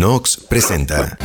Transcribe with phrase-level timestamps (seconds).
[0.00, 1.18] Nox presenta.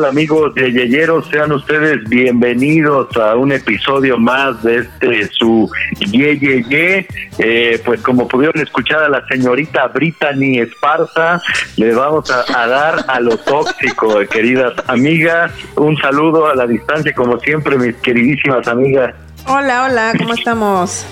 [0.00, 1.28] Amigos de Yeyeros?
[1.28, 7.06] Sean ustedes bienvenidos a un episodio más de este su Yeyeye.
[7.38, 11.42] Eh, pues como pudieron escuchar a la señorita Brittany Esparza,
[11.76, 15.52] le vamos a, a dar a lo tóxico, queridas amigas.
[15.76, 19.14] Un saludo a la distancia, como siempre, mis queridísimas amigas.
[19.46, 21.06] Hola, hola, ¿cómo estamos?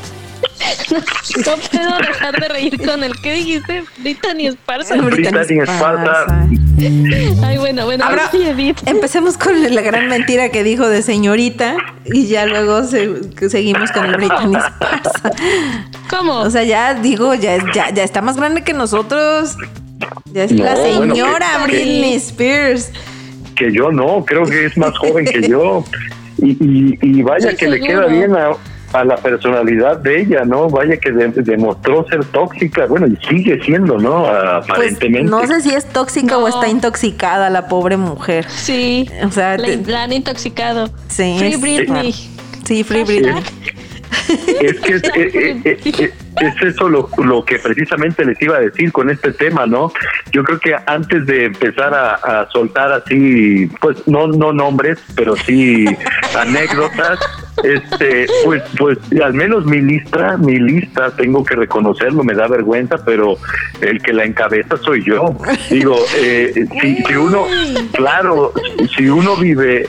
[1.47, 4.97] No puedo dejar de reír con el que dijiste, Brittany Esparza.
[4.97, 6.27] Brittany Esparza.
[7.45, 8.79] Ay, bueno, bueno, Ahora, ahora sí, Edith.
[8.87, 14.07] empecemos con la gran mentira que dijo de señorita y ya luego se- seguimos con
[14.07, 15.31] el Britney Esparza.
[16.09, 16.41] ¿Cómo?
[16.41, 19.57] O sea, ya digo, ya, es- ya, ya está más grande que nosotros.
[20.33, 22.91] Ya es No, la bueno, señora que- Britney Spears.
[23.55, 25.85] que yo no, creo que es más joven que yo.
[26.39, 28.53] Y, y, y vaya Sí, que le queda bien a,
[28.93, 30.69] a la personalidad de ella, ¿no?
[30.69, 34.23] Vaya que de- demostró ser tóxica, bueno, y sigue siendo, ¿no?
[34.23, 35.31] Pues Aparentemente.
[35.31, 38.47] no sé si es tóxica o está intoxicada la pobre mujer.
[38.49, 39.09] Sí.
[39.25, 40.91] O sea, La, te- la han intoxicado.
[41.09, 42.13] Sí, Free Britney.
[42.65, 43.43] sí, Free Britney.
[44.61, 49.11] Es que es, eh, es eso lo, lo que precisamente les iba a decir con
[49.11, 49.93] este tema, ¿no?
[50.33, 55.37] Yo creo que antes de empezar a, a soltar así, pues no no nombres, pero
[55.37, 55.85] sí
[56.37, 57.19] anécdotas,
[57.65, 62.97] este, pues pues al menos mi lista, mi lista, tengo que reconocerlo, me da vergüenza,
[63.05, 63.37] pero
[63.81, 65.37] el que la encabeza soy yo.
[65.71, 67.47] Digo, eh, si, si uno,
[67.93, 68.53] claro,
[68.97, 69.87] si uno vive,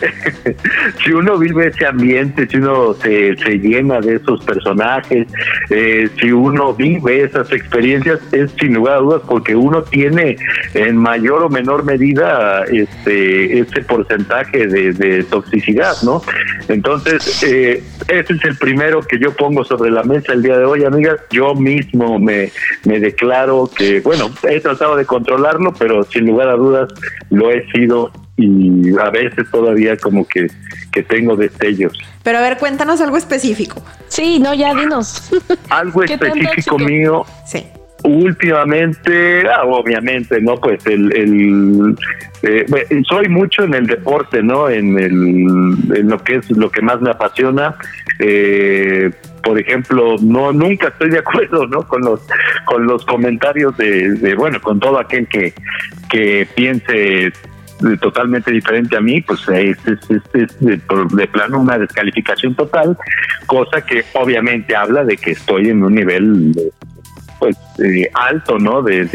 [1.04, 5.28] si uno vive ese ambiente, si uno se, se llena de esos personajes,
[5.70, 10.38] eh, si uno vive esas experiencias, es sin lugar a dudas porque uno tiene
[10.74, 16.22] en mayor o menor medida este ese porcentaje de, de toxicidad, ¿no?
[16.68, 20.66] Entonces, eh, ese es el primero que yo pongo sobre la mesa el día de
[20.66, 21.20] hoy, amigas.
[21.32, 22.52] Yo mismo me,
[22.86, 26.94] me declaro que, bueno, he tratado de controlarlo, pero sin lugar a dudas
[27.30, 30.48] lo he sido y a veces todavía como que,
[30.92, 31.98] que tengo destellos.
[32.24, 33.84] Pero a ver, cuéntanos algo específico.
[34.08, 35.32] Sí, no, ya dinos.
[35.70, 37.66] Algo ¿Qué tan específico mío Sí.
[38.04, 40.56] últimamente, ah, obviamente, ¿no?
[40.56, 41.96] Pues el, el
[42.44, 44.70] eh, bueno, soy mucho en el deporte, ¿no?
[44.70, 45.12] En, el,
[45.96, 47.76] en lo que es lo que más me apasiona.
[48.20, 49.12] Eh,
[49.44, 51.88] por ejemplo, no nunca estoy de acuerdo, ¿no?
[51.88, 52.22] Con los
[52.66, 55.54] con los comentarios de, de, bueno, con todo aquel que
[56.10, 57.32] que piense
[58.00, 62.98] totalmente diferente a mí, pues es, es, es- de, plano una descalificación total,
[63.46, 66.54] cosa que obviamente habla de que estoy en un nivel
[67.40, 68.82] pues eh, alto, ¿no?
[68.82, 69.06] De,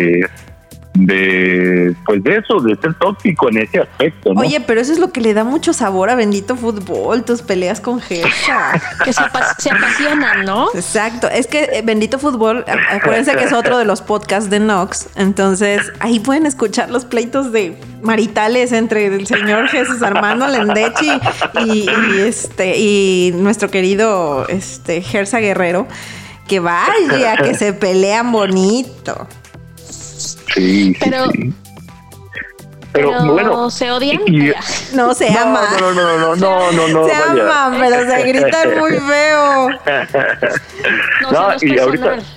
[0.99, 4.41] de, pues de eso, de ser tóxico en ese aspecto, ¿no?
[4.41, 7.81] Oye, pero eso es lo que le da mucho sabor a Bendito Fútbol, tus peleas
[7.81, 8.81] con Gersa.
[9.05, 10.69] Que se, apa- se apasionan, ¿no?
[10.75, 15.09] Exacto, es que eh, Bendito Fútbol, acuérdense que es otro de los podcasts de Nox,
[15.17, 21.11] entonces ahí pueden escuchar los pleitos de maritales entre el señor Jesús Armando Lendechi
[21.65, 25.87] y, y, este y nuestro querido este Gersa Guerrero,
[26.49, 29.27] que vaya, que se pelean bonito.
[30.55, 31.53] Sí, sí, Pero- sí.
[32.93, 34.23] Pero, Pero, bueno, ¿se odian?
[34.27, 34.53] y-
[34.95, 35.69] No se no, ama.
[35.79, 37.43] no, no, no, no, no, no, se vaya.
[37.67, 39.69] aman, pero se gritan muy feo.
[41.23, 42.25] No, No, y ahorita- personal.
[42.25, 42.36] Mira,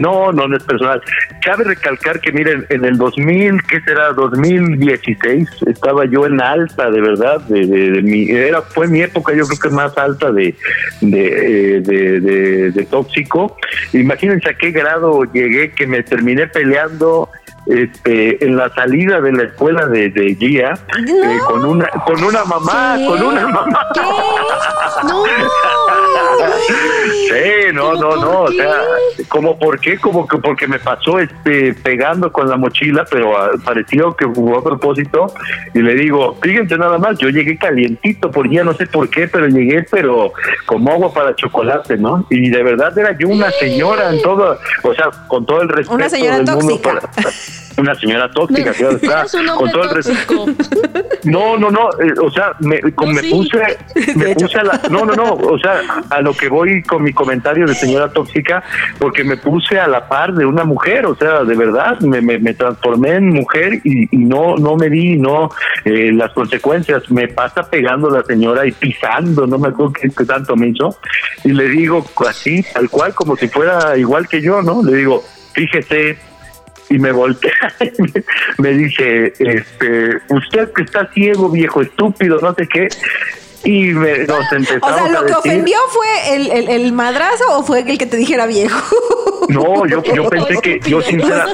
[0.00, 1.00] No, no, es personal.
[1.44, 4.12] Cabe recalcar que, miren, en el 2000, ¿qué será?
[4.12, 9.46] 2016, estaba yo en alta, de verdad, de, de- mi, era, fue mi época, yo
[9.46, 10.54] creo que más alta eh,
[11.00, 13.56] de, de- de tóxico.
[13.92, 17.28] Imagínense a qué grado llegué que me terminé peleando
[17.66, 20.74] este en la salida de la escuela de, de guía
[21.08, 23.06] eh, con una con una mamá ¿Qué?
[23.06, 24.00] con una mamá ¿Qué?
[25.04, 25.24] No.
[26.66, 28.74] Sí, no, no, ¿Cómo no, o sea,
[29.28, 33.50] como por qué, como que porque me pasó este pegando con la mochila, pero ah,
[33.64, 35.26] pareció que jugó a propósito
[35.74, 39.28] y le digo, fíjense nada más, yo llegué calientito, por día no sé por qué,
[39.28, 40.32] pero llegué pero
[40.66, 42.26] como agua para chocolate, ¿no?
[42.30, 45.94] Y de verdad era yo una señora en todo, o sea, con todo el respeto
[45.94, 47.00] Una señora del mundo tóxica.
[47.00, 47.32] para-
[47.78, 49.24] una señora tóxica, que está
[49.56, 50.46] con todo el res- tóxico.
[51.24, 53.30] No, no, no, eh, o sea, me, No, me sí.
[53.30, 53.78] puse,
[54.16, 57.12] me puse a la, no, no, no, o sea, a lo que voy con mi
[57.12, 58.62] comentario de señora tóxica,
[58.98, 62.38] porque me puse a la par de una mujer, o sea, de verdad, me, me,
[62.38, 65.50] me transformé en mujer y, y no, no me di, no,
[65.84, 70.24] eh, las consecuencias, me pasa pegando la señora y pisando, no me acuerdo qué, qué
[70.24, 70.96] tanto me hizo,
[71.44, 74.82] y le digo así, tal cual, como si fuera igual que yo, ¿no?
[74.82, 75.22] Le digo,
[75.52, 76.18] fíjese,
[76.92, 78.24] y me voltea y me,
[78.58, 82.88] me dice, este, usted que está ciego, viejo estúpido, no sé qué.
[83.64, 86.92] Y me, nos O empezamos sea, a lo que decir, ofendió fue el, el, el
[86.92, 88.80] madrazo o fue el que te dijera viejo.
[89.48, 91.46] No, yo, yo pensé que, yo, sincera-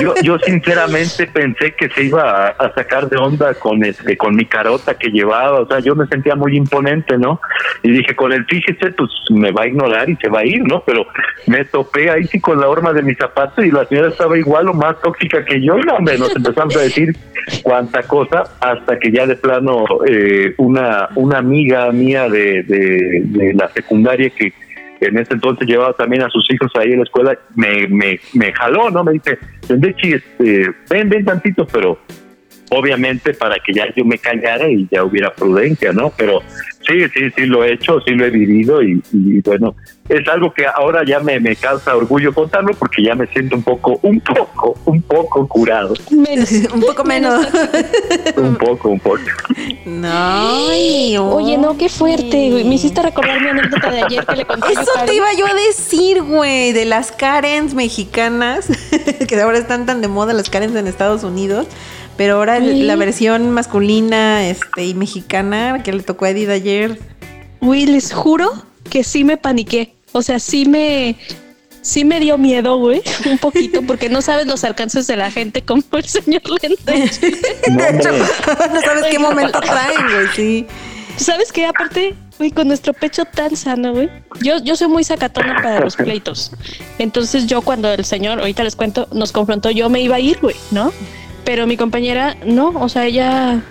[0.00, 4.34] yo, yo sinceramente pensé que se iba a, a sacar de onda con este, con
[4.34, 7.40] mi carota que llevaba, o sea, yo me sentía muy imponente, ¿no?
[7.82, 10.62] Y dije, con el fíjese, pues me va a ignorar y se va a ir,
[10.62, 10.82] ¿no?
[10.84, 11.06] Pero
[11.46, 14.68] me topé ahí sí con la horma de mi zapato y la señora estaba igual
[14.68, 17.16] o más tóxica que yo, y no, hombre, nos empezamos a decir
[17.62, 23.68] cuánta cosa, hasta que ya de plano eh, una, una amiga mía de, de, la
[23.68, 24.52] secundaria que
[25.00, 28.52] en ese entonces llevaba también a sus hijos ahí en la escuela, me, me, me
[28.52, 29.02] jaló, ¿no?
[29.02, 31.98] Me dice, Tendechi, este, ven, ven tantito, pero
[32.72, 36.12] obviamente para que ya yo me callara y ya hubiera prudencia, ¿no?
[36.16, 36.40] Pero
[36.86, 39.74] sí, sí, sí lo he hecho, sí lo he vivido y, y bueno,
[40.08, 43.62] es algo que ahora ya me, me causa orgullo contarlo porque ya me siento un
[43.62, 46.50] poco, un poco, un poco curado, Menos.
[46.72, 47.46] Un poco menos.
[48.36, 49.20] un poco, un poco.
[49.86, 50.08] No.
[50.10, 52.64] ay, Oye, no, qué fuerte, güey.
[52.64, 55.46] Me hiciste recordar mi anécdota de ayer que le conté a Eso te iba yo
[55.46, 58.68] a decir, güey, de las Karens mexicanas,
[59.28, 61.68] que ahora están tan de moda las Karens en Estados Unidos,
[62.16, 66.98] pero ahora la versión masculina este, y mexicana que le tocó a Edith ayer.
[67.60, 68.52] Güey, les juro
[68.90, 69.94] que sí me paniqué.
[70.12, 71.16] O sea, sí me.
[71.80, 75.62] Sí me dio miedo, güey, un poquito, porque no sabes los alcances de la gente
[75.62, 77.10] como el señor Lente.
[77.70, 78.10] No, De hecho,
[78.72, 80.66] no sabes qué momento traen, güey, sí.
[81.16, 81.66] ¿Sabes qué?
[81.66, 84.08] Aparte, güey, con nuestro pecho tan sano, güey.
[84.40, 86.52] Yo, yo soy muy sacatona para los pleitos.
[86.98, 90.38] Entonces yo cuando el señor, ahorita les cuento, nos confrontó, yo me iba a ir,
[90.40, 90.92] güey, ¿no?
[91.44, 93.62] Pero mi compañera, no, o sea, ella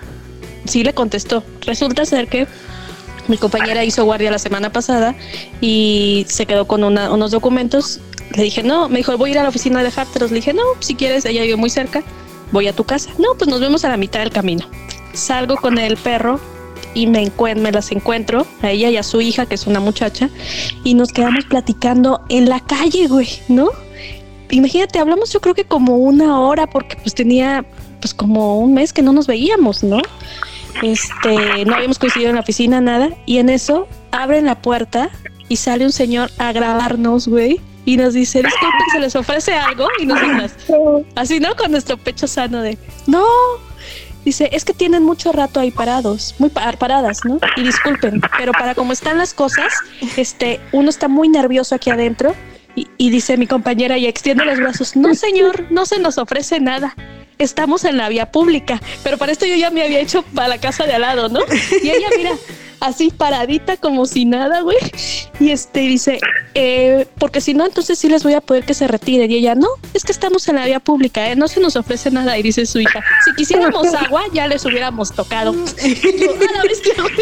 [0.66, 1.42] sí le contestó.
[1.62, 2.46] Resulta ser que
[3.28, 5.14] mi compañera hizo guardia la semana pasada
[5.60, 8.00] y se quedó con una- unos documentos.
[8.36, 10.30] Le dije, no, me dijo, voy a ir a la oficina a dejártelos.
[10.30, 12.02] Le dije, no, si quieres, ella vive muy cerca,
[12.50, 13.10] voy a tu casa.
[13.18, 14.66] No, pues nos vemos a la mitad del camino.
[15.14, 16.40] Salgo con el perro
[16.94, 20.28] y me, me las encuentro a ella y a su hija, que es una muchacha,
[20.84, 23.70] y nos quedamos platicando en la calle, güey, ¿no?
[24.52, 27.64] Imagínate, hablamos yo creo que como una hora, porque pues tenía
[28.00, 30.00] pues como un mes que no nos veíamos, ¿no?
[30.82, 35.10] Este, no habíamos coincidido en la oficina, nada, y en eso abren la puerta
[35.48, 37.60] y sale un señor a grabarnos, güey.
[37.84, 39.88] Y nos dice, disculpen, ¿se les ofrece algo?
[40.00, 40.54] Y nosotras,
[41.16, 41.56] así, ¿no?
[41.56, 43.24] Con nuestro pecho sano de, no,
[44.24, 47.40] Dice, es que tienen mucho rato ahí parados, muy pa- paradas, ¿no?
[47.56, 49.72] Y disculpen, pero para cómo están las cosas,
[50.16, 52.32] este, uno está muy nervioso aquí adentro
[52.74, 56.60] y, y dice mi compañera y extiende los brazos, no señor, no se nos ofrece
[56.60, 56.94] nada.
[57.38, 60.58] Estamos en la vía pública, pero para esto yo ya me había hecho para la
[60.58, 61.40] casa de al lado, ¿no?
[61.82, 62.30] Y ella mira,
[62.82, 64.76] así paradita como si nada, güey.
[65.40, 66.20] Y este dice,
[66.54, 69.30] eh, porque si no, entonces sí les voy a poder que se retiren.
[69.30, 71.36] Y ella, no, es que estamos en la vía pública, ¿eh?
[71.36, 72.36] no se nos ofrece nada.
[72.36, 75.54] Y dice su hija, si quisiéramos agua, ya les hubiéramos tocado.
[75.82, 77.12] Y yo, "A la bestia, güey".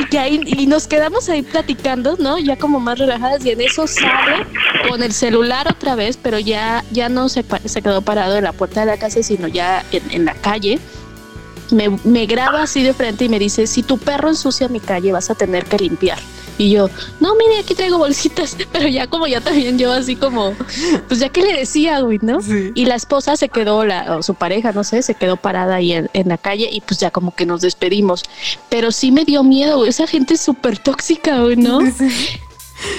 [0.00, 2.38] Y que ahí, y nos quedamos ahí platicando, ¿no?
[2.38, 4.44] Ya como más relajadas, y en eso sale
[4.88, 8.52] con el celular otra vez, pero ya, ya no se, se quedó parado en la
[8.52, 10.78] puerta de la casa, sino ya en, en la calle.
[11.70, 15.12] Me, me graba así de frente y me dice, si tu perro ensucia mi calle,
[15.12, 16.18] vas a tener que limpiar.
[16.58, 16.88] Y yo,
[17.20, 20.54] no, mire, aquí traigo bolsitas, pero ya como ya también yo así como,
[21.08, 22.40] pues ya que le decía, güey, ¿no?
[22.40, 22.72] Sí.
[22.74, 25.92] Y la esposa se quedó, la, o su pareja, no sé, se quedó parada ahí
[25.92, 28.24] en, en la calle y pues ya como que nos despedimos.
[28.70, 31.80] Pero sí me dio miedo, güey, esa gente es súper tóxica, güey, ¿no?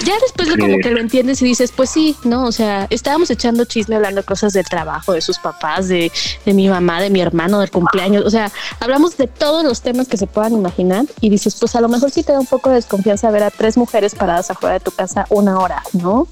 [0.04, 2.44] Ya después lo como que lo entiendes y dices, pues sí, ¿no?
[2.44, 6.10] O sea, estábamos echando chisme hablando cosas del trabajo, de sus papás, de,
[6.44, 8.24] de mi mamá, de mi hermano, del cumpleaños.
[8.24, 11.80] O sea, hablamos de todos los temas que se puedan imaginar y dices, pues a
[11.80, 14.74] lo mejor sí te da un poco de desconfianza ver a tres mujeres paradas afuera
[14.74, 16.28] de tu casa una hora, ¿no?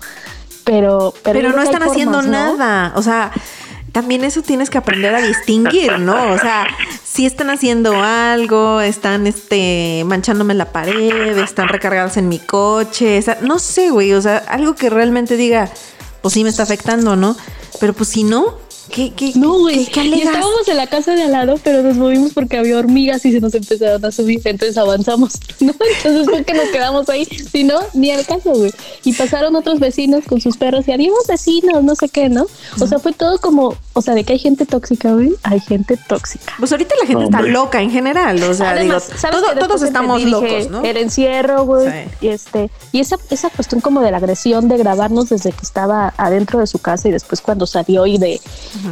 [0.65, 2.93] Pero, pero, no están haciendo nada.
[2.97, 3.31] O sea,
[3.93, 6.33] también eso tienes que aprender a distinguir, ¿no?
[6.33, 6.67] O sea,
[7.17, 13.23] si están haciendo algo, están este manchándome la pared, están recargadas en mi coche, o
[13.23, 15.71] sea, no sé, güey, o sea, algo que realmente diga,
[16.21, 17.35] pues sí me está afectando, ¿no?
[17.81, 18.59] Pero pues si no,
[18.91, 19.87] ¿Qué, qué, No, güey.
[19.87, 22.79] ¿Qué, qué Y estábamos en la casa de al lado, pero nos movimos porque había
[22.79, 24.41] hormigas y se nos empezaron a subir.
[24.45, 25.75] Entonces avanzamos, ¿no?
[25.97, 27.25] Entonces fue que nos quedamos ahí.
[27.25, 28.73] Si no, ni al caso, güey.
[29.05, 32.47] Y pasaron otros vecinos con sus perros y adiós vecinos, no sé qué, ¿no?
[32.81, 35.35] O sea, fue todo como, o sea, de que hay gente tóxica, güey.
[35.43, 36.53] Hay gente tóxica.
[36.59, 39.09] Pues ahorita la gente No, está loca en general, o sea, Además,
[39.59, 40.83] todos estamos dije, locos, ¿no?
[40.83, 41.91] El encierro, güey.
[41.91, 42.27] Sí.
[42.27, 46.15] Y este, y esa, esa cuestión como de la agresión de grabarnos desde que estaba
[46.17, 48.41] adentro de su casa y después cuando salió y de,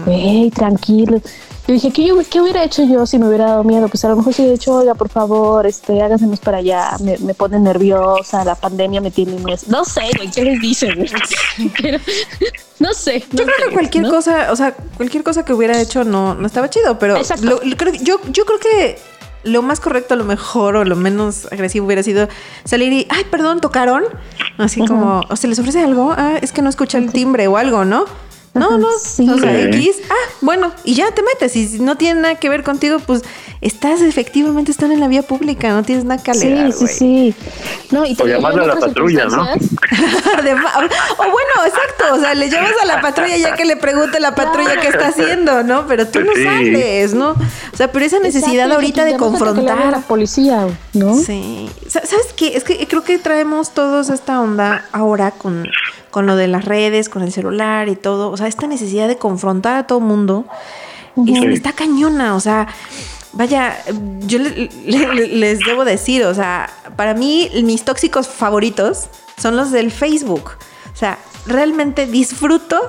[0.06, 1.20] hey, tranquilo.
[1.66, 3.88] Yo dije, ¿qué, yo- ¿qué hubiera hecho yo si me hubiera dado miedo?
[3.88, 7.16] Pues a lo mejor si hubiera dicho, oiga, por favor, este, hágansenos para allá, me,
[7.18, 9.54] me pone nerviosa, la pandemia me tiene muy...
[9.68, 11.06] No sé, güey, ¿qué les dicen?
[11.80, 11.98] Pero,
[12.80, 13.20] no sé.
[13.30, 14.10] Yo creo sé, que cualquier ¿no?
[14.10, 17.76] cosa, o sea, cualquier cosa que hubiera hecho no, no estaba chido, pero lo- lo
[17.78, 18.98] creo yo, yo creo que
[19.44, 22.28] lo más correcto, lo mejor o lo menos agresivo hubiera sido
[22.64, 24.04] salir y, ay, perdón, tocaron.
[24.58, 27.56] Así como, o se les ofrece algo, ah, es que no escuché el timbre o
[27.56, 28.04] algo, ¿no?
[28.54, 29.28] No, no, sí.
[29.28, 29.62] o sea.
[29.64, 31.56] X, ah, bueno, y ya te metes.
[31.56, 33.22] Y si no tiene nada que ver contigo, pues
[33.60, 37.34] estás efectivamente, están en la vía pública, no tienes nada que alegar, Sí, sí, sí.
[37.90, 39.42] No, y te O llamarle a la patrulla, ¿no?
[39.42, 44.34] o bueno, exacto, o sea, le llamas a la patrulla ya que le pregunte la
[44.34, 45.86] patrulla qué está haciendo, ¿no?
[45.86, 46.44] Pero tú no Sí.
[46.44, 47.30] sales, ¿no?
[47.30, 49.86] O sea, pero esa necesidad Exacto, ahorita de pues, llamamos a confrontar.
[49.90, 51.14] la policía, ¿no?
[51.16, 51.68] Sí.
[51.88, 52.56] Sa- ¿Sabes qué?
[52.56, 55.66] Es que creo que traemos todos esta onda ahora con,
[56.14, 58.30] con lo de las redes, con el celular y todo.
[58.30, 60.44] O sea, esta necesidad de confrontar a todo mundo
[61.16, 61.48] y Ujú.
[61.48, 62.36] está cañona.
[62.36, 62.68] O sea,
[63.32, 63.76] vaya,
[64.20, 69.08] yo le- le- les debo decir, o sea, para mí mis tóxicos favoritos
[69.42, 70.52] son los del Facebook.
[70.92, 72.80] O sea, realmente disfruto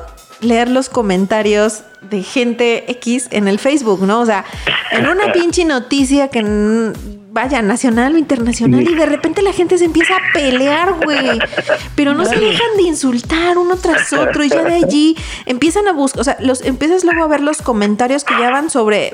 [0.42, 4.20] leer los comentarios de gente X en el Facebook, ¿no?
[4.22, 4.46] O sea,
[4.92, 6.44] en una pinche noticia que
[7.36, 11.38] vaya nacional o internacional y de repente la gente se empieza a pelear, güey.
[11.94, 15.92] Pero no se dejan de insultar uno tras otro y ya de allí empiezan a
[15.92, 19.12] buscar, o sea, los empiezas luego a ver los comentarios que ya van sobre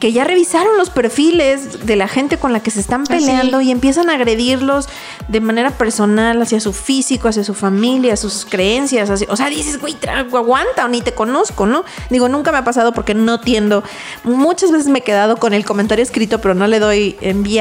[0.00, 3.12] que ya revisaron los perfiles de la gente con la que se están sí.
[3.12, 4.88] peleando y empiezan a agredirlos
[5.28, 9.78] de manera personal hacia su físico, hacia su familia, sus creencias, hacia- o sea, dices,
[9.78, 11.84] güey, aguanta o ni te conozco, ¿no?
[12.08, 13.84] Digo, nunca me ha pasado porque no tiendo.
[14.24, 17.59] Muchas veces me he quedado con el comentario escrito, pero no le doy enviar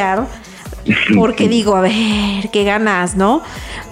[1.16, 3.42] porque digo, a ver, qué ganas, ¿no?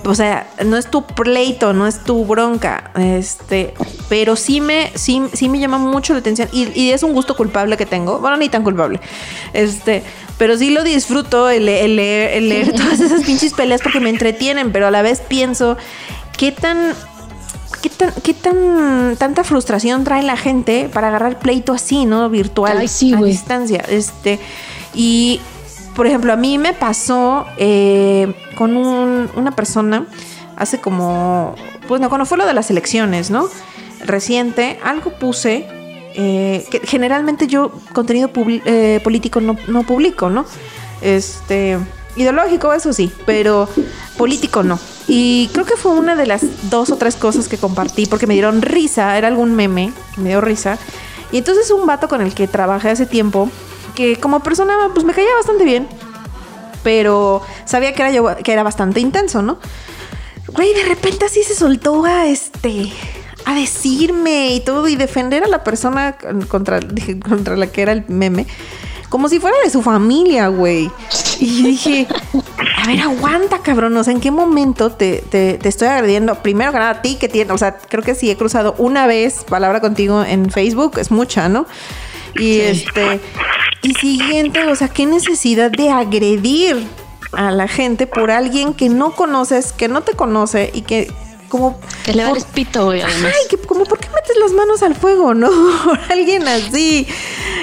[0.05, 3.73] O sea, no es tu pleito, no es tu bronca, este,
[4.09, 7.35] pero sí me, sí, sí me llama mucho la atención y, y es un gusto
[7.35, 9.01] culpable que tengo, bueno, ni tan culpable,
[9.53, 10.03] este,
[10.37, 14.09] pero sí lo disfruto el, el leer, el leer todas esas pinches peleas porque me
[14.09, 15.77] entretienen, pero a la vez pienso
[16.37, 16.93] qué tan
[17.81, 22.27] ¿Qué tan, qué tan tanta frustración trae la gente para agarrar pleito así, ¿no?
[22.27, 23.83] Virtual, Ay, sí, a distancia.
[23.87, 24.39] Este,
[24.95, 25.39] y
[25.97, 30.05] por ejemplo, a mí me pasó eh, con un- una persona
[30.55, 31.55] hace como,
[31.87, 33.49] pues no, cuando fue lo de las elecciones, ¿no?
[34.05, 35.65] Reciente, algo puse,
[36.13, 38.29] eh, que generalmente yo contenido
[38.65, 40.45] eh, político no, no publico, ¿no?
[41.01, 41.77] Este,
[42.15, 43.67] ideológico, eso sí, pero
[44.17, 44.79] político no.
[45.07, 48.33] Y creo que fue una de las dos o tres cosas que compartí porque me
[48.35, 50.77] dieron risa, era algún meme, me dio risa.
[51.31, 53.49] Y entonces un vato con el que trabajé hace tiempo,
[53.97, 55.87] que como persona pues me caía bastante bien,
[56.83, 59.57] pero sabía que era, yo, que era bastante intenso, ¿no?
[60.53, 62.91] Güey, de repente así se soltó a este
[63.45, 66.79] a decirme y todo y defender a la persona con- contra,
[67.27, 68.45] contra la que era el meme.
[69.09, 70.91] Como si fuera de su familia, güey.
[71.39, 72.07] Y dije,
[72.83, 73.95] a ver, aguanta, cabrón.
[73.95, 76.35] O sea, ¿en qué momento te, te- te estoy agrediendo?
[76.43, 79.07] Primero que nada, a ti que tienes, o sea, creo que si he cruzado una
[79.07, 81.65] vez palabra contigo en Facebook, es mucha, ¿no?
[82.39, 83.19] Y este,
[83.81, 86.85] y siguiente, o sea, qué necesidad de agredir
[87.33, 91.11] a la gente por alguien que no conoces, que no te conoce y que
[91.49, 93.33] como Que le por- pito, güey, además.
[93.33, 95.49] Ay, que como por qué metes las manos al fuego, ¿no?
[95.85, 97.07] Por alguien así.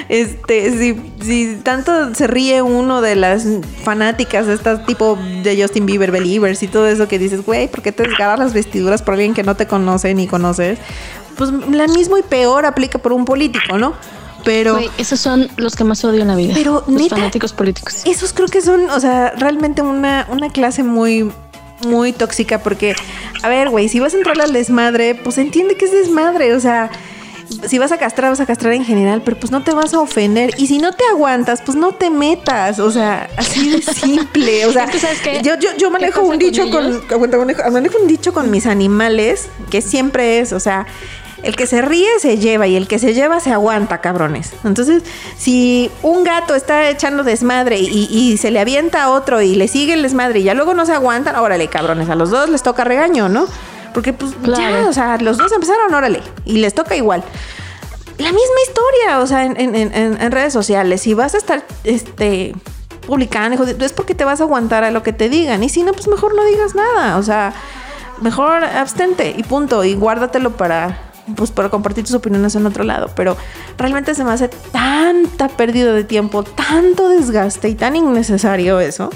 [0.09, 3.45] Este, si, si tanto se ríe uno de las
[3.83, 7.81] fanáticas de estas tipo de Justin Bieber Believers y todo eso que dices, güey, ¿por
[7.81, 10.79] qué te desgarras las vestiduras por alguien que no te conoce ni conoces?
[11.37, 13.93] Pues la mismo y peor aplica por un político, ¿no?
[14.45, 16.53] Pero Güey, esos son los que más odio en la vida.
[16.55, 18.03] Pero, los neta, fanáticos políticos.
[18.05, 21.31] esos creo que son, o sea, realmente una, una clase muy,
[21.85, 22.95] muy tóxica porque,
[23.43, 26.59] a ver, güey, si vas a entrar al desmadre, pues entiende que es desmadre, o
[26.59, 26.91] sea,
[27.67, 29.99] si vas a castrar, vas a castrar en general, pero pues no te vas a
[29.99, 30.51] ofender.
[30.57, 34.71] Y si no te aguantas, pues no te metas, o sea, así de simple, o
[34.71, 35.41] sea, Es que, ¿sabes qué?
[35.43, 39.47] yo, yo, yo manejo un dicho con con, manejo, manejo un dicho con mis animales
[39.69, 40.85] que siempre es, o sea,
[41.45, 44.51] el que se ríe se lleva y el que se lleva se aguanta, cabrones.
[44.63, 45.03] Entonces,
[45.37, 49.67] si un gato está echando desmadre y, y se le avienta a otro y le
[49.67, 52.63] sigue el desmadre y ya luego no se aguantan, órale, cabrones, a los dos les
[52.63, 53.45] toca regaño, ¿no?
[53.93, 57.23] Porque pues ya, o sea, los dos empezaron, órale, y les toca igual.
[58.17, 61.01] la misma historia, o sea, en, en- en- en redes sociales.
[61.01, 62.53] Si vas a estar este,
[63.05, 65.63] publicando, es porque te vas a aguantar a lo que te digan.
[65.63, 67.17] Y si no, pues mejor no digas nada.
[67.17, 67.53] O sea,
[68.21, 69.83] mejor abstente y punto.
[69.83, 70.97] Y guárdatelo para,
[71.35, 73.09] pues, para compartir tus opiniones en otro lado.
[73.15, 73.37] Pero
[73.77, 79.09] realmente se me hace tanta pérdida de tiempo, tanto desgaste y tan innecesario eso.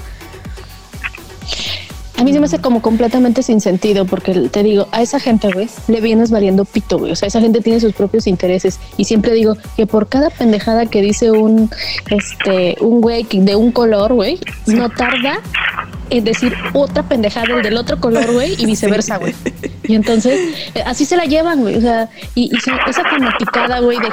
[2.20, 5.50] A mí se me hace como completamente sin sentido, porque te digo, a esa gente,
[5.54, 7.12] güey, le vienes valiendo pito, güey.
[7.12, 8.78] O sea, esa gente tiene sus propios intereses.
[8.98, 11.70] Y siempre digo que por cada pendejada que dice un,
[12.10, 15.40] este, un güey de un color, güey, no tarda
[16.10, 19.34] en decir otra pendejada del otro color, güey, y viceversa, güey.
[19.84, 20.38] Y entonces,
[20.74, 21.76] eh, así se la llevan, güey.
[21.76, 24.08] O sea, y, y esa fanaticada, güey, de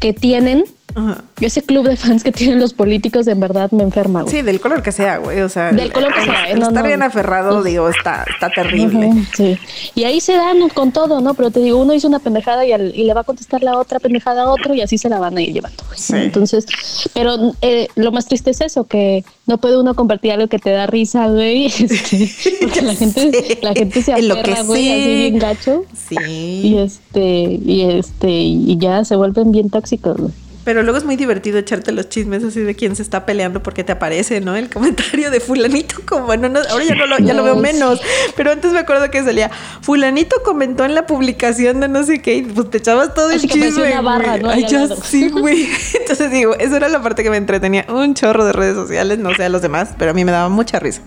[0.00, 0.64] que tienen,
[0.98, 1.22] Ajá.
[1.40, 4.34] ese club de fans que tienen los políticos, en verdad me enferma, güey.
[4.34, 5.40] Sí, del color que sea, güey.
[5.42, 6.88] O sea, Del color que sea, el no, estar no.
[6.88, 9.12] bien aferrado, digo, está, está terrible.
[9.36, 9.56] Sí.
[9.94, 11.34] Y ahí se dan con todo, ¿no?
[11.34, 13.78] Pero te digo, uno hizo una pendejada y, al- y le va a contestar la
[13.78, 15.82] otra pendejada a otro y así se la van a ir llevando.
[15.86, 15.98] güey.
[15.98, 16.16] Sí.
[16.16, 16.66] Entonces,
[17.14, 20.70] pero eh, lo más triste es eso, que no puede uno compartir algo que te
[20.70, 21.66] da risa, güey.
[21.88, 23.58] Este, porque la gente, Sí.
[23.62, 24.90] la gente se aferra, güey, sí.
[24.92, 25.84] así bien gacho.
[26.08, 26.16] Sí.
[26.64, 30.32] Y este, y este, y ya se vuelven bien tóxicos, güey.
[30.64, 33.84] Pero luego es muy divertido echarte los chismes así de quién se está peleando porque
[33.84, 34.54] te aparece, ¿no?
[34.54, 37.62] El comentario de fulanito, como bueno, no, ahora ya no lo, ya lo veo No,
[37.62, 38.00] menos,
[38.36, 39.50] pero antes me acuerdo que salía,
[39.80, 43.38] fulanito comentó en la publicación de no sé qué, y pues te echabas todo el
[43.38, 43.92] Así parecía chisme.
[43.92, 44.36] una barra.
[44.38, 44.50] ¿no?
[44.50, 45.68] Ay, ya sí, güey.
[46.00, 47.86] Entonces digo, eso era la parte que me entretenía.
[47.88, 50.50] Un chorro de redes sociales, no sé a los demás, pero a mí me daba
[50.50, 51.00] mucha risa.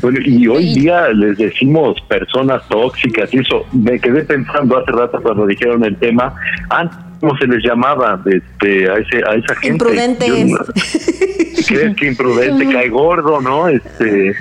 [0.00, 3.66] Bueno, y hoy día les decimos personas tóxicas y eso.
[3.72, 6.32] Me quedé pensando hace rato cuando dijeron el tema.
[6.68, 9.68] Antes, ¿cómo se les llamaba este, a, ese, a esa gente?
[9.68, 10.30] Imprudentes.
[11.68, 13.68] ¿Crees que imprudente cae gordo, no?
[13.68, 14.34] Este,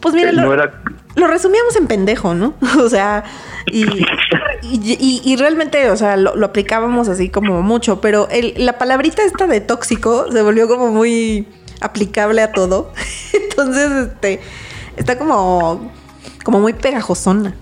[0.00, 0.72] Pues mira, lo, no era...
[1.16, 2.54] lo resumíamos en pendejo, ¿no?
[2.78, 3.24] O sea,
[3.66, 3.84] y,
[4.62, 8.78] y, y- y realmente, o sea, lo, lo aplicábamos así como mucho, pero el- la
[8.78, 11.46] palabrita esta de tóxico se volvió como muy
[11.80, 12.92] aplicable a todo.
[13.32, 14.40] Entonces, este,
[14.96, 15.92] está como,
[16.44, 17.54] como muy pegajosona.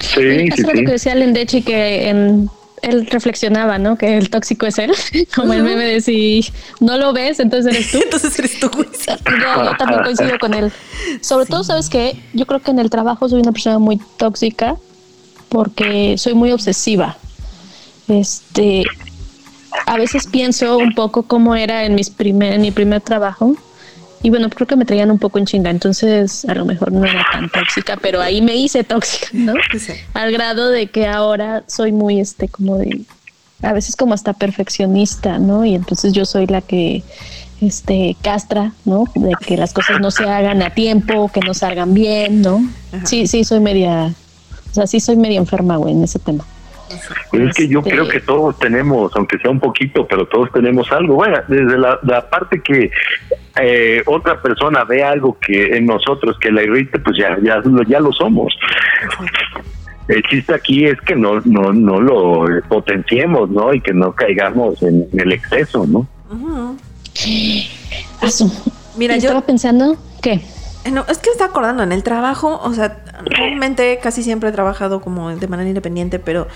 [0.00, 0.84] Sí, sí, sí.
[0.84, 2.48] que decía Lendechi que en,
[2.82, 3.96] él reflexionaba, ¿no?
[3.96, 4.92] Que el tóxico es él,
[5.34, 6.46] como el meme de si
[6.80, 7.98] no lo ves, entonces eres tú.
[8.02, 8.70] Entonces eres tú.
[8.70, 10.72] Yo, yo también coincido con él.
[11.20, 12.20] Sobre todo, ¿sabes qué?
[12.32, 14.76] Yo creo que en el trabajo soy una persona muy tóxica
[15.48, 17.16] porque soy muy obsesiva.
[18.08, 18.84] Este,
[19.86, 23.56] a veces pienso un poco cómo era en, mis primer, en mi primer trabajo.
[24.22, 27.04] Y bueno, creo que me traían un poco en chinga, entonces a lo mejor no
[27.04, 29.54] era tan tóxica, pero ahí me hice tóxica, ¿no?
[29.78, 29.92] Sí.
[30.14, 33.02] Al grado de que ahora soy muy, este, como de,
[33.62, 35.64] a veces como hasta perfeccionista, ¿no?
[35.64, 37.04] Y entonces yo soy la que,
[37.60, 39.04] este, castra, ¿no?
[39.14, 42.60] De que las cosas no se hagan a tiempo, que no salgan bien, ¿no?
[42.92, 43.06] Ajá.
[43.06, 44.14] Sí, sí, soy media,
[44.70, 46.44] o sea, sí soy media enferma, güey, en ese tema.
[47.30, 50.50] Pues es que yo Este- creo que todos tenemos, aunque sea un poquito, pero todos
[50.52, 51.14] tenemos algo.
[51.16, 52.90] Bueno, desde la, la parte que
[53.60, 57.82] eh, otra persona ve algo que en nosotros que la irrite, pues ya, ya, lo-
[57.82, 58.54] ya lo somos.
[60.08, 63.74] El chiste aquí es que no, no, no lo potenciemos, ¿no?
[63.74, 66.06] Y que no caigamos en, el exceso, ¿no?
[68.22, 68.50] Asu.
[68.96, 70.40] Mira, yo- estaba pensando, ¿qué?
[70.84, 74.52] Eh, No, es que estaba acordando, en el trabajo, o sea, realmente casi siempre he
[74.52, 76.46] trabajado como de manera independiente, pero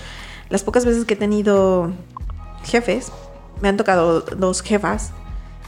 [0.49, 1.91] las pocas veces que he tenido
[2.63, 3.11] jefes,
[3.61, 5.11] me han tocado dos jefas,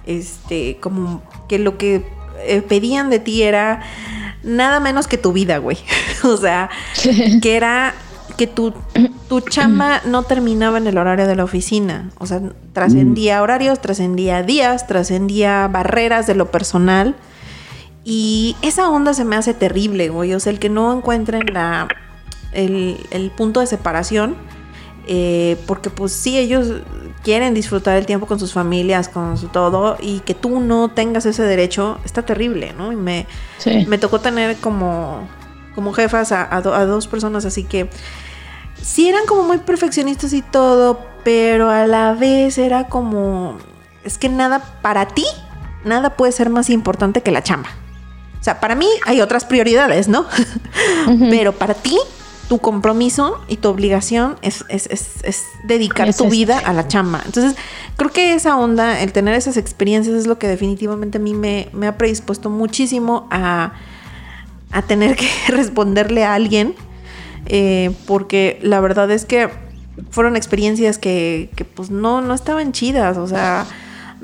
[0.05, 2.05] este, como que lo que
[2.43, 3.81] eh, pedían de ti era
[4.43, 5.77] nada menos que tu vida, güey.
[6.23, 6.69] o sea,
[7.41, 7.93] que era
[8.37, 8.73] que tu,
[9.29, 12.09] tu chamba no terminaba en el horario de la oficina.
[12.19, 12.41] O sea,
[12.73, 17.15] trascendía horarios, trascendía días, trascendía barreras de lo personal.
[18.07, 20.33] Y esa onda se me hace terrible, güey.
[20.35, 21.87] O sea, el que no encuentren la,
[22.53, 24.35] el, el punto de separación.
[25.07, 26.81] eh, porque pues sí, ellos
[27.23, 29.97] quieren disfrutar el tiempo con sus familias, con su todo.
[29.99, 32.91] Y que tú no tengas ese derecho, está terrible, ¿no?
[32.91, 33.25] Y me,
[33.57, 33.85] Sí.
[33.87, 35.27] me tocó tener como,
[35.73, 37.89] como jefas a, a do- a dos personas así que
[38.81, 43.57] sí eran como muy perfeccionistas y todo, pero a la vez era como,
[44.03, 45.25] es que nada para ti,
[45.83, 47.69] nada puede ser más importante que la chamba.
[48.45, 50.27] O sea, para mí hay otras prioridades, ¿no?
[51.31, 51.97] Pero para ti,
[52.47, 57.23] tu compromiso y tu obligación es, es- es- es dedicar tu vida a la chamba.
[57.25, 57.55] Entonces,
[57.97, 61.69] creo que esa onda, el tener esas experiencias es lo que definitivamente a mí me,
[61.73, 63.73] me ha predispuesto muchísimo a,
[64.71, 66.75] a tener que responderle a alguien.
[67.47, 69.49] eh, porque la verdad es que
[70.11, 73.17] fueron experiencias que, que, pues no, no estaban chidas.
[73.17, 73.65] O sea,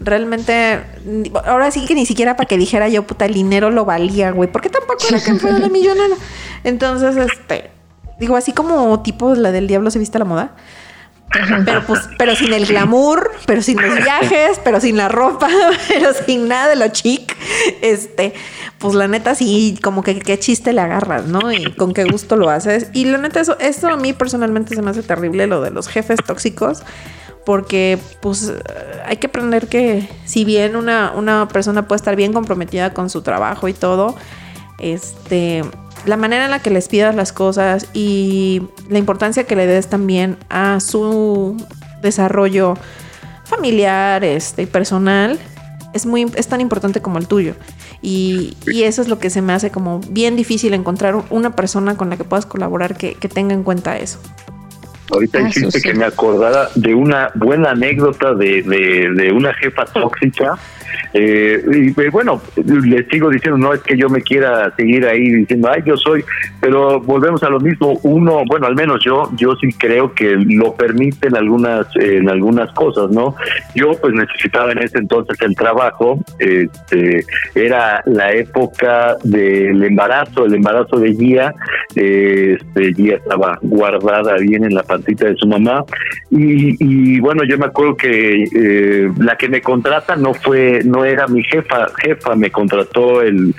[0.02, 0.82] realmente,
[1.46, 4.52] ahora sí que ni siquiera para que dijera yo, puta, el dinero lo valía, güey.
[4.52, 6.16] Porque tampoco era que fuera la millonada.
[6.64, 7.72] Entonces, este,
[8.20, 10.56] digo, así como tipo la del diablo se viste a la moda.
[11.66, 15.48] Pero pues, pero sin el glamour, pero sin los viajes, pero sin la ropa,
[15.88, 17.36] pero sin nada de lo chic,
[17.82, 18.34] este,
[18.78, 21.52] pues la neta sí, como que qué chiste le agarras, ¿no?
[21.52, 22.88] Y con qué gusto lo haces.
[22.94, 25.88] Y la neta, eso, esto a mí personalmente se me hace terrible, lo de los
[25.88, 26.84] jefes tóxicos
[27.46, 28.54] porque pues
[29.06, 33.24] hay que aprender que si bien una, una, persona puede estar bien comprometida con su
[33.24, 34.16] trabajo y todo,
[34.80, 35.64] este,
[36.06, 39.88] la manera en la que les pidas las cosas y la importancia que le des
[39.88, 41.58] también a su
[42.02, 42.76] desarrollo
[43.44, 45.40] familiar este, y personal
[45.94, 47.56] es, muy, es tan importante como el tuyo.
[48.02, 51.96] Y, y, eso es lo que se me hace como bien difícil encontrar una persona
[51.96, 54.20] con la que puedas colaborar que, que tenga en cuenta eso.
[55.12, 59.86] Ahorita ah, hiciste que me acordara de una buena anécdota de, de, de una jefa
[59.86, 60.58] tóxica
[61.14, 65.30] eh, y pues, bueno, les sigo diciendo, no es que yo me quiera seguir ahí
[65.30, 66.24] diciendo, ay, yo soy,
[66.60, 68.00] pero volvemos a lo mismo.
[68.04, 73.12] Uno, bueno, al menos yo, yo sí creo que lo permiten algunas, en algunas cosas,
[73.12, 73.36] ¿no?
[73.76, 80.56] Yo pues necesitaba en ese entonces el trabajo, este, era la época del embarazo, el
[80.56, 81.54] embarazo de Guía,
[81.96, 85.84] este, Guía estaba guardada bien en la de su mamá,
[86.30, 91.06] y, y bueno, yo me acuerdo que eh, la que me contrata no fue no
[91.06, 93.54] era mi jefa, jefa me contrató el,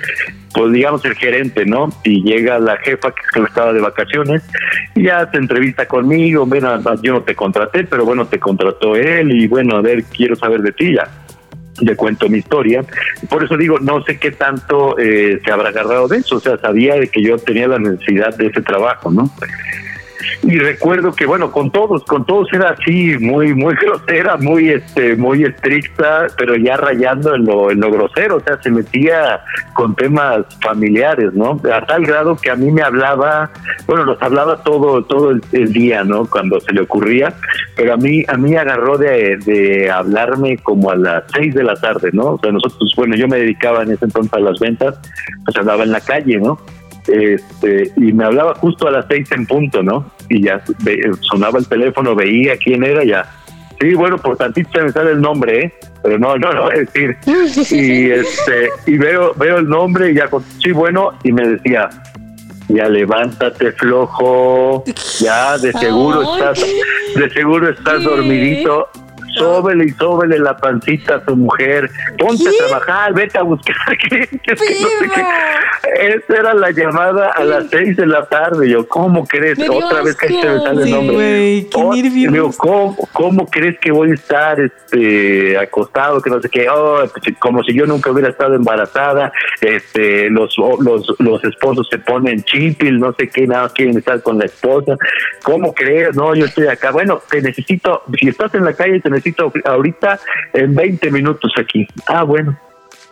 [0.53, 1.89] pues digamos el gerente, ¿no?
[2.03, 4.43] Y llega la jefa que estaba de vacaciones
[4.95, 9.31] y ya se entrevista conmigo, bueno, yo no te contraté, pero bueno, te contrató él
[9.31, 11.09] y bueno, a ver, quiero saber de ti ya.
[11.81, 12.85] Le cuento mi historia.
[13.29, 16.35] Por eso digo, no sé qué tanto eh, se habrá agarrado de eso.
[16.35, 19.31] O sea, sabía de que yo tenía la necesidad de ese trabajo, ¿no?
[20.43, 25.15] Y recuerdo que bueno con todos con todos era así muy muy grosera muy este
[25.15, 29.41] muy estricta pero ya rayando en lo en lo grosero o sea se metía
[29.73, 33.51] con temas familiares no a tal grado que a mí me hablaba
[33.87, 37.33] bueno nos hablaba todo todo el, día no cuando se le ocurría
[37.75, 41.75] pero a mí a mí agarró de, de hablarme como a las seis de la
[41.75, 44.99] tarde no o sea nosotros bueno yo me dedicaba en ese entonces a las ventas
[45.45, 46.59] pues andaba en la calle no
[47.07, 50.11] este, y me hablaba justo a las seis en punto, ¿no?
[50.29, 50.61] Y ya
[51.21, 53.25] sonaba el teléfono, veía quién era, ya.
[53.79, 55.73] Sí, bueno, por tantito se me sale el nombre, ¿eh?
[56.03, 57.17] Pero no, no, no voy a decir.
[57.71, 60.29] Y, este, y veo, veo el nombre y ya,
[60.61, 61.89] sí, bueno, y me decía,
[62.69, 64.83] ya levántate flojo,
[65.19, 66.65] ya de seguro estás,
[67.15, 68.87] de seguro estás dormidito
[69.33, 74.61] sóbele y sóbele la pancita a tu mujer, ponte a trabajar, vete a buscar clientes,
[75.99, 78.69] Esa era la llamada a las seis de la tarde.
[78.69, 79.57] Yo, ¿cómo crees?
[79.69, 81.67] Otra vez que se me sale el nombre.
[83.13, 86.21] ¿cómo, crees que voy a estar este acostado?
[86.21, 89.31] Que no sé qué, oh, pues, como si yo nunca hubiera estado embarazada.
[89.61, 94.37] Este, los, los, los esposos se ponen chipil, no sé qué, nada, quieren estar con
[94.37, 94.95] la esposa.
[95.43, 96.15] ¿Cómo crees?
[96.15, 96.91] No, yo estoy acá.
[96.91, 99.22] Bueno, te necesito, si estás en la calle, te necesito
[99.65, 100.19] ahorita
[100.53, 101.87] en 20 minutos aquí.
[102.07, 102.57] Ah, bueno.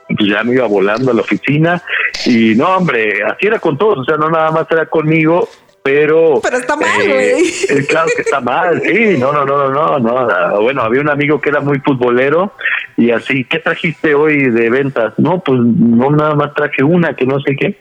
[0.08, 1.82] Pues ya me iba volando a la oficina
[2.26, 5.48] y no, hombre, así era con todos, o sea, no nada más era conmigo,
[5.82, 6.42] pero...
[6.44, 7.80] Pero está mal, eh, güey.
[7.80, 11.40] Eh, claro que está mal, sí, no, no, no, no, no, bueno, había un amigo
[11.40, 12.52] que era muy futbolero
[12.98, 15.18] y así, ¿qué trajiste hoy de ventas?
[15.18, 17.78] No, pues no nada más traje una, que no sé qué.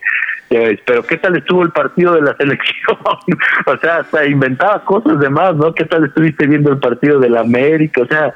[0.51, 2.99] Pero ¿qué tal estuvo el partido de la selección?
[3.67, 5.73] o sea, hasta inventaba cosas de más, ¿no?
[5.73, 8.03] ¿Qué tal estuviste viendo el partido de la América?
[8.03, 8.35] O sea,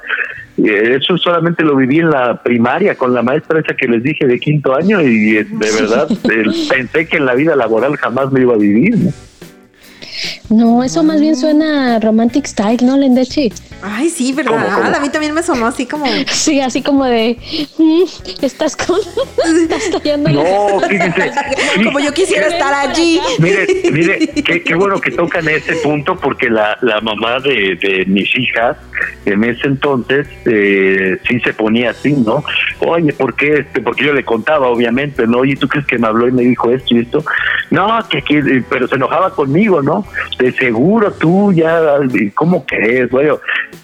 [0.57, 4.25] eh, eso solamente lo viví en la primaria con la maestra esa que les dije
[4.25, 5.45] de quinto año y de
[5.81, 6.07] verdad
[6.69, 8.95] pensé que en la vida laboral jamás me iba a vivir.
[8.95, 9.11] ¿no?
[10.49, 13.51] No, eso más bien suena romantic style, ¿no, Lendechi?
[13.81, 14.95] Ay, sí, ¿verdad?
[14.95, 16.05] A mí también me sonó así como.
[16.31, 17.37] Sí, así como de.
[17.77, 18.03] Mm,
[18.41, 18.99] estás con.
[19.61, 20.29] estás tallando.
[20.29, 21.31] No, fíjense.
[21.83, 23.19] como yo quisiera estar allí.
[23.39, 28.05] Mire, mire, qué, qué, bueno que tocan ese punto porque la, la mamá de, de
[28.05, 28.77] mis hijas
[29.25, 32.43] en ese entonces eh, sí se ponía así, ¿no?
[32.79, 33.59] Oye, ¿por qué?
[33.59, 33.81] Este?
[33.81, 35.39] Porque yo le contaba, obviamente, ¿no?
[35.39, 37.23] Oye, ¿tú crees que me habló y me dijo esto y esto?
[37.71, 40.04] No, que, que pero se enojaba conmigo, ¿no?
[40.39, 41.99] De seguro tú ya,
[42.33, 43.09] ¿cómo crees?
[43.09, 43.39] Bueno,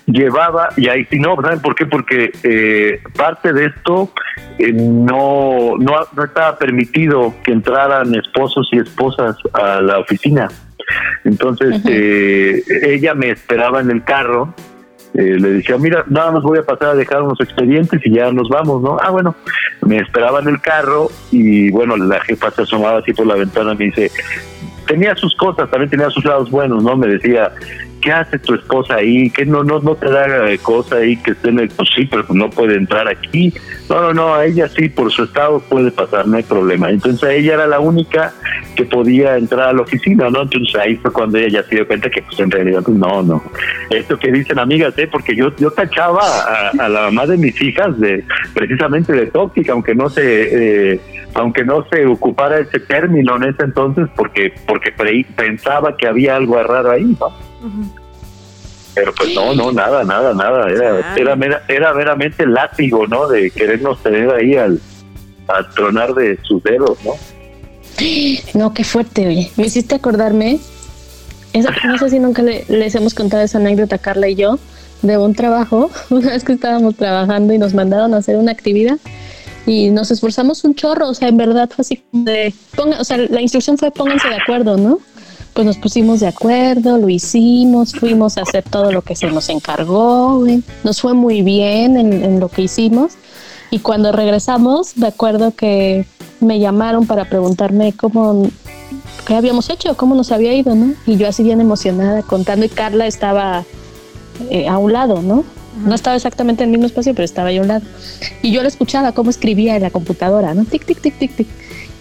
[0.06, 1.86] llevaba, y ahí no, ¿saben por qué?
[1.86, 4.12] Porque eh, parte de esto
[4.58, 10.50] eh, no, no, no estaba permitido que entraran esposos y esposas a la oficina.
[11.24, 14.54] Entonces, eh, ella me esperaba en el carro
[15.14, 18.32] eh, le decía, mira, nada más voy a pasar a dejar unos expedientes y ya
[18.32, 18.98] nos vamos, ¿no?
[19.02, 19.36] Ah, bueno,
[19.86, 23.74] me esperaba en el carro y bueno, la jefa se asomaba así por la ventana
[23.74, 24.10] y me dice,
[24.92, 26.98] tenía sus cosas, también tenía sus lados buenos, ¿no?
[26.98, 27.50] Me decía,
[28.02, 29.30] ¿qué hace tu esposa ahí?
[29.30, 32.06] ¿Qué no, no, no te da eh, cosa ahí que esté en el, pues sí,
[32.12, 33.54] pero no puede entrar aquí.
[33.90, 36.90] No, no, no, a ella sí, por su estado puede pasar, no hay problema.
[36.90, 38.34] Entonces ella era la única
[38.76, 40.42] que podía entrar a la oficina, ¿no?
[40.42, 43.24] Entonces ahí fue cuando ella ya se dio cuenta que pues en realidad pues, no,
[43.24, 43.42] no.
[43.92, 45.08] Esto que dicen amigas, ¿eh?
[45.10, 46.22] Porque yo, yo tachaba
[46.78, 50.94] a, la mamá de mis hijas de precisamente de tóxica, aunque no se...
[50.94, 51.00] Eh,
[51.34, 54.92] aunque no se ocupara ese término en ese entonces porque porque
[55.36, 57.34] pensaba que había algo raro ahí, ¿no?
[58.94, 60.70] Pero pues no, no, nada, nada, nada.
[60.70, 63.28] Era, era, era meramente látigo, ¿no?
[63.28, 64.82] De querernos tener ahí al,
[65.48, 67.14] a tronar de sus dedos, ¿no?
[68.54, 69.52] No, qué fuerte, oye.
[69.56, 70.60] Me hiciste acordarme.
[71.86, 74.60] no sé si nunca les hemos contado esa anécdota, Carla y yo,
[75.02, 75.90] de un trabajo.
[76.10, 78.98] Una vez que estábamos trabajando y nos mandaron a hacer una actividad
[79.66, 81.10] y nos esforzamos un chorro.
[81.10, 82.54] O sea, en verdad fue así de.
[82.78, 85.00] o sea, la instrucción fue pónganse de acuerdo, ¿no?
[85.54, 89.50] pues nos pusimos de acuerdo, lo hicimos, fuimos a hacer todo lo que se nos
[89.50, 90.46] encargó,
[90.84, 93.14] nos fue muy bien en, lo que hicimos.
[93.70, 96.06] Y cuando regresamos, de acuerdo que
[96.40, 98.50] me llamaron para preguntarme cómo,
[99.26, 100.94] qué habíamos hecho, cómo nos había ido, ¿no?
[101.06, 103.64] Y yo así bien emocionada contando y Carla estaba
[104.50, 105.44] eh, a un lado, ¿no?
[105.86, 107.86] No estaba exactamente en el mismo espacio, pero estaba ahí a un lado.
[108.42, 110.66] Y yo le escuchaba cómo escribía en la computadora, ¿no?
[110.66, 111.48] Tic, tic, tic, tic, tic.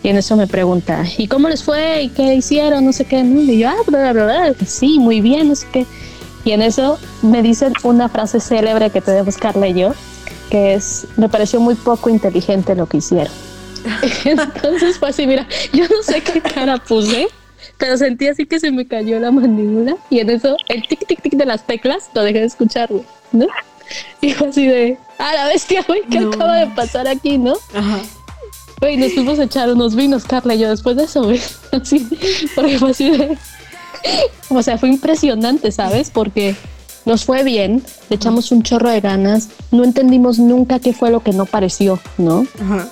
[0.03, 2.05] Y en eso me pregunta, ¿y cómo les fue?
[2.05, 2.85] ¿Y qué hicieron?
[2.85, 3.21] No sé qué.
[3.21, 5.87] Y yo, ah, bla, bla, bla, sí, muy bien, no sé qué.
[6.45, 9.93] Y en eso me dicen una frase célebre que te debo buscarle yo,
[10.51, 13.33] que es, me pareció muy poco inteligente lo que hicieron.
[14.25, 17.29] Entonces fue así, mira, yo no sé qué cara puse,
[17.77, 21.23] pero sentí así que se me cayó la mandíbula y en eso el tic, tic,
[21.23, 22.89] tic de las teclas lo dejé de escuchar,
[23.33, 23.47] ¿no?
[24.21, 27.55] Y fue así de, ah, la bestia, güey, ¿qué acaba de pasar aquí, no?
[27.75, 27.99] Ajá.
[28.81, 31.41] Güey, nos fuimos a echar unos vinos, Carla y yo, después de eso, güey.
[31.73, 32.09] Así,
[32.55, 33.39] porque fue así de.
[34.49, 36.11] O sea, fue impresionante, ¿sabes?
[36.11, 36.57] Porque
[37.05, 41.21] nos fue bien, le echamos un chorro de ganas, no entendimos nunca qué fue lo
[41.21, 42.47] que no pareció, ¿no?
[42.61, 42.89] Ajá.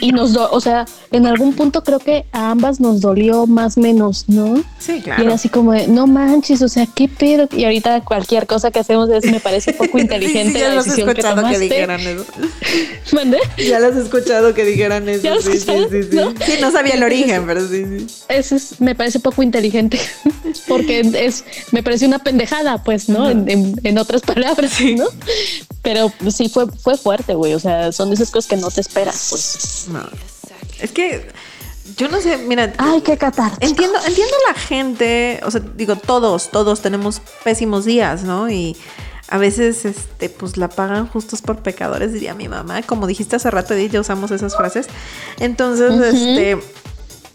[0.00, 3.76] Y, nos, do, o sea, en algún punto creo que a ambas nos dolió más
[3.76, 4.62] menos, ¿no?
[4.78, 5.22] Sí, claro.
[5.22, 7.48] Y era así como de, no manches, o sea, qué pedo.
[7.52, 11.12] Y ahorita cualquier cosa que hacemos es, me parece poco inteligente ya la decisión he
[11.12, 12.24] escuchado que, dijeran eso.
[13.12, 13.38] ¿Mande?
[13.58, 15.40] Ya las he escuchado que dijeran eso.
[15.40, 16.16] sí, sí, sí, sí.
[16.16, 16.30] ¿No?
[16.44, 18.06] sí, no sabía el origen, pero sí, sí.
[18.28, 20.00] Eso es, me parece poco inteligente.
[20.68, 23.30] Porque es, me parece una pendejada, pues, ¿no?
[23.30, 25.06] En, en, otras palabras, ¿no?
[25.82, 27.54] Pero sí fue, fue fuerte, güey.
[27.54, 29.86] O sea, son esas cosas que no te esperas, pues.
[29.88, 30.31] No.
[30.82, 31.28] Es que
[31.96, 32.72] yo no sé, mira.
[32.78, 33.52] Ay, qué catar.
[33.60, 38.50] Entiendo, entiendo la gente, o sea, digo, todos, todos tenemos pésimos días, ¿no?
[38.50, 38.76] Y
[39.28, 42.82] a veces, este, pues la pagan justos por pecadores, diría mi mamá.
[42.82, 44.86] Como dijiste hace rato, ya usamos esas frases.
[45.38, 46.58] Entonces, este,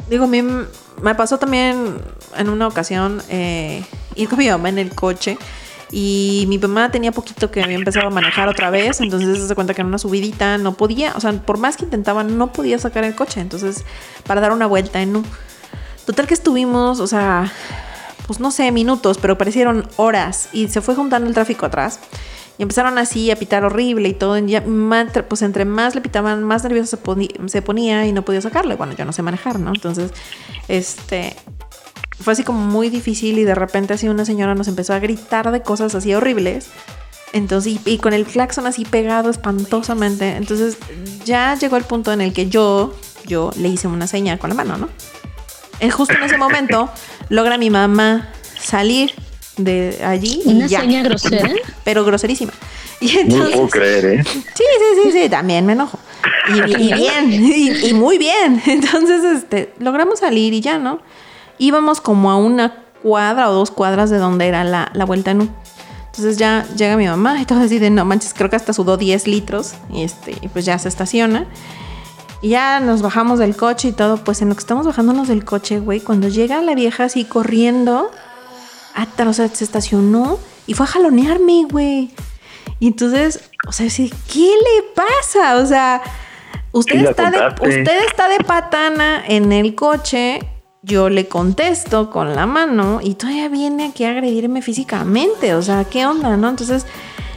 [0.09, 1.97] digo, a mí me pasó también
[2.37, 3.83] en una ocasión eh,
[4.15, 5.37] ir con mi mamá en el coche
[5.91, 9.73] y mi mamá tenía poquito que había empezado a manejar otra vez, entonces se cuenta
[9.73, 13.03] que en una subidita no podía, o sea, por más que intentaba, no podía sacar
[13.03, 13.85] el coche, entonces
[14.25, 15.25] para dar una vuelta en un...
[16.05, 17.51] Total que estuvimos, o sea,
[18.27, 21.99] pues no sé, minutos, pero parecieron horas y se fue juntando el tráfico atrás.
[22.57, 24.37] Y empezaron así a pitar horrible y todo.
[24.37, 24.63] Y ya,
[25.27, 28.75] pues entre más le pitaban, más nervioso se, se ponía y no podía sacarle.
[28.75, 29.71] Bueno, yo no sé manejar, ¿no?
[29.73, 30.11] Entonces,
[30.67, 31.35] este,
[32.19, 35.51] fue así como muy difícil y de repente así una señora nos empezó a gritar
[35.51, 36.67] de cosas así horribles.
[37.33, 40.37] Entonces, y, con el claxon así pegado espantosamente.
[40.37, 40.77] Entonces,
[41.25, 44.55] ya llegó el punto en el que yo, yo le hice una señal con la
[44.55, 44.89] mano, ¿no?
[45.79, 46.89] Eh, justo en ese momento,
[47.29, 49.11] logra mi mamá salir
[49.57, 50.41] de allí.
[50.45, 51.49] Y ¿Una señal grosera?
[51.83, 52.53] Pero groserísima.
[52.99, 54.23] Y entonces, no puedo creer, ¿eh?
[54.23, 55.99] Sí, sí, sí, sí, también me enojo.
[56.49, 58.61] Y, bien, y, y, muy bien.
[58.65, 61.01] Entonces, este, logramos salir y ya, ¿no?
[61.57, 65.49] Íbamos como a una cuadra o dos cuadras de donde era la, vuelta en U.
[66.07, 68.97] Entonces ya llega mi mamá y todo así de no manches, creo que hasta sudó
[68.97, 71.45] 10 litros y este, pues ya se estaciona.
[72.41, 75.43] Y ya nos bajamos del coche y todo, pues en lo que estamos bajándonos del
[75.43, 78.11] coche, güey, cuando llega la vieja así corriendo,
[78.93, 82.11] hasta, o sea, se estacionó y fue a jalonearme, güey.
[82.79, 85.57] Y entonces, o sea, ¿qué le pasa?
[85.57, 86.01] O sea,
[86.71, 90.39] usted, está de, usted está de patana en el coche
[90.81, 95.55] yo le contesto con la mano y todavía viene aquí a agredirme físicamente.
[95.55, 96.49] O sea, ¿qué onda, no?
[96.49, 96.85] Entonces,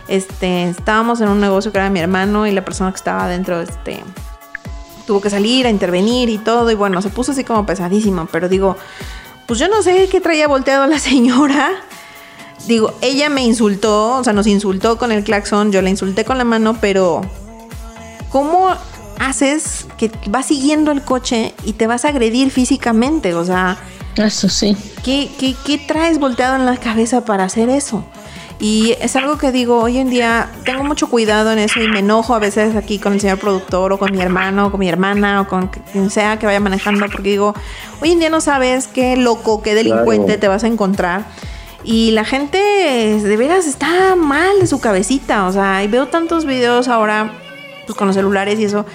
[0.08, 3.60] este, estábamos en un negocio que era mi hermano y la persona que estaba adentro,
[3.60, 4.02] este,
[5.06, 6.70] tuvo que salir a intervenir y todo.
[6.70, 8.28] Y bueno, se puso así como pesadísimo.
[8.30, 8.76] Pero digo,
[9.46, 11.70] pues yo no sé qué traía volteado la señora.
[12.66, 16.36] Digo, ella me insultó, o sea, nos insultó con el claxon, yo la insulté con
[16.38, 17.22] la mano, pero
[18.28, 18.76] ¿cómo
[19.20, 23.34] haces que vas siguiendo el coche y te vas a agredir físicamente.
[23.34, 23.78] O sea,
[24.16, 24.76] eso sí.
[25.04, 28.04] ¿qué, qué, qué traes volteado en la cabeza para hacer eso?
[28.58, 32.00] Y es algo que digo, hoy en día tengo mucho cuidado en eso y me
[32.00, 34.88] enojo a veces aquí con el señor productor o con mi hermano o con mi
[34.88, 37.54] hermana o con quien sea que vaya manejando porque digo,
[38.02, 41.24] hoy en día no sabes qué loco, qué delincuente te vas a encontrar.
[41.84, 45.46] Y la gente de veras está mal de su cabecita.
[45.46, 47.32] O sea, y veo tantos videos ahora
[47.90, 48.86] pues, con los celulares y eso.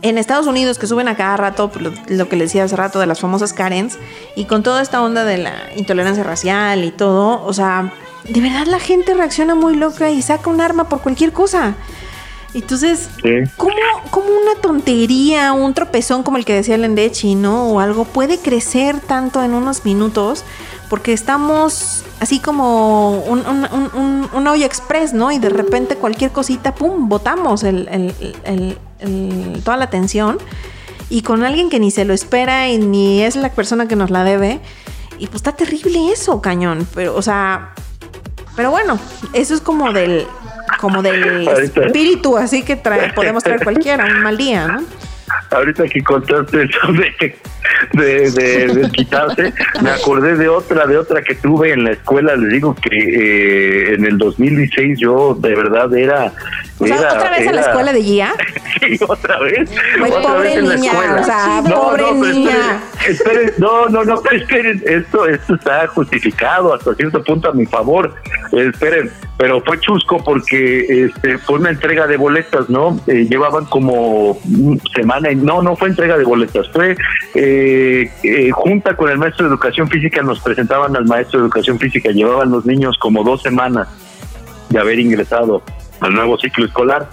[0.00, 2.76] En Estados Unidos que suben a cada rato pues, lo, lo, que les decía hace
[2.76, 3.98] rato de las famosas Karens
[4.36, 7.92] y con toda esta onda de la intolerancia racial y todo, o sea,
[8.28, 11.74] de verdad la gente reacciona muy loca y saca un arma por cualquier cosa.
[12.54, 13.10] Entonces,
[13.56, 13.74] ¿cómo,
[14.10, 17.68] ¿cómo, una tontería, un tropezón como el que decía Lendechi, ¿no?
[17.68, 20.44] O algo puede crecer tanto en unos minutos
[20.88, 25.30] porque estamos así como un, un, un, un olla express, ¿no?
[25.30, 30.38] Y de repente cualquier cosita, ¡pum!, botamos el, el, el, toda la atención
[31.10, 34.10] y con alguien que ni se lo espera y ni es la persona que nos
[34.10, 34.60] la debe.
[35.18, 36.86] Y pues está terrible eso, cañón.
[36.94, 37.72] Pero, o sea,
[38.56, 38.98] pero bueno,
[39.32, 40.26] eso es como del,
[40.80, 44.84] como del espíritu, así que trae, podemos traer cualquiera, un mal día, ¿no?
[45.50, 47.36] Ahorita que contaste eso de,
[47.92, 49.52] de, de, quitarse,
[49.82, 52.36] me acordé de otra, de otra que tuve en la escuela.
[52.36, 56.32] Les digo que eh, en el 2016 yo de verdad era
[56.80, 58.32] ¿Otra vez en la escuela de guía?
[58.80, 59.70] sí, otra vez.
[60.22, 62.80] pobre niña, o sea, pobre niña.
[63.06, 68.14] Esperen, no, no, no, esperen, esto, esto está justificado hasta cierto punto a mi favor.
[68.52, 73.00] esperen, pero fue chusco porque este fue una entrega de boletas, ¿no?
[73.06, 74.38] Eh, llevaban como
[74.94, 76.96] semana, y no, no fue entrega de boletas, fue
[77.34, 77.57] eh,
[78.22, 82.10] eh, junta con el maestro de educación física, nos presentaban al maestro de educación física,
[82.10, 83.88] llevaban los niños como dos semanas
[84.68, 85.62] de haber ingresado
[86.00, 87.08] al nuevo ciclo escolar.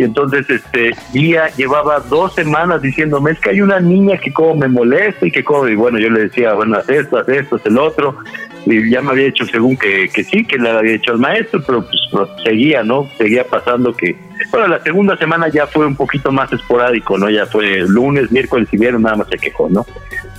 [0.00, 4.54] Y entonces este día llevaba dos semanas diciéndome, es que hay una niña que como
[4.54, 7.56] me molesta y que como, y bueno, yo le decía, bueno, haz esto, haz esto,
[7.56, 8.16] haz el otro,
[8.64, 11.62] y ya me había hecho según que, que sí, que le había hecho al maestro,
[11.66, 13.10] pero pues seguía, ¿no?
[13.18, 14.16] Seguía pasando que,
[14.50, 17.28] bueno, la segunda semana ya fue un poquito más esporádico, ¿no?
[17.28, 19.84] Ya fue lunes, miércoles y viernes, nada más se quejó, ¿no?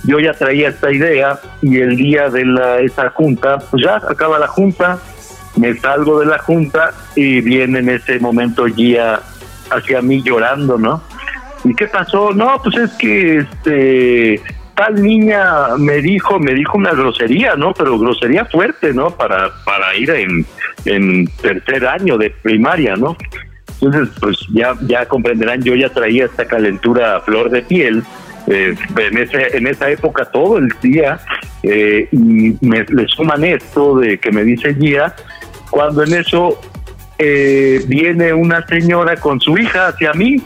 [0.02, 4.40] Yo ya traía esta idea y el día de la, esa junta, pues ya acaba
[4.40, 4.98] la junta,
[5.54, 9.20] me salgo de la junta y viene en ese momento guía
[9.74, 11.02] hacia mí llorando, ¿no?
[11.64, 12.32] ¿Y qué pasó?
[12.32, 14.40] No, pues es que este
[14.74, 17.72] tal niña me dijo, me dijo una grosería, ¿no?
[17.74, 19.10] Pero grosería fuerte, ¿no?
[19.10, 20.46] Para, para ir en,
[20.84, 23.16] en tercer año de primaria, ¿no?
[23.80, 28.02] Entonces, pues ya, ya comprenderán, yo ya traía esta calentura a flor de piel.
[28.48, 31.20] Eh, en, ese, en esa época todo el día
[31.62, 35.14] eh, y me le suman esto de que me dice guía
[35.70, 36.60] cuando en eso
[37.24, 40.42] eh, viene una señora con su hija hacia mí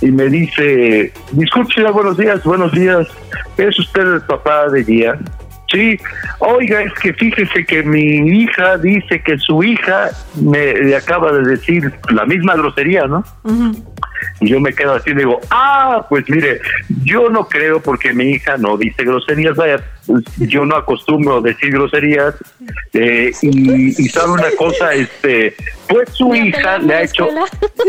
[0.00, 3.08] y me dice, disculpe, buenos días, buenos días,
[3.56, 5.18] ¿es usted el papá de Guía?
[5.72, 5.98] Sí,
[6.38, 11.92] oiga, es que fíjese que mi hija dice que su hija me acaba de decir
[12.10, 13.24] la misma grosería, ¿no?
[14.40, 16.60] Y yo me quedo así y digo, ah, pues mire,
[17.04, 19.82] yo no creo porque mi hija no dice groserías, vaya,
[20.38, 22.34] yo no acostumbro decir groserías,
[22.92, 25.54] eh, y, y sabe una cosa, este,
[25.88, 27.28] pues su hija le ha hecho,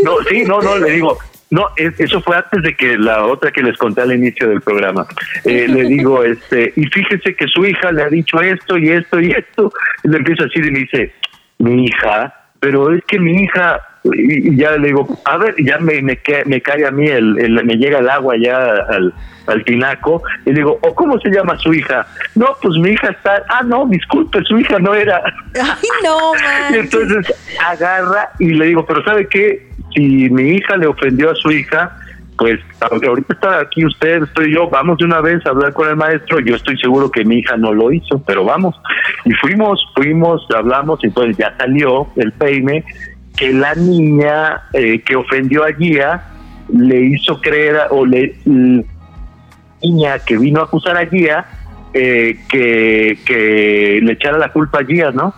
[0.02, 1.18] no, sí, no, no, le digo,
[1.50, 5.06] no, eso fue antes de que la otra que les conté al inicio del programa.
[5.44, 9.20] Eh, le digo, este, y fíjese que su hija le ha dicho esto y esto
[9.20, 9.72] y esto.
[10.04, 11.14] Y le empiezo a decir y me dice,
[11.58, 16.00] mi hija, pero es que mi hija, y, ya le digo, a ver, ya me,
[16.02, 17.34] me, me cae a mí, el,
[17.64, 18.56] me llega el agua ya
[18.88, 19.12] al,
[19.46, 22.06] al tinaco, y le digo, ¿o cómo se llama su hija?
[22.34, 25.22] No, pues mi hija está, ah, no, disculpe, su hija no era.
[25.54, 26.74] Ay, no, man.
[26.74, 27.34] Y entonces
[27.64, 29.68] agarra y le digo, pero ¿sabe qué?
[29.94, 31.96] si mi hija le ofendió a su hija,
[32.36, 35.96] pues ahorita está aquí usted, estoy yo, vamos de una vez a hablar con el
[35.96, 38.76] maestro, yo estoy seguro que mi hija no lo hizo, pero vamos.
[39.24, 42.84] Y fuimos, fuimos, hablamos, y entonces ya salió el peine
[43.38, 46.24] que la niña eh, que ofendió a Guía
[46.74, 48.36] le hizo creer, o le,
[49.82, 51.46] niña que vino a acusar a Guía,
[51.94, 55.32] eh, que, que le echara la culpa a Guía, ¿no?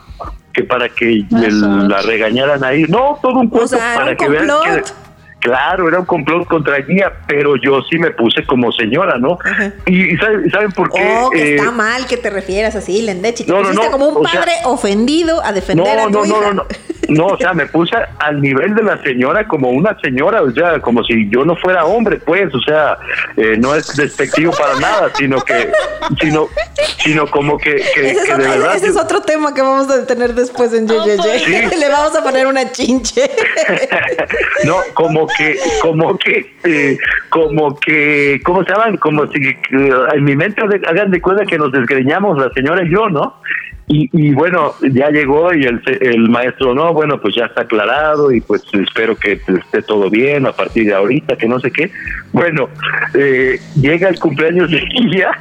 [0.53, 2.85] que para que la regañaran ahí.
[2.89, 4.83] No, todo un cuento para que vean que
[5.41, 9.39] claro, era un complot contra Guía, pero yo sí me puse como señora, ¿no?
[9.87, 11.19] Y, ¿saben, por qué?
[11.23, 13.45] Oh, que está eh, mal que te refieras así, Lendechi.
[13.45, 16.37] Te no, pusiste como un padre ofendido a defender a tu no, hija.
[16.41, 16.67] No, no,
[17.09, 20.81] no, o sea, me puse al nivel de la señora como una señora, o sea,
[20.81, 22.99] como si yo no fuera hombre, pues, o sea,
[23.37, 25.73] eh, no es despectivo para nada, sino que,
[26.21, 26.49] sino,
[27.03, 30.07] sino como que, que, ese, es, de verdad, ese es otro tema que vamos a
[30.07, 31.77] tener después en JJJ.
[31.79, 33.31] Le vamos a poner una chinche.
[34.65, 38.97] no, como que, como que, eh, como que, ¿cómo se llaman?
[38.97, 43.09] Como si en mi mente hagan de cuenta que nos desgreñamos la señora y yo,
[43.09, 43.37] ¿no?
[43.93, 48.31] Y, y bueno, ya llegó y el, el maestro, no, bueno, pues ya está aclarado
[48.31, 51.91] y pues espero que esté todo bien a partir de ahorita, que no sé qué.
[52.33, 52.69] Bueno,
[53.15, 55.33] eh, llega el cumpleaños de ella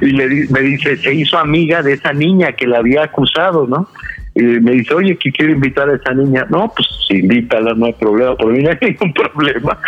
[0.00, 3.86] y le, me dice, se hizo amiga de esa niña que la había acusado, ¿no?
[4.34, 6.46] Y me dice, oye, que quiero invitar a esa niña.
[6.50, 8.36] No, pues invítala, no hay problema.
[8.36, 9.78] Por mí no hay ningún problema.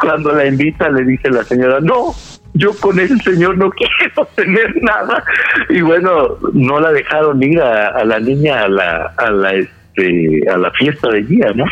[0.00, 2.14] Cuando la invita, le dice la señora, no,
[2.54, 5.24] yo con ese señor no quiero tener nada.
[5.68, 9.52] Y bueno, no la dejaron ir a, la niña a la, a la
[9.96, 11.64] este, a la fiesta de día, ¿no?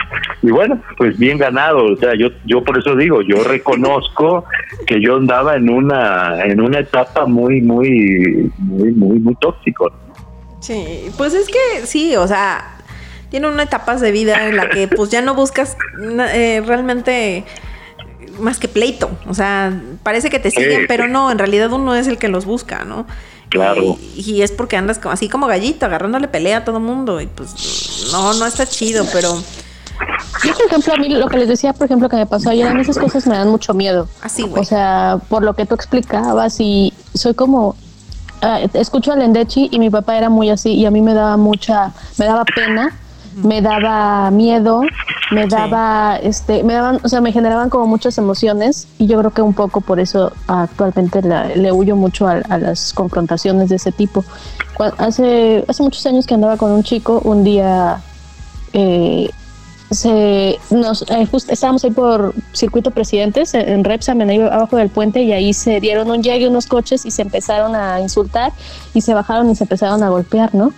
[0.43, 4.45] Y bueno, pues bien ganado, o sea, yo yo por eso digo, yo reconozco
[4.87, 9.93] que yo andaba en una en una etapa muy muy muy muy muy tóxico.
[10.65, 12.79] Sí, pues es que sí, o sea,
[13.29, 15.77] tiene una etapas de vida en la que pues ya no buscas
[16.33, 17.45] eh, realmente
[18.39, 19.11] más que pleito.
[19.29, 22.47] O sea, parece que te siguen, pero no, en realidad uno es el que los
[22.47, 23.07] busca, ¿no?
[23.51, 23.99] Claro.
[24.17, 27.21] Y, es porque andas así como gallito, agarrándole pelea a todo mundo.
[27.21, 29.37] Y pues no, no está chido, pero...
[30.45, 32.67] Yo, por ejemplo, a mí lo que les decía, por ejemplo, que me pasó ayer,
[32.67, 34.09] a mí esas cosas me dan mucho miedo.
[34.23, 34.63] Así, güey.
[34.63, 37.77] O sea, por lo que tú explicabas y soy como
[38.43, 41.37] Ah, escucho a Lendechi y mi papá era muy así y a mí me daba
[41.37, 42.95] mucha, me daba pena,
[43.37, 44.83] me daba miedo,
[45.31, 49.31] me daba, este, me daban, o sea, me generaban como muchas emociones y yo creo
[49.31, 54.25] que un poco por eso actualmente le huyo mucho a, las confrontaciones de ese tipo.
[54.99, 58.01] Hace, hace muchos años que andaba con un chico, un día
[58.73, 59.31] eh,
[59.91, 65.33] se nos eh, estábamos ahí por circuito presidentes en Repsam ahí abajo del puente y
[65.33, 68.53] ahí se dieron un llegue unos coches y se empezaron a insultar
[68.95, 70.73] y se bajaron y se empezaron a golpear no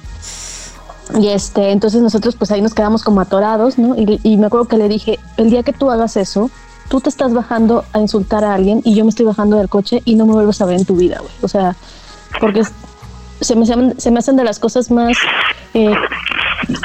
[1.18, 4.76] y este entonces nosotros pues ahí nos quedamos como atorados no y, me acuerdo que
[4.76, 6.50] le dije el día que tú hagas eso
[6.88, 10.02] tú te estás bajando a insultar a alguien y yo me estoy bajando del coche
[10.04, 11.76] y no me vuelves a ver en tu vida güey o sea
[12.40, 12.62] porque
[13.40, 15.16] se me, se me hacen de las cosas más
[15.74, 15.94] eh,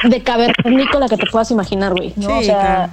[0.04, 2.40] de cavernícola que te puedas imaginar, güey, ¿no?
[2.40, 2.90] o sea,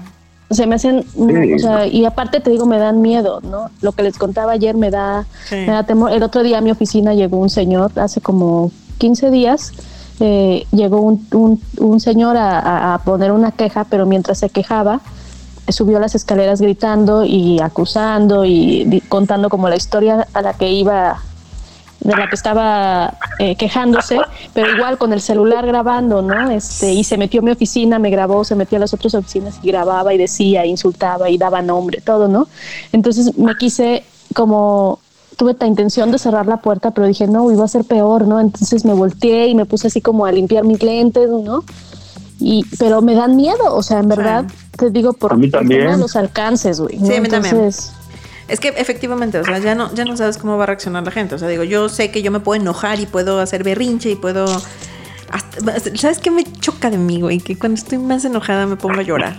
[0.50, 3.70] se me hacen, o sea, y aparte te digo, me dan miedo, ¿no?
[3.82, 6.10] Lo que les contaba ayer me da, me da temor.
[6.12, 9.72] El otro día a mi oficina llegó un señor, hace como 15 días,
[10.20, 15.00] eh, llegó un, un, señor a, a, poner una queja, pero mientras se quejaba,
[15.68, 21.18] subió las escaleras gritando y acusando y contando como la historia a la que iba
[22.00, 24.18] de la que estaba eh, quejándose,
[24.54, 26.50] pero igual con el celular grabando, ¿no?
[26.50, 29.58] Este, y se metió a mi oficina, me grabó, se metió a las otras oficinas
[29.62, 32.48] y grababa y decía, insultaba y daba nombre, todo, ¿no?
[32.92, 35.00] Entonces me quise como
[35.36, 38.40] tuve la intención de cerrar la puerta, pero dije, no, iba a ser peor, ¿no?
[38.40, 41.64] Entonces me volteé y me puse así como a limpiar mis lentes, ¿no?
[42.40, 44.44] Y, pero me dan miedo, o sea, en verdad,
[44.76, 45.98] te digo, por, mí también.
[45.98, 46.98] los alcances, güey.
[46.98, 47.70] Sí, a mí también.
[48.48, 51.10] Es que efectivamente, o sea, ya no, ya no sabes cómo va a reaccionar la
[51.10, 51.34] gente.
[51.34, 54.16] O sea, digo, yo sé que yo me puedo enojar y puedo hacer berrinche y
[54.16, 54.46] puedo.
[55.94, 57.38] ¿Sabes qué me choca de mí, güey?
[57.38, 59.36] Que cuando estoy más enojada me pongo a llorar.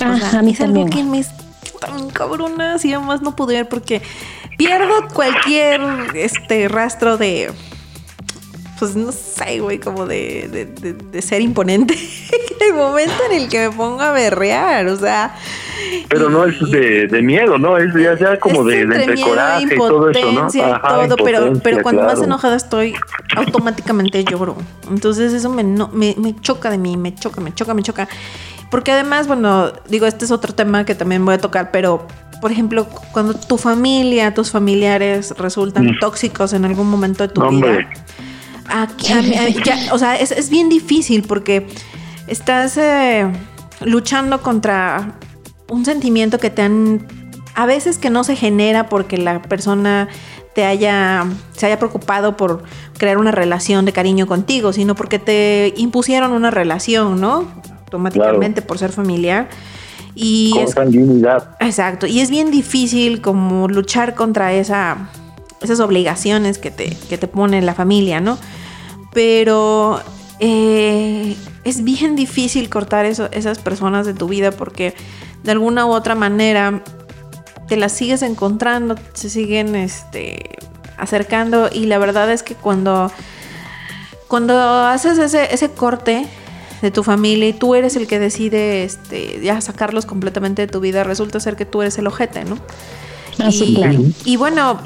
[0.00, 0.88] Ah, a mí es también.
[0.88, 1.24] algo que me
[1.80, 4.02] tan cabrona, además no poder porque
[4.56, 5.80] pierdo cualquier
[6.14, 7.52] este rastro de
[8.78, 10.68] pues no sé, güey, como de,
[11.10, 11.94] de, ser imponente.
[12.60, 15.34] el momento en el que me pongo a berrear, o sea.
[16.08, 17.76] Pero no es de, miedo, ¿no?
[17.78, 20.48] Es ya, como de, entre, coraje y todo eso, ¿no?
[20.48, 22.94] todo, pero, pero cuando más enojada estoy,
[23.36, 24.56] automáticamente lloro.
[24.90, 28.08] Entonces eso me, no, me, me choca de mí, me choca, me choca, me choca.
[28.70, 32.06] Porque además, bueno, digo, este es otro tema que también voy a tocar, pero
[32.40, 35.98] por ejemplo, cuando tu familia, tus familiares resultan mm.
[36.00, 37.88] tóxicos en algún momento de tu vida
[39.92, 41.66] o sea, es, bien difícil porque
[42.26, 43.30] estás eh,
[43.84, 45.14] luchando contra
[45.68, 47.06] un sentimiento que te han.
[47.54, 50.08] A veces que no se genera porque la persona
[50.54, 52.62] te haya, se haya preocupado por
[52.98, 57.46] crear una relación de cariño contigo, sino porque te impusieron una relación, ¿no?
[57.80, 59.48] Automáticamente por ser familiar.
[60.14, 60.62] Y Con
[61.60, 62.06] Exacto.
[62.06, 65.10] Y es bien difícil como luchar contra esa,
[65.62, 68.38] esas obligaciones que te, que te pone la familia, ¿no?
[69.16, 69.98] pero
[70.40, 74.92] eh, es bien difícil cortar eso, esas personas de tu vida porque
[75.42, 76.82] de alguna u otra manera
[77.68, 80.56] te las sigues encontrando, se siguen este,
[80.96, 83.10] acercando y la verdad es que cuando,
[84.28, 86.26] cuando haces ese, ese corte
[86.82, 90.80] de tu familia y tú eres el que decide este, ya sacarlos completamente de tu
[90.80, 92.58] vida, resulta ser que tú eres el ojete, ¿no?
[93.38, 94.80] Ah, y, y bueno,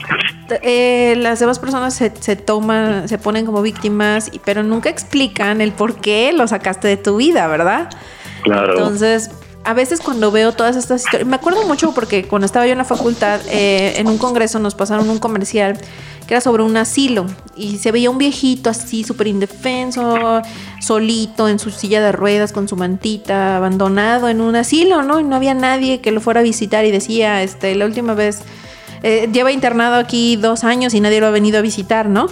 [0.63, 5.97] eh, las demás personas se, toman, se ponen como víctimas, pero nunca explican el por
[5.97, 7.91] qué lo sacaste de tu vida, ¿verdad?
[8.43, 8.73] Claro.
[8.73, 9.31] Entonces,
[9.65, 12.79] a veces cuando veo todas estas historias, me acuerdo mucho porque cuando estaba yo en
[12.79, 15.79] la facultad, eh, en un congreso nos pasaron un comercial
[16.27, 20.43] que era sobre un asilo y se veía un viejito así súper indefenso,
[20.81, 25.21] solito en su silla de ruedas con su mantita, abandonado en un asilo, ¿no?
[25.21, 28.43] Y no había nadie que lo fuera a visitar y decía, este, la última vez,
[29.03, 32.29] eh, lleva internado aquí dos años y nadie lo ha venido a visitar, ¿no?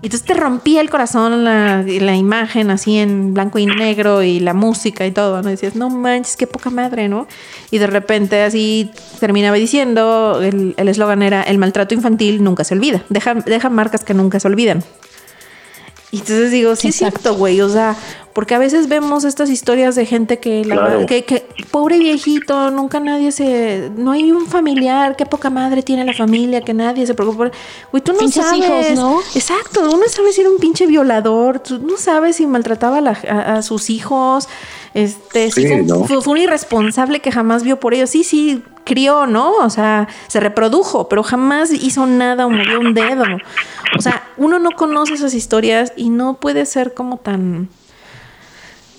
[0.00, 4.38] Y entonces te rompía el corazón la, la, imagen así en blanco y negro y
[4.38, 5.48] la música y todo, ¿no?
[5.48, 7.26] Y decías, no manches, qué poca madre, ¿no?
[7.72, 13.02] Y de repente así terminaba diciendo, el eslogan era, el maltrato infantil nunca se olvida,
[13.08, 14.84] deja, deja marcas que nunca se olvidan.
[16.10, 17.06] Y entonces digo, sí Exacto.
[17.06, 17.96] es cierto, güey, o sea,
[18.38, 21.06] porque a veces vemos estas historias de gente que, la, Claro.
[21.06, 26.04] que, que, pobre viejito, nunca nadie se, no hay un familiar, qué poca madre tiene
[26.04, 27.36] la familia, que nadie se preocupa.
[27.38, 27.52] por-
[27.90, 28.60] Güey, tú no Pinches sabes.
[28.60, 29.18] hijos, ¿no?
[29.34, 33.00] Exacto, uno no sabe si era un pinche violador, tú no sabes si maltrataba a,
[33.00, 34.48] la- a- a sus hijos,
[34.94, 35.66] este, si
[36.06, 38.10] fue- fue un irresponsable que jamás vio por ellos.
[38.10, 39.50] Sí, sí, crió, ¿no?
[39.64, 43.24] O sea, se reprodujo, pero jamás hizo nada o movió un dedo.
[43.98, 47.68] O sea, uno no conoce esas historias y no puede ser como tan,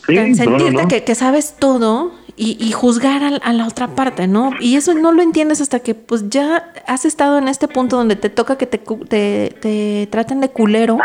[0.09, 0.87] Sí, tan no, no, sentirte no.
[0.87, 4.51] Que, que sabes todo y, y juzgar a, a la otra parte, ¿no?
[4.59, 8.15] Y eso no lo entiendes hasta que pues ya has estado en este punto donde
[8.15, 10.97] te toca que te, te, te traten de culero.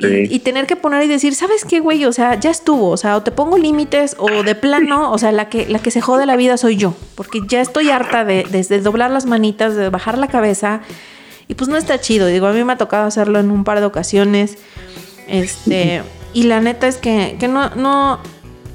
[0.00, 2.04] Y, tener que poner y decir, ¿sabes qué, güey?
[2.04, 2.90] O sea, ya estuvo.
[2.90, 5.90] O sea, o te pongo límites o de plano, o sea, la que, la que
[5.90, 6.94] se jode la vida soy yo.
[7.16, 10.82] Porque ya estoy harta de, de- de doblar las manitas, de bajar la cabeza.
[11.48, 12.28] Y pues no está chido.
[12.28, 14.56] Digo, a mí me ha tocado hacerlo en un par de ocasiones.
[15.26, 16.02] Este,
[16.38, 18.18] y la neta es que, que no, no,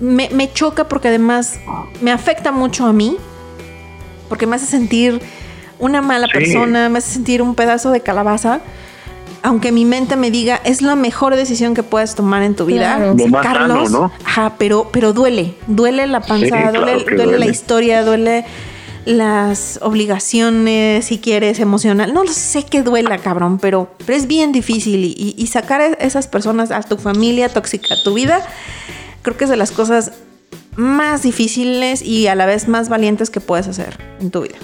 [0.01, 1.59] me, me choca porque además
[2.01, 3.15] me afecta mucho a mí.
[4.27, 5.21] Porque me hace sentir
[5.79, 6.33] una mala Sí.
[6.33, 8.59] persona, me hace sentir un pedazo de calabaza.
[9.43, 12.95] Aunque mi mente me diga, es la mejor decisión que puedes tomar en tu vida.
[12.97, 13.15] Claro.
[13.41, 14.11] Carlos, sano, ¿no?
[14.25, 15.53] Ajá, pero, pero duele.
[15.67, 18.45] Duele la panza, Sí, claro duele, la historia, duele
[19.05, 22.13] las obligaciones, si quieres, emocional.
[22.13, 25.03] No lo sé que duela, cabrón, pero, pero es bien difícil.
[25.05, 28.41] Y, y- sacar a esas personas a tu familia tóxica, a tu vida,
[29.21, 30.13] creo que es de las cosas
[30.75, 34.55] más difíciles y a la vez más valientes que puedes hacer en tu vida.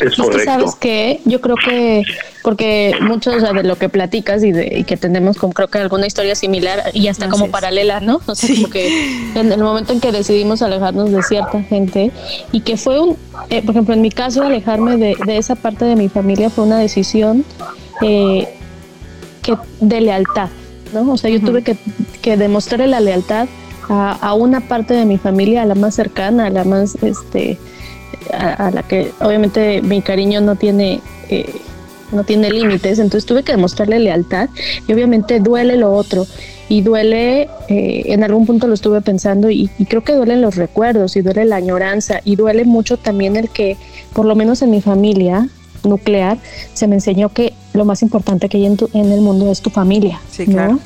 [0.00, 0.44] Es Es que correcto.
[0.44, 2.02] sabes que yo creo que
[2.42, 5.68] porque mucho o sea, de lo que platicas y, de, y que tenemos como creo
[5.68, 7.50] que alguna historia similar y hasta Así como es.
[7.50, 8.20] paralela, ¿no?
[8.26, 8.56] O sea, Sí.
[8.62, 8.88] como que
[9.34, 12.12] en el momento en que decidimos alejarnos de cierta gente
[12.52, 13.16] y que fue un,
[13.50, 16.64] eh, por ejemplo, en mi caso alejarme de, de esa parte de mi familia fue
[16.64, 17.44] una decisión
[18.02, 18.46] eh,
[19.42, 20.48] que de lealtad,
[20.92, 21.10] ¿no?
[21.12, 21.76] O sea, yo tuve que,
[22.22, 23.48] que demostrarle la lealtad
[23.88, 27.58] a, a una parte de mi familia, a la más cercana, a la más, este,
[28.32, 31.60] a, la que obviamente mi cariño no tiene eh,
[32.12, 32.98] no tiene límites.
[32.98, 34.48] Entonces tuve que demostrarle lealtad
[34.86, 36.26] y obviamente duele lo otro.
[36.68, 40.56] Y duele eh, en algún punto lo estuve pensando y, y creo que duelen los
[40.56, 43.76] recuerdos y duele la añoranza y duele mucho también el que
[44.12, 45.48] por lo menos en mi familia
[45.86, 46.38] nuclear
[46.74, 49.60] se me enseñó que lo más importante que hay en, tu- en el mundo es
[49.60, 50.52] tu familia Sí, ¿no?
[50.54, 50.78] claro.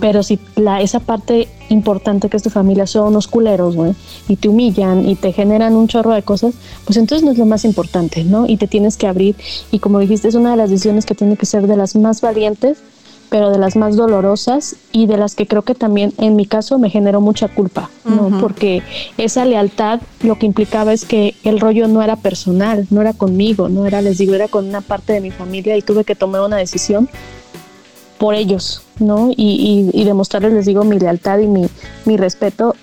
[0.00, 3.94] Pero si la, esa parte importante que es tu familia son unos culeros, güey,
[4.28, 6.54] y te humillan y te generan un chorro de cosas,
[6.84, 8.46] pues entonces no es lo más importante, ¿no?
[8.48, 9.36] Y te tienes que abrir.
[9.70, 12.20] Y como dijiste, es una de las decisiones que tiene que ser de las más
[12.22, 12.78] valientes,
[13.30, 16.78] pero de las más dolorosas y de las que creo que también en mi caso
[16.78, 18.40] me generó mucha culpa, ¿no?
[18.40, 18.82] Porque
[19.16, 23.68] esa lealtad lo que implicaba es que el rollo no era personal, no era conmigo,
[23.68, 26.40] no era, les digo, era con una parte de mi familia y tuve que tomar
[26.40, 27.08] una decisión
[28.18, 29.30] por ellos, ¿no?
[29.30, 31.66] Y, y, y demostrarles, les digo, mi lealtad y mi,
[32.04, 32.74] mi respeto.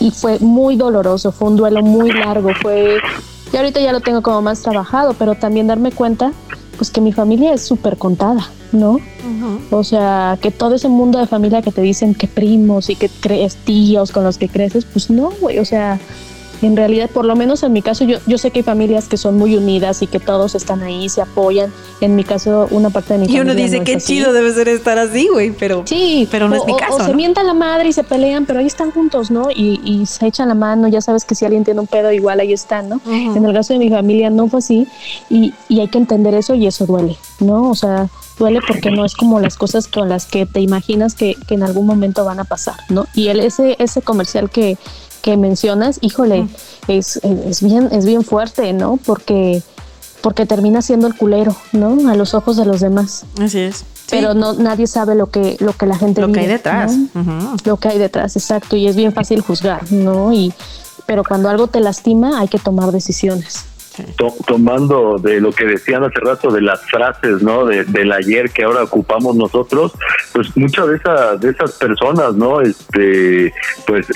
[0.00, 2.98] Y fue muy doloroso, fue un duelo muy largo, fue...
[3.52, 6.32] Y ahorita ya lo tengo como más trabajado, pero también darme cuenta,
[6.82, 8.94] pues que mi familia es súper contada, ¿no?
[8.94, 9.60] Ujú.
[9.70, 13.08] O sea, que todo ese mundo de familia que te dicen que primos y que
[13.08, 16.00] crees tíos con los que creces, pues no, güey, o sea,
[16.66, 19.16] en realidad, por lo menos en mi caso, yo, yo sé que hay familias que
[19.16, 21.72] son muy unidas y que todos están ahí, se apoyan.
[22.00, 24.06] En mi caso, una parte de mi Y familia uno dice, no qué así.
[24.14, 25.82] chido debe ser estar así, güey, pero...
[25.86, 27.14] Sí, Pero no es mi caso, O se ¿no?
[27.14, 29.50] mientan la madre y se pelean, pero ahí están juntos, ¿no?
[29.50, 32.40] Y, y se echan la mano, ya sabes que si alguien tiene un pedo, igual
[32.40, 33.00] ahí están, ¿no?
[33.06, 34.86] En el caso de mi familia no fue así
[35.30, 37.70] y, y hay que entender eso y eso duele, ¿no?
[37.70, 38.08] O sea,
[38.38, 41.62] duele porque no es como las cosas con las que te imaginas que, que en
[41.62, 43.06] algún momento van a pasar, ¿no?
[43.14, 44.76] Y el, ese, ese comercial que,
[45.22, 46.46] que mencionas, híjole,
[46.88, 48.98] es, es, bien, es bien fuerte, ¿no?
[49.04, 49.62] Porque,
[50.20, 52.10] porque termina siendo el culero, ¿no?
[52.10, 53.76] A los ojos de los demás Así es.
[53.76, 56.92] Sí, pero no nadie sabe lo que lo que la gente lo que hay detrás.
[57.64, 60.52] lo que hay detrás exacto y es bien fácil juzgar no y
[61.06, 63.64] pero cuando algo te lastima hay que tomar decisiones
[64.46, 67.66] tomando de lo que decían hace rato de las frases, ¿no?
[67.66, 69.92] De, del ayer que ahora ocupamos nosotros,
[70.32, 72.60] pues muchas de esas de esas personas, ¿no?
[72.60, 73.52] Este,
[73.86, 74.06] pues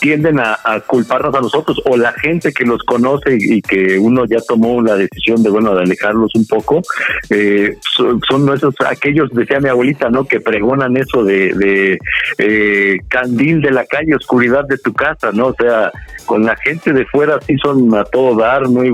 [0.00, 0.56] tienden a,
[0.86, 4.96] culparnos a nosotros o la gente que los conoce y, que uno ya tomó la
[4.96, 6.82] decisión de bueno de alejarlos un poco,
[7.30, 10.24] eh, son, son, esos aquellos decía mi abuelita, ¿no?
[10.24, 11.98] Que pregonan eso de,
[12.38, 15.48] eh, candil de la calle, oscuridad de tu casa, ¿no?
[15.48, 15.90] O sea,
[16.26, 18.90] con la gente de fuera sí son a todo dar, muy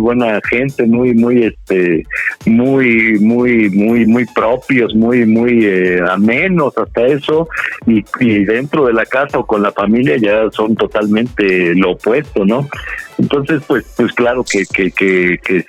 [0.48, 2.04] gente, muy, muy, este,
[2.46, 7.48] muy, muy, muy, muy propios, muy, muy eh, amenos hasta eso,
[7.86, 12.44] y, y dentro de la casa o con la familia ya son totalmente lo opuesto,
[12.44, 12.68] ¿no?
[13.22, 15.64] Entonces, pues, pues claro que, que, que, que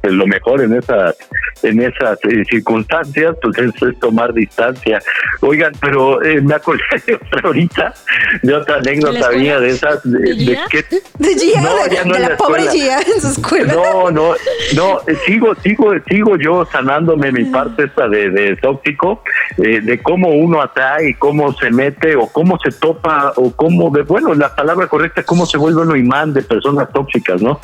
[0.00, 1.14] pues, lo mejor en esas
[1.62, 5.00] en esas eh, circunstancias, pues es, tomar distancia.
[5.40, 7.94] Oigan, pero eh, me acordé de otra ahorita,
[8.42, 10.84] de otra anécdota mía de esas, de, ¿De, que,
[11.18, 13.74] de Gia, no, de, no la, pobre Gia en su escuela.
[13.74, 14.34] No, no,
[14.76, 19.22] no, eh, sigo, sigo, sigo yo sanándome mi parte esta de, de tóxico,
[19.56, 24.02] de cómo uno atrae y cómo se mete o cómo se topa o cómo, de,
[24.02, 27.60] bueno, la palabra correcta, cómo se vuelve uno imán de personas tóxicas, ¿no?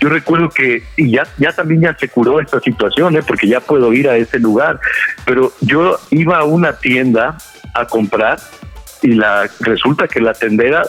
[0.00, 3.22] Yo recuerdo que, y ya, ya también ya se curó esta situación, ¿eh?
[3.26, 4.78] porque ya puedo ir a ese lugar,
[5.24, 7.36] pero yo iba a una tienda
[7.74, 8.38] a comprar
[9.02, 10.82] y la resulta que la tendera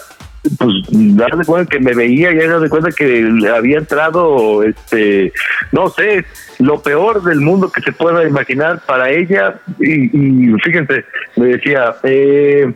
[0.58, 5.32] pues dar de cuenta que me veía y dar de cuenta que había entrado este
[5.70, 6.24] no sé
[6.58, 11.04] lo peor del mundo que se pueda imaginar para ella y, y fíjense
[11.36, 12.72] me decía eh,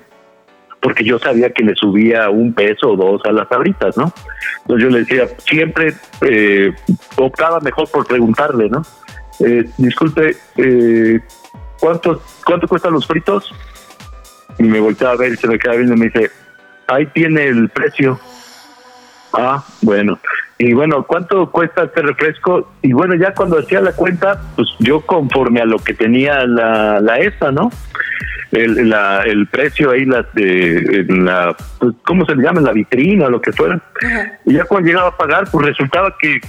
[0.85, 4.13] porque yo sabía que le subía un peso o dos a las tablitas, ¿no?
[4.61, 6.75] Entonces yo le decía, siempre eh,
[7.17, 8.83] optaba mejor por preguntarle, ¿no?
[9.41, 11.21] Eh, disculpe, eh,
[11.81, 13.51] ¿cuánto, ¿cuánto cuestan los fritos?
[14.59, 16.31] Y me volteaba a ver y se me queda viendo y me dice,
[16.87, 18.21] ahí tiene el precio.
[19.37, 20.19] Ah, bueno.
[20.59, 22.73] Y bueno, ¿cuánto cuesta este refresco?
[22.83, 27.01] Y bueno, ya cuando hacía la cuenta, pues yo conforme a lo que tenía la,
[27.01, 27.71] la ESA, ¿no?
[28.55, 32.61] el, la, el precio ahí, la, de, la, pues, ¿cómo se le llama?
[32.61, 33.81] La vitrina, lo que fuera.
[34.45, 36.41] Y ya cuando llegaba a pagar, pues resultaba que,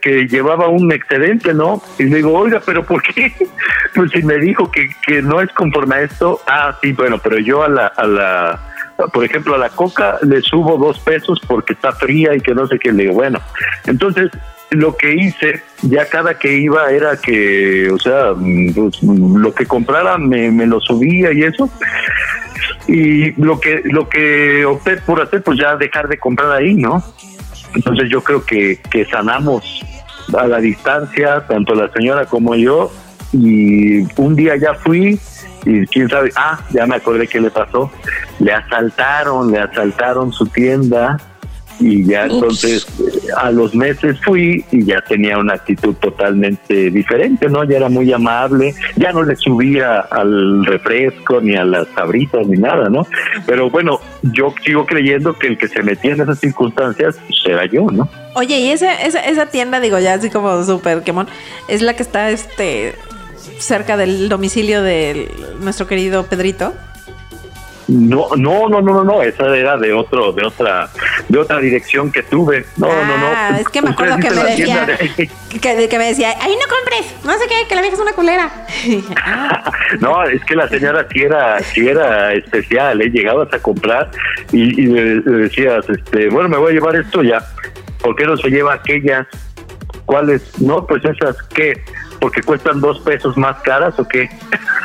[0.00, 1.82] que, llevaba un excedente, ¿no?
[1.98, 3.32] Y le digo, oiga, ¿pero por qué?
[3.94, 7.38] pues si me dijo que, que no es conforme a esto, ah, sí, bueno, pero
[7.38, 8.73] yo a la, a la,
[9.12, 12.66] por ejemplo, a la coca le subo dos pesos porque está fría y que no
[12.66, 12.92] sé qué.
[12.92, 13.40] Le digo, bueno,
[13.86, 14.30] entonces
[14.70, 18.32] lo que hice ya cada que iba era que, o sea,
[18.74, 21.68] pues, lo que comprara me, me lo subía y eso.
[22.86, 27.02] Y lo que lo que opté por hacer, pues ya dejar de comprar ahí, ¿no?
[27.74, 29.84] Entonces yo creo que, que sanamos
[30.36, 32.92] a la distancia, tanto la señora como yo,
[33.32, 35.18] y un día ya fui
[35.64, 37.90] y quién sabe, ah, ya me acordé qué le pasó,
[38.38, 41.18] le asaltaron, le asaltaron su tienda
[41.80, 42.86] y ya entonces
[43.36, 47.64] a los meses fui y ya tenía una actitud totalmente diferente, ¿no?
[47.64, 52.58] Ya era muy amable, ya no le subía al refresco ni a las sabritas ni
[52.58, 53.06] nada, ¿no?
[53.46, 57.72] Pero bueno, yo sigo creyendo que el que se metía en esas circunstancias será pues,
[57.72, 58.08] yo, ¿no?
[58.34, 61.26] Oye, y esa, esa, esa tienda, digo ya así como súper quemón,
[61.68, 62.94] es la que está este
[63.58, 65.30] cerca del domicilio de
[65.60, 66.72] nuestro querido Pedrito.
[67.86, 70.88] No, no, no, no, no, esa era de otro, de otra,
[71.28, 72.64] de otra dirección que tuve.
[72.78, 73.26] No, no, no.
[73.26, 74.86] Ah, es que me acuerdo que me decía,
[75.60, 78.14] que, que, me decía, ahí no compres, no sé qué, que la vieja es una
[78.14, 78.50] culera.
[80.00, 83.10] no, es que la señora sí era, sí era especial, ¿eh?
[83.10, 84.10] llegabas a comprar
[84.50, 87.44] y, y decías, este, bueno, me voy a llevar esto ya.
[88.00, 89.26] ¿Por qué no se lleva aquellas?
[90.06, 90.58] ¿Cuáles?
[90.60, 91.74] No, pues esas, ¿qué?
[92.24, 94.30] Porque cuestan dos pesos más caras o qué.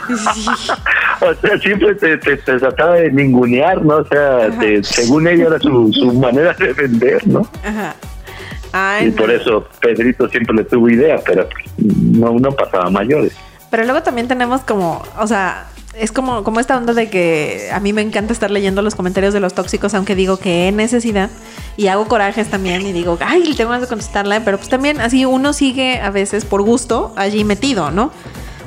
[1.21, 3.95] o sea, siempre te, trataba de ningunear, ¿no?
[3.95, 4.49] O sea,
[4.83, 7.49] según ella era su, su manera de vender, ¿no?
[7.63, 9.05] Ajá.
[9.05, 13.33] y por eso Pedrito siempre le tuvo idea, pero no, no pasaba mayores.
[13.71, 15.65] Pero luego también tenemos como, o sea,
[15.95, 19.33] es como, como esta onda de que a mí me encanta estar leyendo los comentarios
[19.33, 21.29] de los tóxicos, aunque digo que he necesidad
[21.77, 25.25] y hago corajes también y digo, ay, tengo más de contestarla, pero pues también así
[25.25, 28.11] uno sigue a veces por gusto allí metido, ¿no?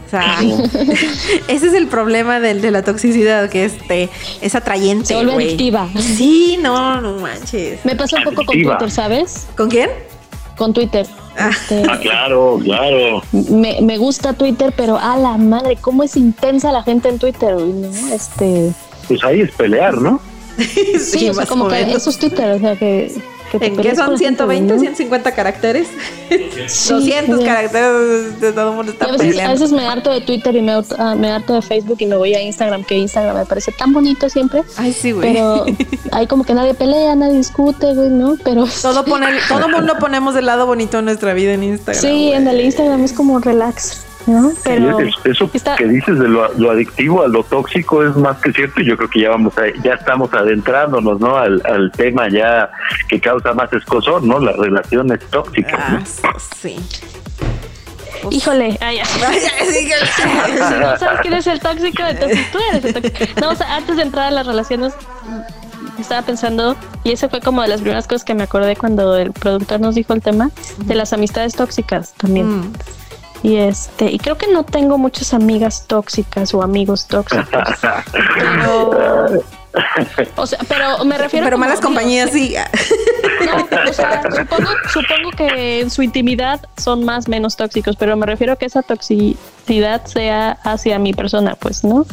[0.06, 0.40] O sea,
[1.48, 4.10] ese es el problema del, de la toxicidad, que este,
[4.42, 5.06] es atrayente.
[5.06, 5.88] Se vuelve adictiva.
[5.98, 7.82] Sí, no, no manches.
[7.84, 9.46] Me pasa un poco con Twitter, ¿sabes?
[9.56, 9.88] ¿Con quién?
[10.57, 11.07] Con Twitter.
[11.38, 11.50] Ah.
[11.50, 13.22] Este, ah, claro, claro.
[13.32, 17.57] Me, me, gusta Twitter, pero a la madre, cómo es intensa la gente en Twitter,
[17.57, 17.88] ¿no?
[18.12, 18.72] Este.
[19.09, 20.20] Pues ahí es pelear, ¿no?
[20.98, 23.12] sí, o sea, como que eso es Twitter, o sea que.
[23.53, 24.80] Que te ¿En qué son la gente, güey, 120, ¿no?
[24.80, 25.88] 150 caracteres?
[26.66, 27.46] Sí, 200 güey.
[27.46, 29.53] caracteres de todo el mundo está a veces, a peleando.
[29.53, 32.16] veces me harto de Twitter y me, harto- ah, me harto de Facebook y me
[32.16, 34.62] voy a Instagram, que Instagram me parece tan bonito siempre.
[34.76, 35.32] Ay, sí, güey.
[35.34, 35.66] Pero
[36.12, 38.36] hay como que nadie pelea, nadie discute, güey, ¿no?
[38.42, 42.00] Pero Todo pone, todo mundo ponemos del lado bonito de nuestra vida en Instagram.
[42.03, 42.32] sí, güey.
[42.32, 43.98] en el Instagram es como relax,
[45.24, 48.80] eso está- que dices de lo, lo adictivo a lo tóxico es más que cierto
[48.80, 52.70] y yo creo que ya vamos a, ya estamos adentrándonos no al, al tema ya
[53.08, 56.32] que causa más escosor no las relaciones tóxicas Ah, ¿no?
[56.60, 56.76] sí.
[58.30, 59.04] híjole, ay, ya.
[59.28, 59.40] Ay,
[59.72, 63.40] sí, si no sabes quién es el tóxico, entonces tú eres el tóxico.
[63.40, 64.92] No, o sea, antes de entrar a las relaciones,
[65.98, 69.32] estaba pensando, y eso fue como de las primeras cosas que me acordé cuando el
[69.32, 72.60] productor nos dijo el tema, de las amistades tóxicas también.
[72.60, 72.72] Mm.
[73.43, 77.49] Y este, y creo que no tengo muchas amigas tóxicas o amigos tóxicos.
[78.34, 79.43] Pero,
[80.36, 82.55] o sea, pero me refiero Pero como, malas compañías sí.
[83.47, 88.26] no, o sea, supongo, supongo que en su intimidad son más menos tóxicos, pero me
[88.26, 92.07] refiero a que esa toxicidad sea hacia mi persona, pues, ¿no?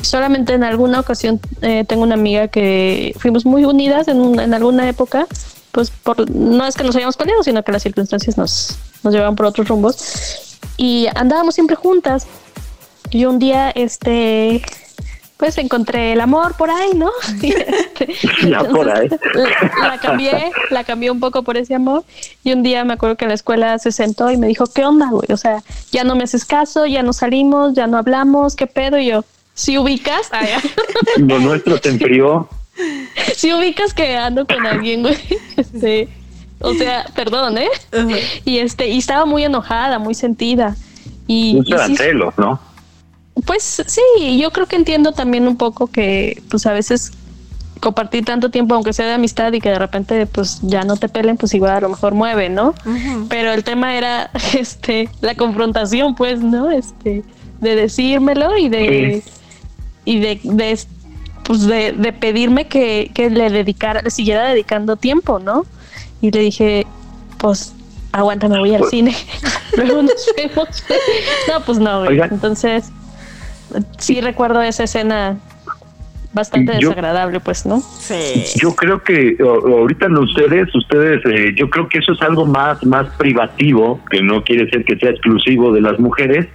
[0.00, 4.88] Solamente en alguna ocasión eh, tengo una amiga que fuimos muy unidas en, en alguna
[4.88, 5.26] época,
[5.70, 9.36] pues por, no es que nos hayamos peleado, sino que las circunstancias nos, nos llevaban
[9.36, 12.26] por otros rumbos y andábamos siempre juntas.
[13.10, 14.62] Y un día, este,
[15.36, 17.10] pues encontré el amor por ahí, ¿no?
[17.42, 18.14] Y, este,
[18.48, 19.08] Ya por ahí.
[19.34, 22.04] la, la cambié, la cambié un poco por ese amor.
[22.44, 24.84] Y un día me acuerdo que en la escuela se sentó y me dijo, ¿qué
[24.84, 25.30] onda, güey?
[25.32, 28.98] O sea, ya no me haces caso, ya no salimos, ya no hablamos, ¿qué pedo?
[28.98, 30.48] Y yo, si ubicas, Ay,
[31.18, 32.48] lo nuestro se enfrió
[33.36, 35.16] si ubicas que ando con alguien, güey.
[35.56, 36.08] Este,
[36.62, 37.68] o sea, perdón, ¿eh?
[38.44, 40.76] Y este, y estaba muy enojada, muy sentida.
[41.26, 42.60] Y, mucho y sí, celos no
[43.46, 47.12] Pues sí, yo creo que entiendo también un poco que pues a veces
[47.80, 51.08] compartir tanto tiempo, aunque sea de amistad y que de repente pues ya no te
[51.08, 52.74] pelen, pues igual a lo mejor mueve, ¿no?
[53.28, 56.70] Pero el tema era este la confrontación, pues, ¿no?
[56.70, 57.24] Este,
[57.60, 59.22] de decírmelo y de
[60.04, 60.78] y de, de,
[61.44, 65.64] pues de, de pedirme que, que le dedicara, le siguiera dedicando tiempo, ¿no?
[66.22, 66.86] Y le dije,
[67.38, 67.74] pues
[68.12, 69.14] aguanta, me voy al Pues- cine.
[69.76, 70.84] Luego nos vemos.
[71.48, 72.18] no, pues no, güey.
[72.20, 72.90] Entonces,
[73.98, 75.36] sí recuerdo esa escena
[76.34, 77.80] bastante Yo- desagradable, pues, ¿no?
[77.80, 78.44] Sí.
[78.56, 82.82] Yo creo que ahorita no ustedes, ustedes, eh, yo creo que eso es algo más,
[82.86, 86.46] más privativo, que no quiere ser que sea exclusivo de las mujeres,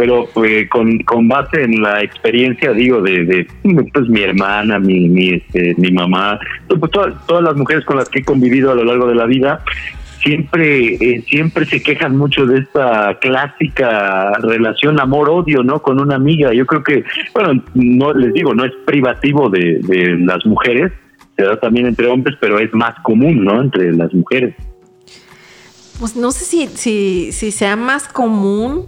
[0.00, 3.46] pero eh, con, con base en la experiencia, digo, de,
[3.92, 8.08] pues mi hermana, mi, mi, este, mi mamá, pues, todas, todas las mujeres con las
[8.08, 9.62] que he convivido a lo largo de la vida,
[10.22, 15.82] siempre eh, siempre se quejan mucho de esta clásica relación amor-odio, ¿no?
[15.82, 16.54] Con una amiga.
[16.54, 20.92] Yo creo que, bueno, no les digo, no es privativo de, de las mujeres,
[21.36, 23.60] se da también entre hombres, pero es más común, ¿no?
[23.60, 24.54] Entre las mujeres.
[25.98, 28.86] Pues no sé si, si, si sea más común,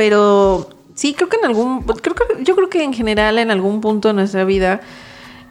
[0.00, 3.82] pero sí creo que en algún, creo que, yo creo que en general en algún
[3.82, 4.80] punto de nuestra vida,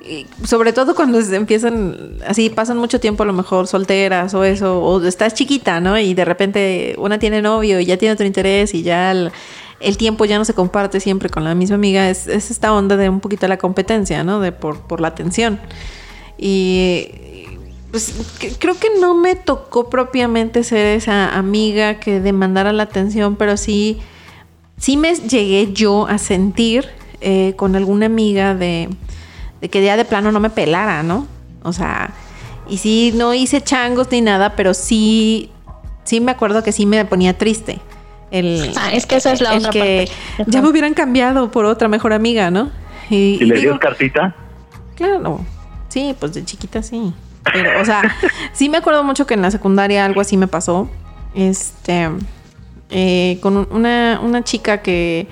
[0.01, 4.43] y sobre todo cuando se empiezan, así pasan mucho tiempo a lo mejor solteras o
[4.43, 5.99] eso, o estás chiquita, ¿no?
[5.99, 9.31] Y de repente una tiene novio y ya tiene otro interés y ya el,
[9.99, 13.07] tiempo ya no se comparte siempre con la misma amiga, es, es esta onda de
[13.07, 14.39] un poquito la competencia, ¿no?
[14.39, 15.59] De por, por la atención.
[16.39, 17.07] Y
[17.91, 18.13] pues
[18.59, 23.99] creo que no me tocó propiamente ser esa amiga que demandara la atención, pero sí,
[24.79, 26.87] sí me llegué yo a sentir
[27.21, 28.89] eh, con alguna amiga de,
[29.61, 31.27] de que ya de plano no me pelara, ¿no?
[31.63, 32.11] O sea,
[32.69, 35.51] y sí, no hice changos ni nada, pero sí,
[36.05, 37.79] sí me acuerdo que sí me ponía triste.
[38.31, 40.51] El, Ah, es que esa es la el otra que parte.
[40.51, 42.69] ya me hubieran cambiado por otra mejor amiga, ¿no?
[43.09, 44.35] Y, ¿Y y le digo, dio cartita?
[44.95, 45.43] Claro,
[45.89, 47.11] sí, pues de chiquita sí.
[47.51, 48.15] Pero, o sea,
[48.53, 50.87] sí me acuerdo mucho que en la secundaria algo así me pasó.
[51.33, 52.07] Este,
[52.89, 55.27] eh, con un- una, una chica que,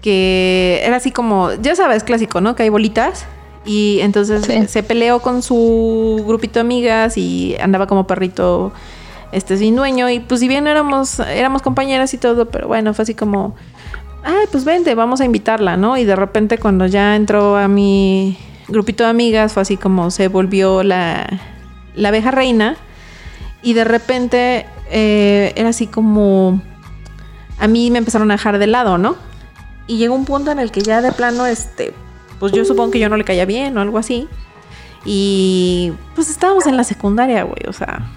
[0.00, 2.54] que era así como, ya sabes, clásico, ¿no?
[2.56, 3.26] Que hay bolitas.
[3.64, 4.66] Y entonces Sí.
[4.66, 8.72] se peleó con su grupito de amigas y andaba como perrito
[9.30, 10.10] este sin dueño.
[10.10, 13.54] Y pues si bien éramos, éramos compañeras y todo, pero bueno, fue así como,
[14.24, 15.96] ay, pues vente, vamos a invitarla, ¿no?
[15.96, 20.26] Y de repente cuando ya entró a mi grupito de amigas, fue así como se
[20.26, 21.28] volvió la,
[21.94, 22.76] la abeja reina.
[23.62, 26.60] Y de repente eh, era así como,
[27.62, 29.14] a mí me empezaron a dejar de lado, ¿no?
[29.86, 31.94] Y llegó un punto en el que ya de plano, este,
[32.40, 34.28] pues yo supongo que yo no le caía bien o algo así.
[35.04, 38.10] Y pues estábamos en la secundaria, güey, o sea,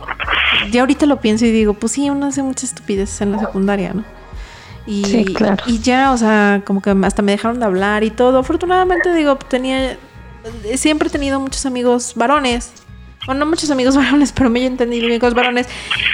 [0.72, 3.94] ya ahorita lo pienso y digo, pues sí, uno hace muchas estupideces en la secundaria,
[3.94, 4.04] ¿no?
[4.88, 5.64] Y, Sí, claro.
[5.68, 8.40] y ya, o sea, como que hasta me dejaron de hablar y todo.
[8.40, 9.96] Afortunadamente, digo, tenía,
[10.76, 12.72] siempre he tenido muchos amigos varones.
[13.26, 15.68] Bueno, no muchos amigos varones, pero me he entendido los varones.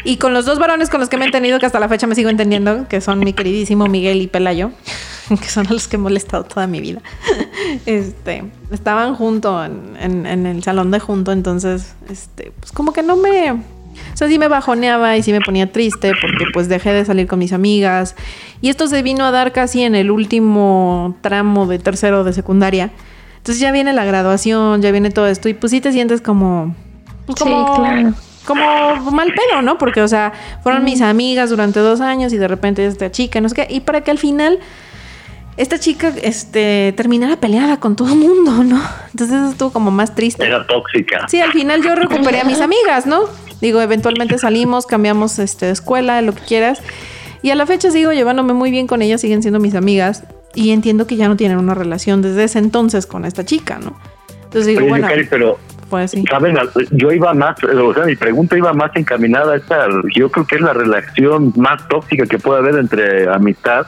[0.03, 2.07] Y con los dos varones con los que me he entendido, que hasta la fecha
[2.07, 4.71] me sigo entendiendo, que son mi queridísimo Miguel y Pelayo,
[5.29, 7.01] que son los que he molestado toda mi vida.
[7.85, 13.15] Este, estaban junto en, en el salón de junto, entonces, este, pues como que no
[13.15, 13.51] me...
[13.51, 17.27] O sea, sí me bajoneaba y sí me ponía triste porque pues dejé de salir
[17.27, 18.15] con mis amigas.
[18.61, 22.91] Y esto se vino a dar casi en el último tramo de tercero de secundaria.
[23.37, 26.75] Entonces ya viene la graduación, ya viene todo esto y pues sí te sientes como
[27.37, 28.13] como,
[28.45, 29.77] como mal pedo, ¿no?
[29.77, 33.49] Porque, o sea, fueron mis amigas durante dos años y de repente esta chica, no
[33.49, 33.67] sé qué.
[33.69, 34.59] Y para que al final
[35.57, 38.81] esta chica este, terminara peleada con todo el mundo, ¿no?
[39.11, 40.45] Entonces eso estuvo como más triste.
[40.45, 41.27] Era tóxica.
[41.27, 43.21] Sí, al final yo recuperé a mis amigas, ¿no?
[43.61, 46.81] Digo, eventualmente salimos, cambiamos este, de escuela, lo que quieras.
[47.43, 50.23] Y a la fecha sigo llevándome muy bien con ellas, siguen siendo mis amigas.
[50.55, 53.99] Y entiendo que ya no tienen una relación desde ese entonces con esta chica, ¿no?
[54.43, 55.07] Entonces digo, bueno.
[55.29, 55.59] pero
[55.91, 56.57] pues Saben,
[56.91, 60.55] yo iba más, o sea, mi pregunta iba más encaminada a esta, yo creo que
[60.55, 63.85] es la relación más tóxica que puede haber entre amistad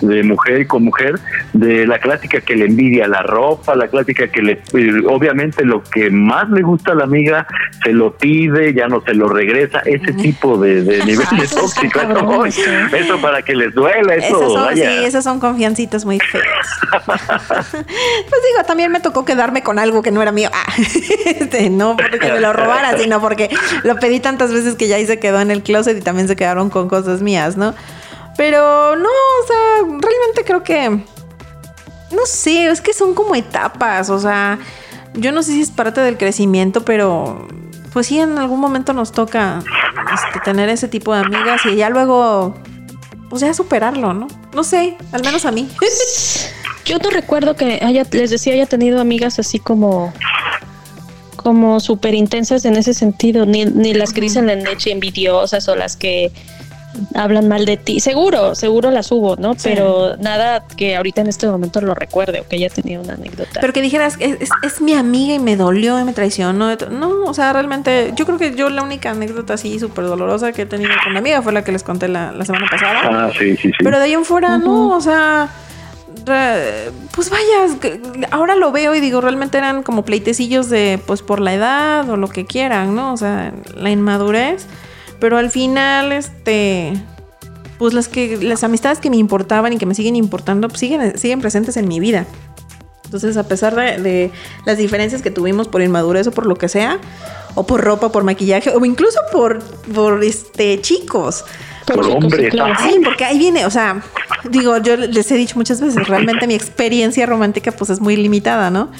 [0.00, 1.14] de mujer y con mujer,
[1.52, 4.62] de la clásica que le envidia la ropa, la clásica que le,
[5.06, 7.46] obviamente lo que más le gusta a la amiga
[7.84, 12.00] se lo pide, ya no se lo regresa, ese tipo de, de nivel de tóxico,
[12.44, 16.44] eso, para que les duela, eso, esas son, Sí, esas son confiancitas muy feas.
[17.70, 20.50] pues digo, también me tocó quedarme con algo que no era mío.
[20.52, 20.64] Ah.
[21.44, 23.50] Este, no porque me lo robara, sino porque
[23.82, 26.36] lo pedí tantas veces que ya ahí se quedó en el closet y también se
[26.36, 27.74] quedaron con cosas mías, ¿no?
[28.36, 31.04] Pero no, o sea, realmente creo que.
[32.10, 34.58] No sé, es que son como etapas, o sea,
[35.14, 37.48] yo no sé si es parte del crecimiento, pero
[37.92, 39.60] pues sí, en algún momento nos toca
[40.12, 42.54] este, tener ese tipo de amigas y ya luego,
[43.30, 44.28] pues ya superarlo, ¿no?
[44.52, 45.68] No sé, al menos a mí.
[46.84, 50.12] Yo no recuerdo que haya, les decía, haya tenido amigas así como
[51.44, 55.76] como súper intensas en ese sentido, ni, ni las que dicen la leche envidiosas o
[55.76, 56.32] las que
[57.14, 58.00] hablan mal de ti.
[58.00, 59.54] Seguro, seguro las hubo, ¿no?
[59.62, 63.60] Pero nada que ahorita en este momento lo recuerde o que haya tenido una anécdota.
[63.60, 66.74] Pero que dijeras, es, es, mi amiga y me dolió y me traicionó.
[66.90, 70.62] No, o sea, realmente, yo creo que yo la única anécdota así súper dolorosa que
[70.62, 73.00] he tenido con mi amiga fue la que les conté la, semana pasada.
[73.04, 73.84] Ah, sí, sí, sí.
[73.84, 75.50] Pero de ahí en fuera, no, o sea
[76.24, 77.98] pues vaya,
[78.30, 82.16] ahora lo veo y digo, realmente eran como pleitecillos de, pues por la edad o
[82.16, 83.12] lo que quieran, ¿no?
[83.12, 84.66] O sea, la inmadurez.
[85.20, 86.92] Pero al final, este,
[87.78, 91.18] pues las que, las amistades que me importaban y que me siguen importando, pues siguen,
[91.18, 92.26] siguen presentes en mi vida.
[93.04, 94.30] Entonces, a pesar de, de,
[94.64, 96.98] las diferencias que tuvimos por inmadurez o por lo que sea,
[97.54, 99.62] o por ropa, por maquillaje, o incluso por,
[99.94, 101.44] por este, chicos,
[101.86, 102.50] por hombre.
[102.50, 104.02] Sí, porque ahí viene, o sea,
[104.44, 108.70] digo, yo les he dicho muchas veces, realmente mi experiencia romántica pues es muy limitada,
[108.70, 108.90] ¿no?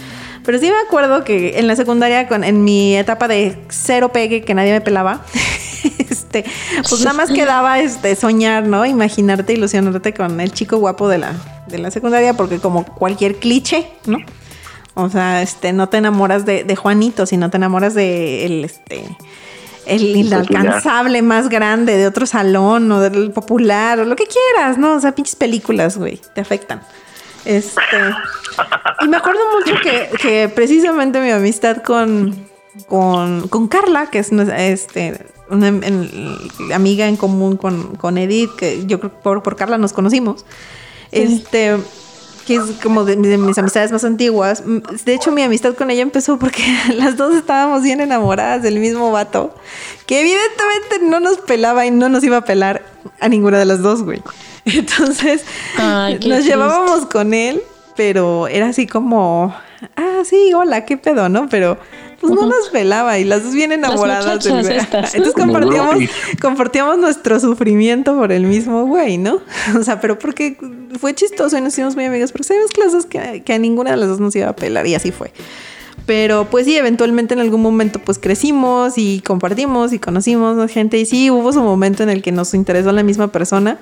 [0.44, 4.42] Pero sí me acuerdo que en la secundaria, con, en mi etapa de cero pegue,
[4.42, 5.22] que nadie me pelaba,
[5.98, 6.44] este,
[6.88, 8.84] pues nada más quedaba este, soñar, ¿no?
[8.84, 11.32] Imaginarte, ilusionarte con el chico guapo de la,
[11.66, 14.18] de la secundaria, porque como cualquier cliché, ¿no?
[14.94, 19.04] O sea, este, no te enamoras de, de Juanito, sino te enamoras de el, este,
[19.86, 24.94] el inalcanzable más grande de otro salón o del popular o lo que quieras, ¿no?
[24.94, 26.80] O sea, pinches películas, güey, te afectan.
[27.44, 27.96] Este.
[29.00, 29.74] Y me acuerdo mucho
[30.20, 32.48] que, precisamente mi amistad con,
[32.88, 35.72] con, Carla, que es este, una
[36.74, 40.44] amiga en común con, con, Edith, que yo creo que por, por Carla nos conocimos.
[41.12, 41.76] Este
[42.46, 44.62] que es como de, mis amistades más antiguas.
[45.04, 46.62] De hecho, mi amistad con ella empezó porque
[46.94, 49.54] las dos estábamos bien enamoradas del mismo vato,
[50.06, 52.82] que evidentemente no nos pelaba y no nos iba a pelar
[53.20, 54.22] a ninguna de las dos, güey.
[54.64, 55.44] Entonces,
[56.26, 57.62] nos llevábamos con él,
[57.96, 59.54] pero era así como,
[59.96, 61.48] ah, sí, hola, qué pedo, ¿no?
[61.48, 61.78] Pero
[62.26, 64.78] pues no nos pelaba y las dos bien enamoradas del güey.
[64.78, 65.96] Entonces compartíamos,
[66.40, 69.40] compartíamos nuestro sufrimiento por el mismo güey, ¿no?
[69.78, 70.56] O sea, pero porque
[71.00, 73.96] fue chistoso y nos hicimos muy amigos, porque sabemos clases que, que a ninguna de
[73.96, 75.32] las dos nos iba a pelar y así fue.
[76.06, 81.06] Pero pues sí, eventualmente en algún momento pues crecimos y compartimos y conocimos gente y
[81.06, 83.78] sí, hubo su momento en el que nos interesó la misma persona.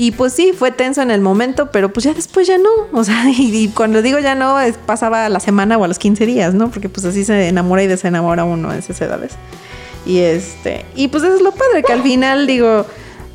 [0.00, 2.70] Y pues sí, fue tenso en el momento, pero pues ya después ya no.
[2.92, 5.98] O sea, y, cuando digo ya no, es, pasaba a la semana o a los
[5.98, 6.70] 15 días, ¿no?
[6.70, 9.32] Porque pues así se enamora y desenamora uno en esas edades.
[10.06, 12.86] Y este, y pues eso es lo padre, que al final digo,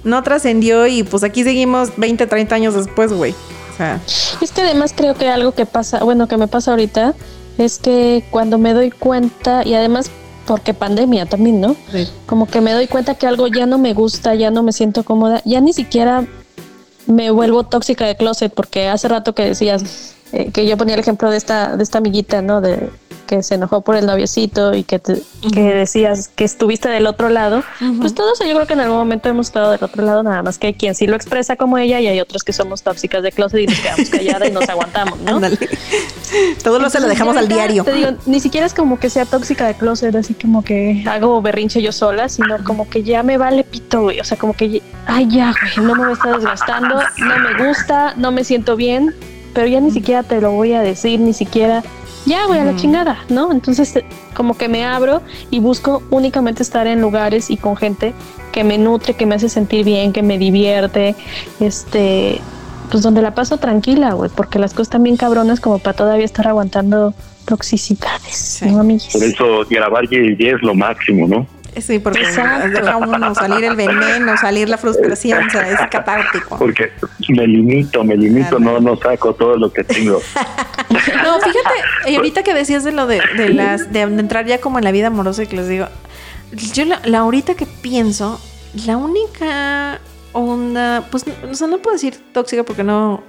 [0.05, 3.35] no trascendió y pues aquí seguimos 20, 30 años después, güey.
[3.73, 3.99] O sea.
[4.41, 7.13] Es que además creo que algo que pasa, bueno, que me pasa ahorita,
[7.57, 10.09] es que cuando me doy cuenta, y además
[10.45, 11.75] porque pandemia también, ¿no?
[12.25, 15.03] Como que me doy cuenta que algo ya no me gusta, ya no me siento
[15.03, 16.25] cómoda, ya ni siquiera
[17.07, 20.99] me vuelvo tóxica de closet porque hace rato que decías eh, que yo ponía el
[20.99, 22.59] ejemplo de esta de esta amiguita, ¿no?
[22.59, 22.89] De
[23.25, 25.21] que se enojó por el noviecito y que, te-
[25.53, 27.63] que decías que estuviste del otro lado,
[28.01, 30.57] pues todos yo creo que en algún momento hemos estado del otro lado, nada más
[30.57, 33.31] que hay quien sí lo expresa como ella y hay otros que somos tóxicas de
[33.31, 35.37] closet y nos quedamos calladas y nos aguantamos, ¿no?
[35.37, 35.57] Ándale.
[36.63, 37.83] Todo lo se lo dejamos al diario.
[37.83, 41.41] Te digo, ni siquiera es como que sea tóxica de closet, así como que hago
[41.41, 44.19] berrinche yo sola, sino como que ya me vale pito, güey.
[44.19, 48.31] O sea, como que, ay, ya, güey, no me está desgastando, no me gusta, no
[48.31, 49.15] me siento bien,
[49.53, 51.83] pero ya ni siquiera te lo voy a decir, ni siquiera,
[52.25, 53.51] ya, güey, a la chingada, ¿no?
[53.51, 58.13] Entonces, eh, como que me abro y busco únicamente estar en lugares y con gente
[58.51, 61.15] que me nutre, que me hace sentir bien, que me divierte,
[61.59, 62.39] este,
[62.91, 66.25] pues donde la paso tranquila, güey, porque las cosas están bien cabronas como para todavía
[66.25, 67.13] estar aguantando
[67.45, 68.65] toxicidades, Sí.
[68.69, 69.11] ¿no, amiguis?
[69.11, 71.45] Por eso grabar y es lo máximo, ¿no?
[71.81, 72.69] Sí, porque Exacto.
[72.69, 76.57] deja uno salir el veneno, salir la frustración, o sea, es catártico.
[76.57, 76.91] Porque
[77.29, 80.19] me limito, me limito, no, no saco todo lo que tengo.
[80.89, 84.77] No, fíjate, y ahorita que decías de lo de, de las de entrar ya como
[84.77, 85.87] en la vida amorosa y que les digo,
[86.73, 88.39] yo la, la ahorita que pienso,
[88.85, 89.99] la única
[90.33, 93.23] onda, pues, o sea, no puedo decir tóxica porque no,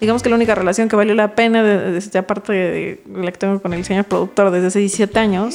[0.00, 3.30] digamos que la única relación que valió la pena, de, de- de- aparte de la
[3.32, 5.54] que tengo con el señor productor desde hace 17 años.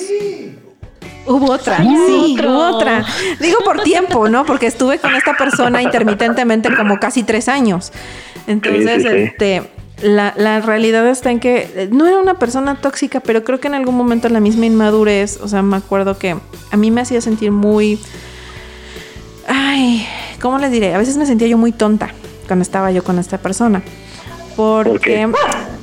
[1.25, 2.51] Hubo otra, sí, otro.
[2.51, 3.05] hubo otra.
[3.39, 4.45] Digo por tiempo, ¿no?
[4.45, 7.91] Porque estuve con esta persona intermitentemente como casi tres años.
[8.47, 9.15] Entonces, Sí, sí, sí.
[9.17, 9.63] este,
[10.01, 13.67] la, la realidad está en que eh, no era una persona tóxica, pero creo que
[13.67, 16.35] en algún momento la misma inmadurez, o sea, me acuerdo que
[16.71, 17.99] a mí me hacía sentir muy...
[19.47, 20.07] Ay,
[20.41, 20.93] ¿cómo les diré?
[20.95, 22.09] A veces me sentía yo muy tonta
[22.47, 23.81] cuando estaba yo con esta persona.
[24.55, 25.29] Porque, qué?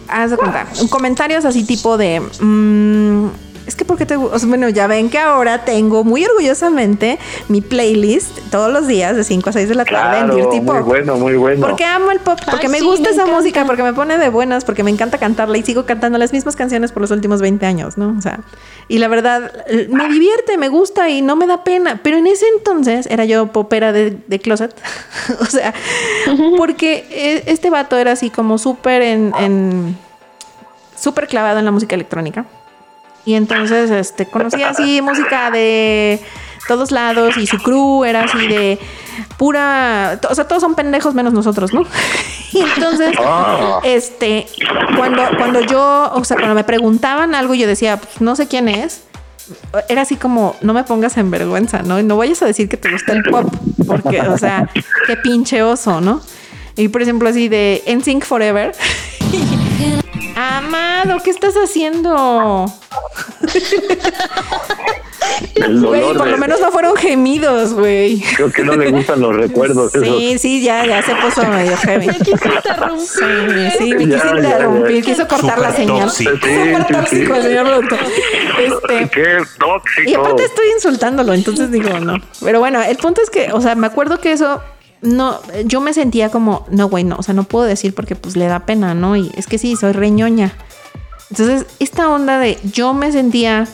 [0.09, 2.21] haz de cuenta, comentarios así tipo de...
[2.41, 3.27] mm,
[3.67, 7.61] es que porque te o sea, bueno, ya ven que ahora tengo muy orgullosamente mi
[7.61, 10.77] playlist todos los días de 5 a 6 de la tarde en Claro, Dirty muy
[10.77, 10.87] Pop.
[10.87, 11.67] bueno, muy bueno.
[11.67, 13.41] Porque amo el pop, porque Ay, me sí, gusta me esa encanta.
[13.41, 16.55] música, porque me pone de buenas, porque me encanta cantarla y sigo cantando las mismas
[16.57, 18.15] canciones por los últimos 20 años, ¿no?
[18.17, 18.41] O sea,
[18.89, 19.51] y la verdad,
[19.91, 22.01] me divierte, me gusta y no me da pena.
[22.03, 24.75] Pero en ese entonces era yo popera de, de closet.
[25.41, 25.75] o sea,
[26.57, 29.97] porque eh, este vato era así como súper en, en
[30.97, 32.45] súper clavado en la música electrónica.
[33.27, 36.21] Y entonces este, conocía así música de
[36.69, 38.79] todos lados y su crew era así de
[39.37, 41.83] pura, o sea, todos son pendejos menos nosotros, ¿no?
[42.53, 43.81] Y entonces, Ah.
[43.83, 44.47] este,
[44.97, 48.69] cuando, cuando yo, o sea, cuando me preguntaban algo, yo decía, pues, no sé quién
[48.69, 49.03] es.
[49.89, 52.01] Era así como, no me pongas en vergüenza, ¿no?
[52.01, 53.53] Y no vayas a decir que te gusta el pop,
[53.87, 54.71] porque, o sea,
[55.07, 56.21] qué pinche oso, ¿no?
[56.77, 58.73] Y por ejemplo, así de NSYNC Forever.
[60.39, 62.67] Amado, ¿qué estás haciendo?
[65.55, 68.21] El Güey, dolor por de- lo menos no fueron gemidos, güey.
[68.37, 69.95] Creo que no le gustan los recuerdos.
[69.95, 70.07] esos.
[70.07, 72.07] Sí, sí, ya, ya se puso medio heavy.
[72.09, 73.01] Me quise interrumpir.
[73.07, 75.03] Sí, sí, me Ya, quiso interrumpir, ya.
[75.11, 76.07] quiso cortar la señal.
[76.09, 76.31] tóxico.
[76.43, 77.39] Sí, sí, tóxico sí.
[77.39, 77.99] el señor productor.
[78.59, 80.11] Este, Qué tóxico.
[80.11, 82.19] y aparte estoy insultándolo, entonces digo, no.
[82.43, 84.61] Pero bueno, el punto es que, o sea, me acuerdo que eso
[85.03, 88.37] no, yo me sentía como, no, güey, no, o sea, no puedo decir porque pues
[88.37, 89.17] le da pena, ¿no?
[89.17, 90.53] Y es que sí, soy reñoña.
[91.31, 93.67] Entonces, esta onda de yo me sentía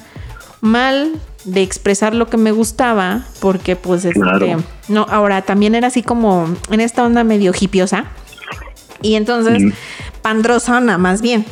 [0.61, 1.13] mal
[1.45, 4.63] de expresar lo que me gustaba, porque pues este, Claro.
[4.89, 8.05] no, ahora también era así como en esta onda medio hipiosa.
[9.03, 9.73] Y entonces, Ujú.
[10.23, 11.45] pandrosona más bien.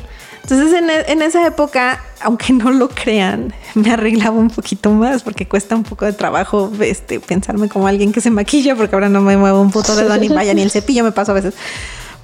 [0.43, 5.22] Entonces, en, e- en esa época, aunque no lo crean, me arreglaba un poquito más
[5.22, 9.09] porque cuesta un poco de trabajo este, pensarme como alguien que se maquilla porque ahora
[9.09, 11.55] no me muevo un puto dedo ni vaya ni el cepillo me paso a veces.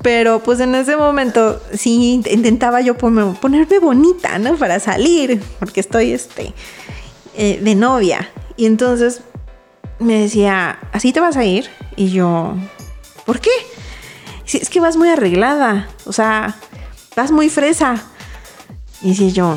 [0.03, 4.57] Pero pues en ese momento sí intentaba yo ponerme, ponerme bonita, ¿no?
[4.57, 6.53] Para salir, porque estoy este,
[7.37, 8.29] eh, de novia.
[8.57, 9.23] Y entonces
[9.99, 11.69] me decía, ¿así te vas a ir?
[11.97, 12.55] Y yo,
[13.25, 13.51] ¿por qué?
[14.45, 16.57] Sí, es que vas muy arreglada, o sea,
[17.17, 17.97] vas muy fresa.
[19.03, 19.57] Y decía yo,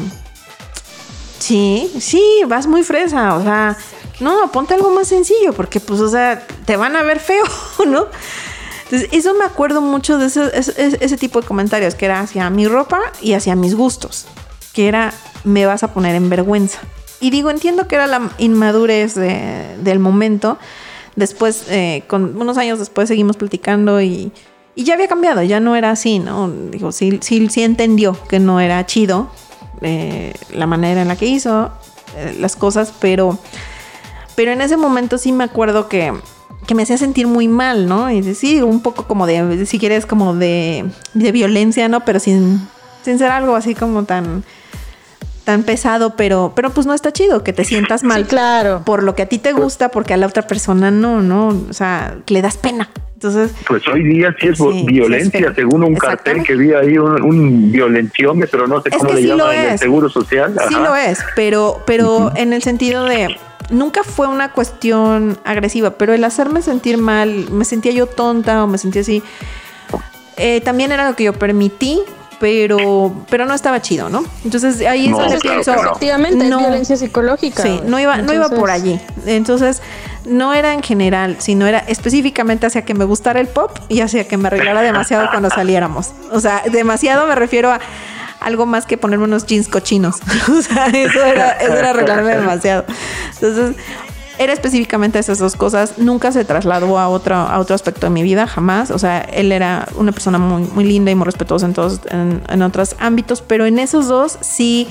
[1.38, 3.78] sí, sí, vas muy fresa, o sea,
[4.20, 7.44] no, ponte algo más sencillo, porque pues, o sea, te van a ver feo,
[7.88, 8.08] ¿no?
[8.86, 13.00] Entonces, eso me acuerdo mucho de ese, tipo de comentarios, que era hacia mi ropa
[13.22, 14.26] y hacia mis gustos,
[14.74, 16.80] que era, me vas a poner en vergüenza.
[17.22, 20.58] Y digo, entiendo que era la inmadurez de- del momento.
[21.16, 24.32] Después, eh, con unos años después seguimos platicando y,
[24.80, 26.50] y ya había cambiado, ya no era así, ¿no?
[26.50, 29.30] Digo, sí, sí, sí entendió que no era chido
[29.82, 31.70] eh, la manera en la que hizo
[32.16, 33.38] eh, las cosas, pero,
[34.38, 36.14] pero en ese momento sí me acuerdo que,
[36.66, 38.10] que me hacía sentir muy mal, ¿no?
[38.10, 42.06] Y decir, un poco como de, si quieres, como de, de violencia, ¿no?
[42.06, 42.66] Pero sin,
[43.04, 44.46] sin ser algo así como tan
[45.44, 48.84] tan pesado, pero, pero pues no está chido que te sientas mal Sí, claro.
[48.86, 51.50] por lo que a ti te gusta, porque a la otra persona no, ¿no?
[51.70, 52.92] O sea, le das pena.
[53.20, 58.66] Entonces, pues hoy día sí es violencia, según un cartel que vi ahí, un, violenciómetro,
[58.66, 60.56] no sé cómo le llaman en el Seguro Social.
[60.70, 63.36] Sí lo es, pero, pero en el sentido de
[63.72, 68.68] nunca fue una cuestión agresiva, pero el hacerme sentir mal, me sentía yo tonta o
[68.68, 69.22] me sentía así,
[70.38, 72.00] eh, también era lo que yo permití
[72.40, 74.24] pero pero no estaba chido, ¿no?
[74.46, 77.64] Entonces ahí es donde pienso efectivamente no, violencia psicológica.
[77.64, 78.98] Sí, no iba no iba por allí.
[79.26, 79.82] Entonces,
[80.26, 84.28] no era en general, sino era específicamente hacia que me gustara el pop y hacia
[84.28, 86.12] que me arreglara demasiado cuando saliéramos.
[86.32, 87.80] O sea, demasiado me refiero a
[88.40, 90.18] algo más que ponerme unos jeans cochinos.
[90.50, 92.86] o sea, eso era, eso era arreglarme demasiado.
[93.34, 93.76] Entonces,
[94.40, 95.98] era específicamente esas dos cosas.
[95.98, 98.90] Nunca se trasladó a otro, a otro aspecto de mi vida, jamás.
[98.90, 102.62] O sea, él era una persona muy, muy linda y muy respetuosa en todos, en,
[102.62, 104.88] otros ámbitos, pero en esos dos sí,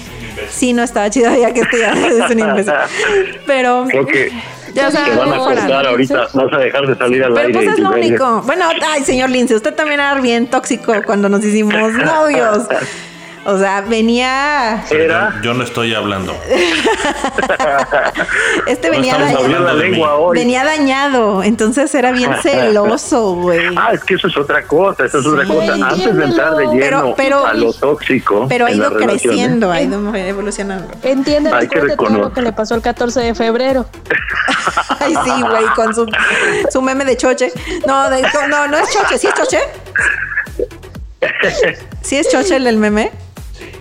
[0.51, 2.75] sí no estaba chida ya que estoy es un imbécil.
[3.47, 3.87] Pero.
[3.89, 4.33] Que
[4.79, 7.53] ya te van a cortar ahorita, vas a dejar de salir al aire.
[7.53, 8.43] Pero pues es lo único.
[8.43, 12.67] Bueno, ay, señor Lince, usted también era bien tóxico cuando nos hicimos novios.
[13.51, 14.85] O sea, venía.
[14.91, 15.41] ¿Era?
[15.43, 16.37] Yo, no estoy hablando.
[18.67, 20.29] este venía dañado.
[20.33, 21.43] Venía dañado.
[21.43, 23.75] Entonces era bien celoso, güey.
[23.75, 25.07] Ah, es que eso es otra cosa.
[25.07, 25.73] Eso es otra cosa.
[25.73, 27.15] Antes de entrar de lleno
[27.47, 28.45] a lo tóxico.
[28.51, 30.91] Pero ha ido creciendo, ha ido evolucionando.
[31.03, 31.51] Entiende
[31.97, 33.87] todo lo que le pasó el 14 de febrero.
[35.01, 36.07] Ay, sí, güey, con su,
[36.71, 37.51] su meme de choche.
[37.87, 39.17] No, no, no es choche.
[39.17, 39.61] ¿Sí es choche?
[42.03, 43.11] ¿Sí es choche el del meme?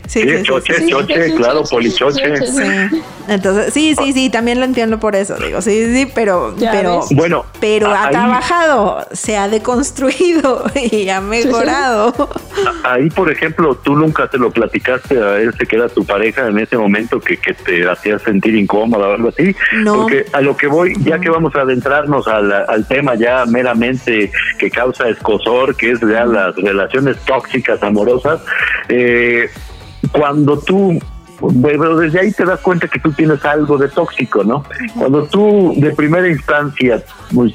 [0.08, 2.38] Sí, sí, choche, choche, claro, polichoche.
[2.46, 3.04] Sí.
[3.28, 7.46] Entonces, sí, sí, sí, también lo entiendo por eso, digo, sí, sí, pero, pero, bueno,
[7.60, 12.14] pero ha trabajado, se ha deconstruido y ha mejorado.
[12.84, 16.58] Ahí, por ejemplo, tú nunca te lo platicaste a él, que era tu pareja en
[16.58, 19.54] ese momento que, que te hacía sentir incómoda o algo así.
[19.74, 20.04] No.
[20.04, 24.32] Porque a lo que voy, ya que vamos a adentrarnos al, al tema ya meramente
[24.58, 28.42] que causa escosor, que es ya las relaciones tóxicas amorosas,
[28.90, 29.50] eh,
[30.12, 31.00] cuando tú
[31.40, 34.64] bueno, desde ahí te das cuenta que tú tienes algo de tóxico, ¿no?
[34.98, 37.04] Cuando tú de primera instancia
[37.34, 37.54] pues,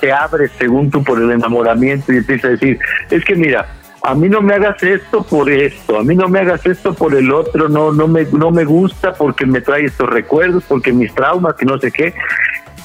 [0.00, 2.78] te abres según tú por el enamoramiento y empiezas a decir,
[3.08, 3.68] es que mira,
[4.02, 7.14] a mí no me hagas esto por esto, a mí no me hagas esto por
[7.14, 11.14] el otro, no, no me, no me gusta porque me trae estos recuerdos, porque mis
[11.14, 12.14] traumas, que no sé qué.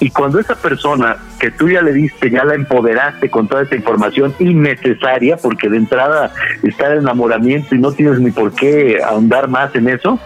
[0.02, 3.76] Y cuando esa persona que tú ya le diste, ya la empoderaste con toda esa
[3.76, 9.48] información innecesaria, porque de entrada está el enamoramiento y no tienes ni por qué ahondar
[9.48, 10.20] más en eso,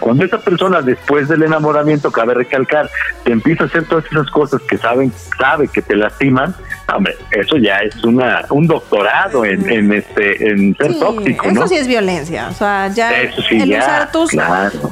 [0.00, 2.90] cuando esa persona después del enamoramiento, cabe recalcar,
[3.24, 6.54] te empieza a hacer todas esas cosas que saben, sabe que te lastiman,
[6.96, 11.64] hombre, eso ya es una un doctorado en, en este en ser tóxico, ¿no?
[11.64, 14.30] Eso sí es violencia, o sea, ya el usar tus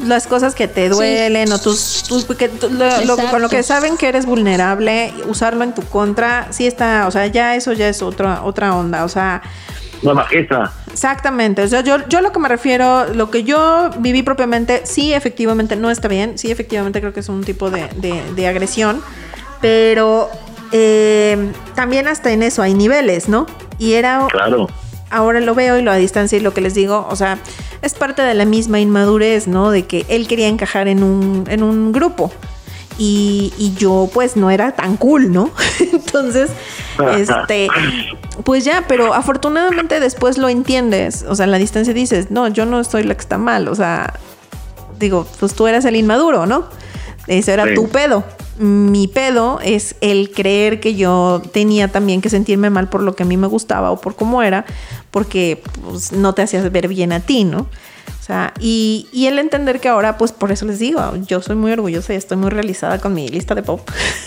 [0.04, 2.26] las cosas que te duelen o tus, tus
[3.06, 7.10] lo, con lo que saben que eres vulnerable, usarlo en tu contra, sí está, o
[7.10, 9.42] sea, ya eso ya es otra otra onda, o sea,
[10.02, 10.72] bajeza.
[10.92, 11.62] Exactamente.
[11.62, 15.76] O sea, yo, yo lo que me refiero, lo que yo viví propiamente, sí, efectivamente
[15.76, 16.38] no está bien.
[16.38, 17.88] Sí, efectivamente creo que es un tipo de,
[18.34, 19.02] de, agresión.
[19.60, 20.30] Pero
[20.72, 23.46] eh, también hasta en eso hay niveles, ¿no?
[23.78, 24.26] Y era.
[24.30, 24.68] Claro.
[25.10, 27.38] Ahora lo veo y lo a distancia y lo que les digo, o sea,
[27.82, 29.72] es parte de la misma inmadurez, ¿no?
[29.72, 32.30] De que él quería encajar en un, en un grupo.
[32.96, 35.50] Y, y, yo pues no era tan cool, ¿no?
[35.80, 36.50] Entonces,
[37.16, 37.68] este,
[38.44, 41.24] pues ya, pero afortunadamente después lo entiendes.
[41.26, 43.68] O sea, en la distancia dices, no, yo no soy la que está mal.
[43.68, 44.14] O sea,
[44.98, 46.66] digo, pues tú eras el inmaduro, ¿no?
[47.26, 48.22] Eso era tu pedo.
[48.60, 53.22] Mi pedo es el creer que yo tenía también que sentirme mal por lo que
[53.22, 54.66] a mí me gustaba o por cómo era,
[55.10, 57.68] porque pues, no te hacías ver bien a ti, ¿no?
[58.60, 62.12] y, y, el entender que ahora, pues por eso les digo, yo soy muy orgullosa
[62.12, 63.80] y estoy muy realizada con mi lista de pop.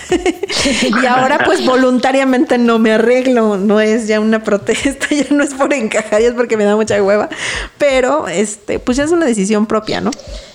[1.03, 5.53] y ahora, pues voluntariamente no me arreglo, no es ya una protesta, ya no es
[5.53, 7.29] por encajar, ya es porque me da mucha hueva,
[7.77, 10.11] pero este, pues ya es una decisión propia, ¿no?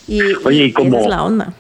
[0.06, 1.54] Y, Oye, y como, es la onda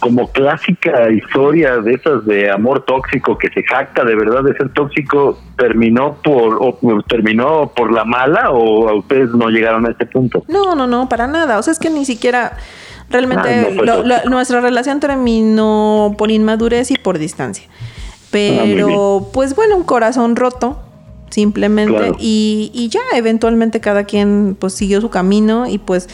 [0.00, 4.72] como clásica historia de esas de amor tóxico que se jacta de verdad de ser
[4.72, 6.78] tóxico terminó por o,
[7.08, 11.08] terminó por la mala o a ustedes no llegaron a este punto no no no
[11.08, 11.58] para nada.
[11.58, 12.56] O sea es que ni siquiera
[13.10, 13.76] realmente
[14.26, 17.68] nuestra relación terminó por inmadurez y por distancia.
[18.30, 20.78] Pero ah, pues bueno un corazón roto
[21.30, 26.08] simplemente y, y ya eventualmente cada quien pues siguió su camino y pues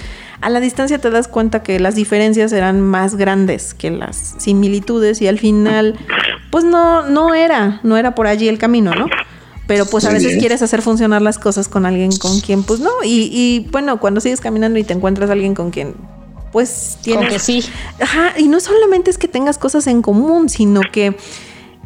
[0.45, 5.21] a la distancia te das cuenta que las diferencias eran más grandes que las similitudes
[5.23, 5.97] y al final,
[6.51, 9.07] pues no, no era, no era por allí el camino, ¿no?
[9.67, 12.91] Pero pues a veces quieres hacer funcionar las cosas con alguien con quien, pues no.
[13.03, 15.95] Y, y bueno, cuando sigues caminando y te encuentras a alguien con quien,
[16.53, 17.33] pues tienes...
[17.33, 17.65] que sí.
[17.99, 21.17] Ajá, y no solamente es que tengas cosas en común, sino que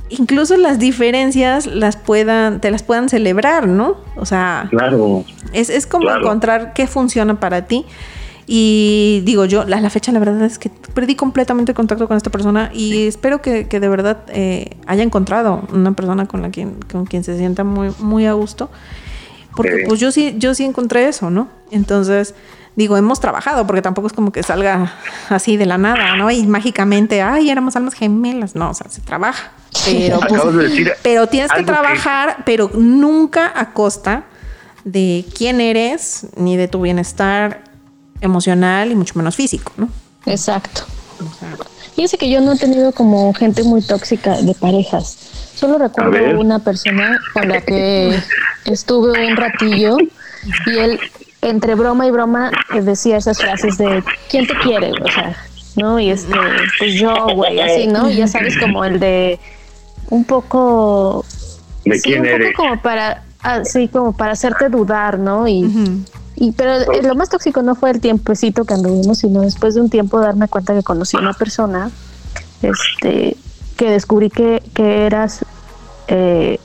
[0.08, 3.98] incluso las diferencias las puedan, te las puedan celebrar, ¿no?
[4.16, 5.24] O sea, Claro.
[5.52, 6.22] es, es como Claro.
[6.22, 7.84] encontrar qué funciona para ti.
[8.50, 12.30] Y digo yo, la, la fecha la verdad es que perdí completamente contacto con esta
[12.30, 16.76] persona y espero que, que de verdad eh, haya encontrado una persona con la quien,
[16.90, 18.70] con quien se sienta muy, muy a gusto.
[19.54, 19.82] Porque Sí.
[19.86, 21.48] pues yo sí, yo sí encontré eso, ¿no?
[21.70, 22.34] Entonces,
[22.74, 24.94] digo, hemos trabajado, porque tampoco es como que salga
[25.28, 26.30] así de la nada, ¿no?
[26.30, 28.54] Y mágicamente, ay, éramos almas gemelas.
[28.54, 29.50] No, o sea, se trabaja.
[29.84, 34.24] Pero, pues, Acabas de decir pero tienes que- trabajar, pero nunca a costa
[34.84, 37.64] de quién eres, ni de tu bienestar
[38.20, 39.88] emocional y mucho menos físico, ¿no?
[40.26, 40.82] Exacto.
[41.94, 45.18] Fíjense que yo no he tenido como gente muy tóxica de parejas.
[45.54, 48.16] Solo recuerdo una persona con la que
[48.64, 49.96] estuve un ratillo
[50.66, 51.00] y él,
[51.42, 54.92] entre broma y broma, decía esas frases de ¿quién te quiere?
[54.92, 55.36] O sea,
[55.74, 55.98] ¿no?
[55.98, 56.34] Y este,
[56.78, 58.08] pues yo, güey, así, ¿no?
[58.08, 59.40] Y ya sabes, como el de
[60.10, 61.24] un poco.
[61.84, 62.52] ¿De sí, quién un eres?
[62.52, 65.48] poco como para, así como para hacerte dudar, ¿no?
[65.48, 66.04] Y.
[66.40, 69.90] Y pero lo más tóxico no fue el tiempecito que anduvimos, sino después de un
[69.90, 71.90] tiempo darme cuenta que conocí a una persona,
[72.62, 73.36] este,
[73.76, 75.44] que descubrí que, que eras,
[76.06, 76.60] eh,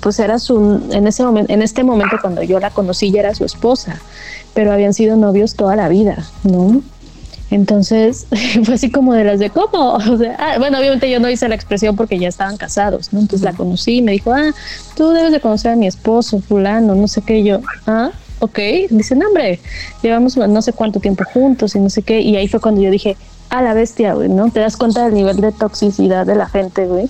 [0.00, 3.34] pues eras un, en ese momento, en este momento cuando yo la conocí ya era
[3.34, 3.98] su esposa,
[4.52, 6.82] pero habían sido novios toda la vida, ¿no?
[7.50, 8.26] Entonces
[8.64, 11.48] fue así como de las de cómo, o sea, ah, bueno, obviamente yo no hice
[11.48, 13.20] la expresión porque ya estaban casados, ¿no?
[13.20, 14.52] Entonces la conocí y me dijo, ah,
[14.96, 18.10] tú debes de conocer a mi esposo, fulano, no sé qué, y yo, ah,
[18.44, 18.58] ok,
[18.90, 19.60] dice, no, hombre,
[20.02, 22.90] llevamos no sé cuánto tiempo juntos y no sé qué, y ahí fue cuando yo
[22.90, 23.16] dije,
[23.50, 24.50] a la bestia, güey, ¿no?
[24.50, 27.08] Te das cuenta del nivel de toxicidad de la gente, güey,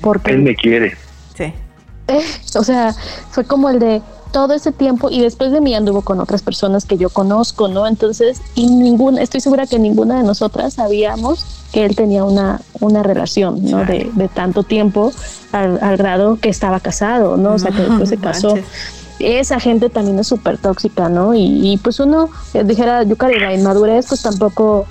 [0.00, 0.32] porque...
[0.32, 0.96] Él me quiere.
[1.36, 1.52] Sí.
[2.08, 2.24] Eh,
[2.56, 2.94] o sea,
[3.30, 4.02] fue como el de
[4.32, 7.86] todo ese tiempo y después de mí anduvo con otras personas que yo conozco, ¿no?
[7.86, 13.02] Entonces, y ninguna, estoy segura que ninguna de nosotras sabíamos que él tenía una, una
[13.02, 13.84] relación, ¿no?
[13.84, 15.12] De, de tanto tiempo
[15.52, 17.54] al, al grado que estaba casado, ¿no?
[17.54, 18.56] O sea, que después se casó.
[18.56, 18.66] Manches.
[19.18, 21.34] Esa gente también es súper tóxica, ¿no?
[21.34, 24.86] Y, y, pues uno, eh, dijera Yukari, la inmadurez, pues tampoco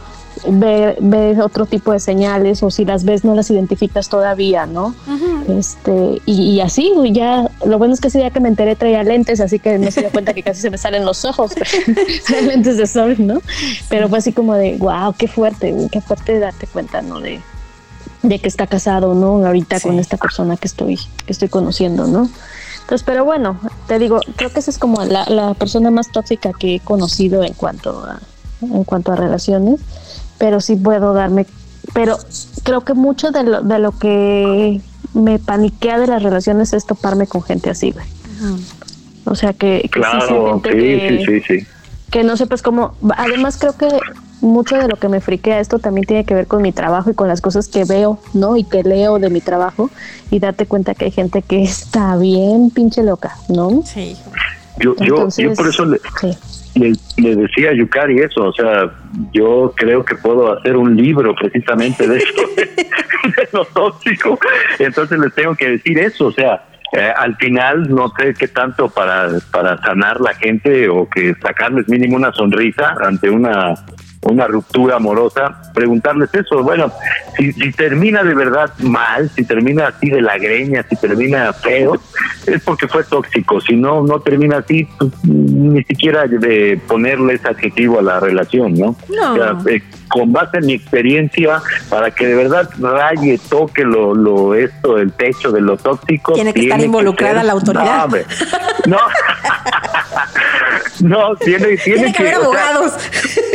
[0.47, 4.93] ve, ve otro tipo de señales o si las ves no las identificas todavía, ¿no?
[5.47, 8.75] Este, y, y así, güey, ya, lo bueno es que ese día que me enteré
[8.75, 11.53] traía lentes, así que no se dio cuenta que casi se me salen los ojos,
[12.45, 13.41] lentes de sol, ¿no?
[13.89, 17.19] Pero fue así como de, wow, qué fuerte, qué fuerte darte cuenta, ¿no?
[17.19, 17.39] De,
[18.23, 19.45] de que está casado, ¿no?
[19.45, 19.87] Ahorita Sí.
[19.87, 22.29] con esta persona que estoy, que estoy conociendo, ¿no?
[22.87, 26.53] Entonces, pero bueno, te digo, creo que esa es como la, la persona más tóxica
[26.57, 28.21] que he conocido en cuanto a,
[28.61, 29.81] en cuanto a relaciones,
[30.37, 31.45] pero sí puedo darme,
[31.93, 32.17] pero
[32.63, 34.79] creo que mucho de lo, de lo que
[35.13, 38.05] me paniquea de las relaciones es toparme con gente así, güey.
[39.25, 41.67] O sea, que, Claro, sí, sí, sí.
[42.09, 42.95] que no sepas cómo.
[43.17, 43.89] Además, creo que
[44.47, 47.13] mucho de lo que me friquea esto también tiene que ver con mi trabajo y
[47.13, 48.57] con las cosas que veo, ¿no?
[48.57, 49.89] Y que leo de mi trabajo
[50.31, 53.81] y darte cuenta que hay gente que está bien pinche loca, ¿no?
[53.85, 54.15] Sí.
[54.79, 56.37] Yo, yo, yo por eso le, Sí.
[56.75, 58.91] le, le decía a Yukari eso, o sea,
[59.33, 64.37] yo creo que puedo hacer un libro precisamente de esto, de lo tóxico,
[64.77, 66.63] entonces les tengo que decir eso, o sea,
[66.93, 71.89] eh, al final no sé qué tanto para, para sanar la gente o que sacarles
[71.89, 73.73] mínimo una sonrisa ante una
[74.27, 76.91] una ruptura amorosa, preguntarles eso, bueno,
[77.37, 81.99] si, si termina de verdad mal, si termina así de la greña, si termina feo,
[82.45, 87.47] es porque fue tóxico, si no, no termina así, pues, ni siquiera de ponerle ese
[87.47, 88.95] adjetivo a la relación, ¿no?
[89.09, 89.33] No.
[89.33, 94.13] O sea, eh, con base en mi experiencia, para que de verdad raye, toque lo,
[94.13, 96.33] lo esto, el techo de lo tóxico.
[96.33, 98.07] Tiene que estar involucrada la autoridad.
[98.85, 98.97] No,
[101.01, 101.35] no.
[101.37, 102.93] Tiene, tiene, Tiene que haber sea, abogados.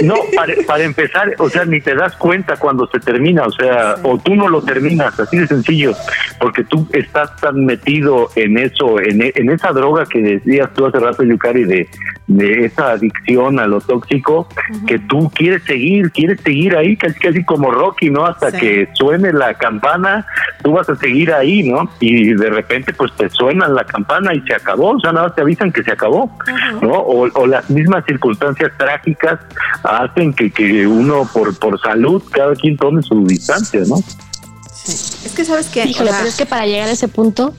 [0.03, 3.97] no, para, para empezar, o sea, ni te das cuenta cuando se termina, o sea,
[4.03, 5.95] o tú no lo terminas, así de sencillo,
[6.39, 10.99] porque tú estás tan metido en eso, en, en esa droga que decías tú hace
[10.99, 11.89] rato, Yukari, de,
[12.27, 14.49] de esa adicción a lo tóxico,
[14.87, 18.27] que tú quieres seguir, quieres seguir ahí, casi, casi como Rocky, ¿no?
[18.27, 18.59] Hasta Sí.
[18.59, 20.27] que suene la campana,
[20.63, 21.89] tú vas a seguir ahí, ¿no?
[22.01, 25.35] Y de repente, pues te suena la campana y se acabó, o sea, nada más
[25.35, 26.37] te avisan que se acabó,
[26.81, 26.93] ¿no?
[26.93, 29.41] O, o las mismas circunstancias trágicas
[29.83, 33.97] hacen que, que uno por, por salud, cada quien tome su distancia, ¿no?
[33.97, 34.93] Sí.
[35.27, 37.55] Es que sabes que Híjole, pero es que para llegar a ese punto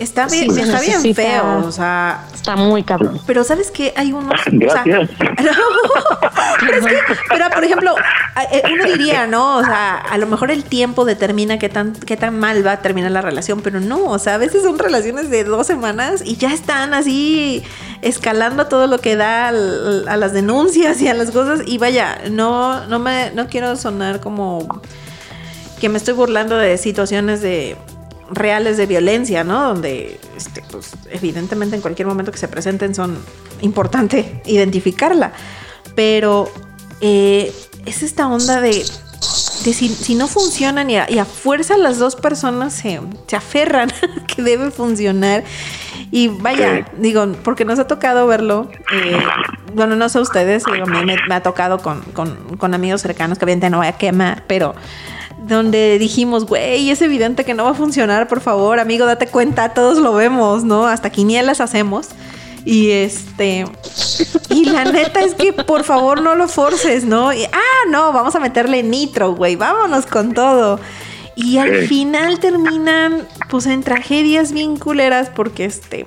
[0.00, 3.20] está bien, sí está bien feo, o sea, está muy cabrón.
[3.26, 5.10] pero sabes que hay unos, o sea, Gracias.
[6.72, 6.96] es que,
[7.28, 7.94] pero por ejemplo,
[8.52, 9.56] eh, uno diría, ¿no?
[9.58, 12.76] O sea, a lo mejor el tiempo determina qué tan, qué tan mal va a
[12.82, 16.36] terminar la relación, pero no, o sea, a veces son relaciones de dos semanas y
[16.36, 17.62] ya están así
[18.02, 22.18] escalando todo lo que da al- a las denuncias y a las cosas y vaya,
[22.30, 24.66] no, no me, no quiero sonar como
[25.80, 27.76] que me estoy burlando de situaciones de
[28.30, 29.68] reales de violencia, ¿no?
[29.68, 33.18] Donde, este, pues, evidentemente en cualquier momento que se presenten son
[33.60, 35.32] importante identificarla.
[35.94, 36.50] Pero
[37.00, 37.52] eh,
[37.86, 38.84] es esta onda de,
[39.64, 43.90] de si, no funcionan y a, fuerza las dos personas se, se aferran
[44.26, 45.44] que debe funcionar.
[46.12, 48.68] Y vaya, digo, porque nos ha tocado verlo.
[48.92, 49.18] Eh,
[49.74, 53.44] bueno, no sé ustedes, digo, me, me, ha tocado con, con, con amigos cercanos que
[53.44, 54.74] obviamente no voy a quemar, pero
[55.42, 59.74] donde dijimos, güey, es evidente que no va a funcionar, por favor, amigo, date cuenta,
[59.74, 60.86] todos lo vemos, ¿no?
[60.86, 62.08] Hasta quinielas hacemos.
[62.64, 63.64] Y este.
[64.50, 67.32] Y la neta es que por favor no lo forces, ¿no?
[67.32, 70.78] Y, ah, no, vamos a meterle nitro, güey, vámonos con todo.
[71.36, 76.06] Y al final terminan, pues, en tragedias bien culeras porque este.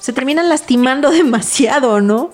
[0.00, 2.30] Se terminan lastimando demasiado, ¿no?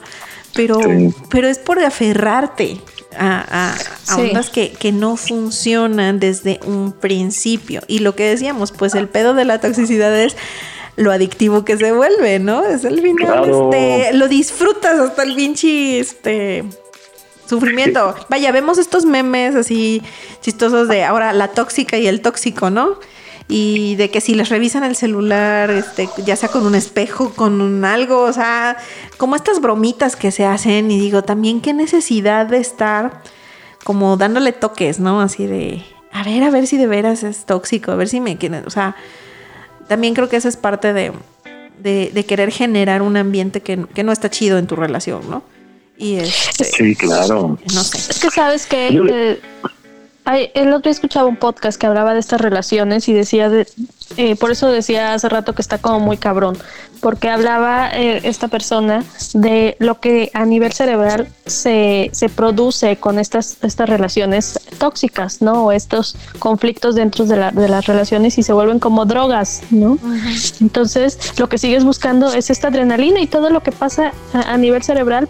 [0.55, 0.81] Pero,
[1.29, 2.81] pero es por aferrarte
[3.19, 3.75] a,
[4.09, 7.83] a, ondas que, que, no funcionan desde un principio.
[7.87, 10.37] Y lo que decíamos, pues el pedo de la toxicidad es
[10.97, 12.65] lo adictivo que se vuelve, ¿no?
[12.65, 16.65] Es el final, este, lo disfrutas hasta el pinche, este,
[17.47, 18.15] sufrimiento.
[18.29, 20.03] Vaya, vemos estos memes así
[20.41, 22.99] chistosos de ahora la tóxica y el tóxico, ¿no?
[23.49, 27.61] Y de que si les revisan el celular, este, ya sea con un espejo, con
[27.61, 28.77] un algo, o sea,
[29.19, 33.23] como estas bromitas que se hacen y digo, también qué necesidad de estar
[33.85, 35.21] como dándole toques, ¿no?
[35.21, 38.37] Así de, a ver, a ver si de veras es tóxico, a ver si me
[38.37, 38.97] quieren, o sea,
[39.87, 41.13] también creo que eso es parte de,
[41.79, 45.45] de, querer generar un ambiente que, no está chido en tu relación, ¿no?
[45.97, 47.59] Y este, sí, claro.
[47.73, 47.99] No sé.
[48.11, 49.41] Es que sabes que
[50.27, 53.67] el otro día escuchaba un podcast que hablaba de estas relaciones y decía, de,
[54.17, 56.57] eh, por eso decía hace rato que está como muy cabrón,
[57.01, 59.05] porque hablaba eh, esta persona
[59.35, 65.67] de lo que a nivel cerebral se, se produce con estas, estas relaciones tóxicas, ¿no?
[65.67, 69.99] O estos conflictos dentro de, la, de las relaciones y se vuelven como drogas, ¿no?
[70.61, 74.83] Entonces, lo que sigues buscando es esta adrenalina y todo lo que pasa a, nivel
[74.83, 75.29] cerebral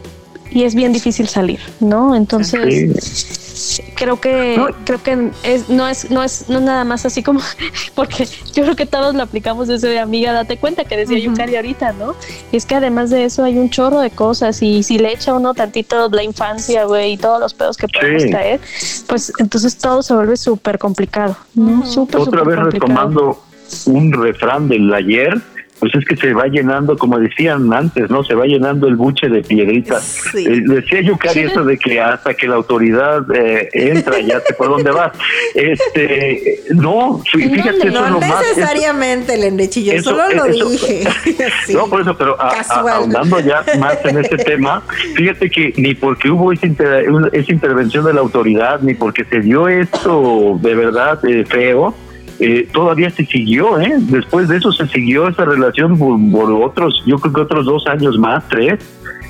[0.51, 2.15] y es bien difícil salir, ¿no?
[2.15, 3.47] Entonces
[3.95, 4.69] creo que no.
[4.85, 7.41] creo que es, no es no es no nada más así como
[7.95, 11.57] porque yo creo que todos lo aplicamos desde de amiga date cuenta que decía Yukari
[11.57, 12.15] ahorita no
[12.53, 15.35] y es que además de eso hay un chorro de cosas y si le echa
[15.35, 18.61] uno tantito la infancia güey y todos los pedos que podemos caer
[19.07, 23.43] pues entonces todo se vuelve súper complicado no súper otra vez retomando
[23.87, 25.41] un refrán del ayer
[25.79, 28.25] pues es que se va llenando, como decían antes, ¿no?
[28.25, 30.25] Se va llenando el buche de piedritas.
[30.35, 34.69] Eh, decía Yukari eso de que hasta que la autoridad eh, entra, ya sé por
[34.69, 35.13] dónde va.
[35.55, 41.05] Este, no, fíjate, no, eso no necesariamente, Lendechi, yo solo lo dije.
[41.73, 44.83] No, por eso, pero ahondando ya más en este tema,
[45.15, 46.67] fíjate que ni porque hubo esa,
[47.33, 51.95] esa intervención de la autoridad, ni porque se dio esto de verdad eh, feo,
[52.39, 53.95] eh, todavía se siguió, ¿eh?
[53.99, 58.19] Después de eso se siguió esa relación por, otros, yo creo que otros dos años
[58.19, 58.79] más, tres.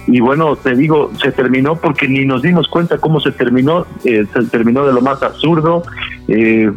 [0.09, 3.87] Y bueno, te digo, se terminó porque ni nos dimos cuenta cómo se terminó.
[4.05, 5.83] Eh, se terminó de lo más absurdo,
[6.29, 6.69] eh,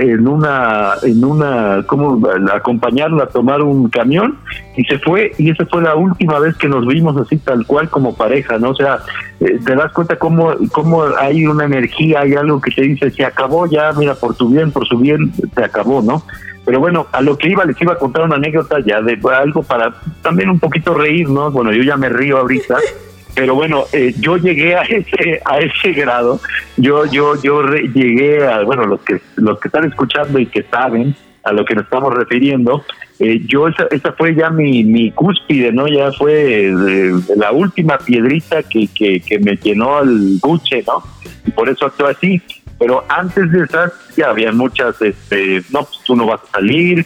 [0.00, 4.38] en una, en una, como acompañarla a tomar un camión
[4.76, 7.88] y se fue y esa fue la última vez que nos vimos así tal cual
[7.90, 8.70] como pareja, ¿no?
[8.70, 9.00] O sea,
[9.40, 13.24] eh, te das cuenta cómo, cómo hay una energía, hay algo que te dice, se
[13.24, 16.22] acabó ya, mira, por tu bien, por su bien, se acabó, ¿no?
[16.64, 19.64] Pero bueno, a lo que iba, les iba a contar una anécdota ya de algo
[19.64, 21.50] para también un poquito reír, ¿no?
[21.50, 22.76] Bueno, yo ya me río ahorita.
[23.34, 26.40] pero bueno eh, yo llegué a ese a ese grado.
[26.76, 31.14] Yo yo yo llegué a bueno los que los que están escuchando y que saben
[31.44, 32.84] a lo que nos estamos refiriendo
[33.18, 37.98] eh, yo esa, esa fue ya mi, mi cúspide no ya fue eh, la última
[37.98, 41.02] piedrita que, que, me llenó el buche no
[41.44, 42.42] y por eso actué así.
[42.78, 47.04] Pero antes de esas ya había muchas este no pues tú no vas a salir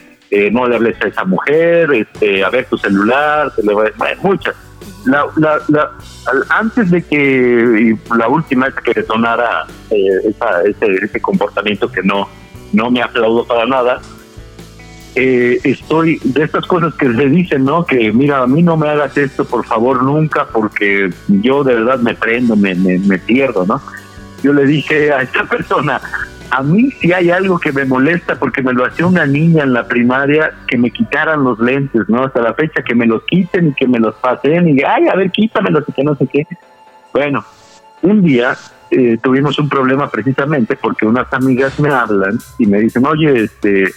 [0.51, 3.73] no le hables a esa mujer este a ver tu celular te le
[4.23, 4.55] muchas
[5.07, 5.91] la, la, la,
[6.51, 10.35] antes de que la última vez que sonara eh,
[10.65, 12.29] ese, ese, comportamiento que no,
[12.73, 14.01] no me aplaudo para nada,
[15.15, 17.87] eh, estoy de estas cosas que se dicen, ¿no?
[17.87, 21.99] Que mira, a mí no me hagas esto, por favor, nunca, porque yo de verdad
[22.01, 23.81] me prendo, me, me, me pierdo, ¿no?
[24.43, 26.01] Yo le dije a esta persona,
[26.57, 29.75] a mí si hay algo que me molesta porque me lo hacía una niña en
[29.75, 32.25] la primaria que me quitaran los lentes, ¿no?
[32.25, 35.15] Hasta la fecha que me los quiten y que me los pasen y ay, a
[35.15, 36.47] ver, quítamelos y que no sé qué.
[37.13, 37.45] Bueno,
[38.01, 38.57] un día
[38.91, 43.93] eh, tuvimos un problema precisamente porque unas amigas me hablan y me dicen, oye, este,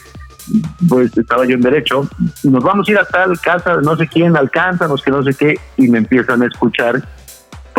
[0.90, 2.10] pues estaba yo en derecho,
[2.44, 5.58] nos vamos a ir a tal casa, no sé quién, alcánzanos, que no sé qué,
[5.78, 7.02] y me empiezan a escuchar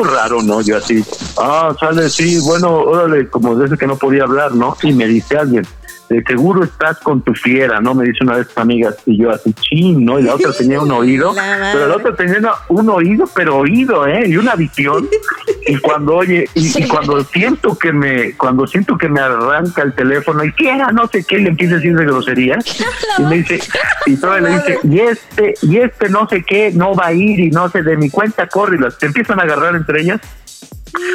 [0.04, 0.60] raro, ¿no?
[0.60, 1.04] Yo así,
[1.38, 4.76] ah, sale, sí, bueno, órale, como desde que no podía hablar, ¿no?
[4.82, 5.66] Y me dice alguien,
[6.10, 7.94] de seguro estás con tu fiera, ¿no?
[7.94, 10.18] Me dice una de sus amigas y yo así, chin, ¿no?
[10.18, 11.32] Y la otra tenía un oído,
[11.72, 14.24] pero la otra tenía un oído, pero oído, ¿eh?
[14.26, 15.08] Y una visión.
[15.68, 20.44] y cuando oye, y, cuando siento que me, cuando siento que me arranca el teléfono
[20.44, 22.58] y quiera, no sé qué, le empieza a decir de grosería
[23.18, 23.60] y me dice,
[24.06, 27.38] y todavía le dice, y este, y este no sé qué, no va a ir
[27.38, 30.20] y no sé, de mi cuenta corre y las te empiezan a agarrar entre ellas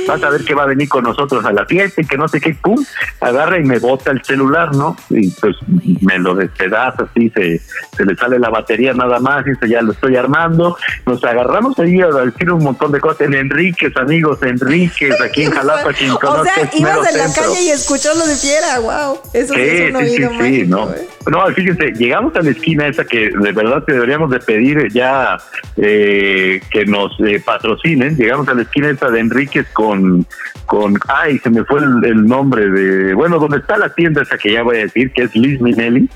[0.07, 2.27] vas a ver que va a venir con nosotros a la fiesta y que no
[2.27, 2.83] sé qué, pum,
[3.19, 4.95] agarra y me bota el celular, ¿no?
[5.09, 5.55] Y pues
[6.01, 7.61] me lo despedaza, así se,
[7.95, 10.77] se le sale la batería nada más, y eso ya lo estoy armando.
[11.05, 15.51] Nos agarramos ahí a decir un montón de cosas en Enríquez, amigos, Enríquez, aquí en
[15.51, 19.19] Jalapa, quien O sea, ibas en la calle y escuchó lo de fiera, wow.
[19.33, 20.89] Eso sí, es un oído sí, sí, no.
[20.91, 21.07] ¿eh?
[21.29, 25.37] No, fíjense, llegamos a la esquina esa que de verdad que deberíamos de pedir ya
[25.77, 28.15] eh, que nos eh, patrocinen.
[28.15, 30.25] Llegamos a la esquina esa de Enríquez con,
[30.65, 34.53] con, ay, se me fue el, nombre de, bueno, donde está la tienda esa que
[34.53, 36.09] ya voy a decir, que es Liz Minelli.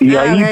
[0.00, 0.44] Y ah, ahí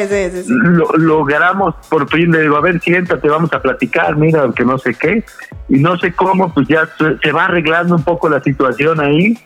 [0.46, 4.78] Lo, logramos por fin, le digo, a ver, siéntate, vamos a platicar, mira, que no
[4.78, 5.24] sé qué.
[5.68, 6.88] Y no sé cómo, pues ya
[7.22, 9.38] se va arreglando un poco la situación ahí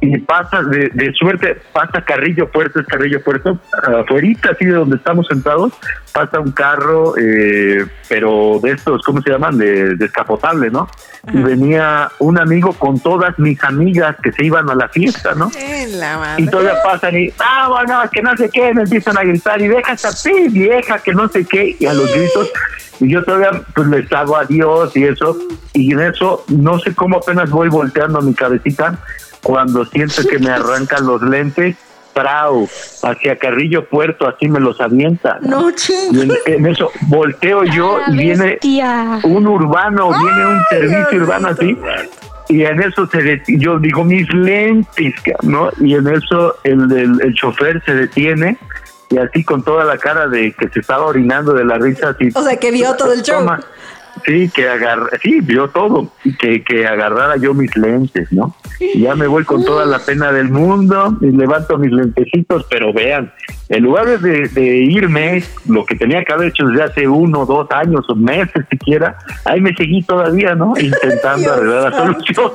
[0.00, 5.26] y pasa de, suerte, pasa Carrillo Puerto, es Carrillo Puerto, afuera, así de donde estamos
[5.26, 5.72] sentados,
[6.12, 9.58] pasa un carro, eh, pero de estos, ¿cómo se llaman?
[9.58, 10.88] De descapotable, ¿no?
[11.30, 15.50] Y venía un amigo con todas mis amigas que se iban a la fiesta, ¿no?
[16.38, 19.68] y todavía pasan y, ah, bueno, que no sé qué, me empiezan a gritar y
[19.68, 22.50] deja esta sí, vieja, que no sé qué, y a los gritos,
[23.00, 25.36] y yo todavía pues les hago adiós y eso,
[25.74, 28.98] y en eso no sé cómo apenas voy volteando mi cabecita
[29.42, 31.76] cuando siento que me arrancan los lentes,
[32.12, 32.68] Prau,
[33.02, 35.38] hacia Carrillo Puerto, así me los avienta.
[35.42, 38.58] No, y en, eso volteo yo y viene
[39.24, 41.76] un urbano, viene un servicio urbano así.
[42.48, 45.70] Y en eso se yo digo mis lentes, ¿no?
[45.80, 48.58] Y en eso el, el, el chofer se detiene
[49.10, 52.10] y así con toda la cara de que se estaba orinando de la risa.
[52.10, 53.44] Así, o sea, que vio todo el show.
[54.26, 58.54] Sí, que agarra, sí, vio todo, que, que agarrara yo mis lentes, ¿no?
[58.78, 62.92] Y ya me voy con toda la pena del mundo y levanto mis lentecitos, pero
[62.92, 63.32] vean,
[63.68, 67.70] en lugar de, de irme, lo que tenía que haber hecho desde hace uno, dos
[67.70, 70.74] años o meses siquiera, ahí me seguí todavía, ¿no?
[70.78, 72.52] Intentando arreglar la solución.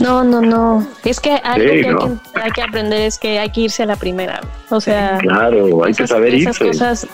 [0.00, 0.86] No, no, no.
[1.04, 3.86] Es que algo que, hay que, hay que aprender es que hay que irse a
[3.86, 4.40] la primera.
[4.70, 6.66] O sea, claro, hay que saber irse.
[6.66, 7.06] Cosas,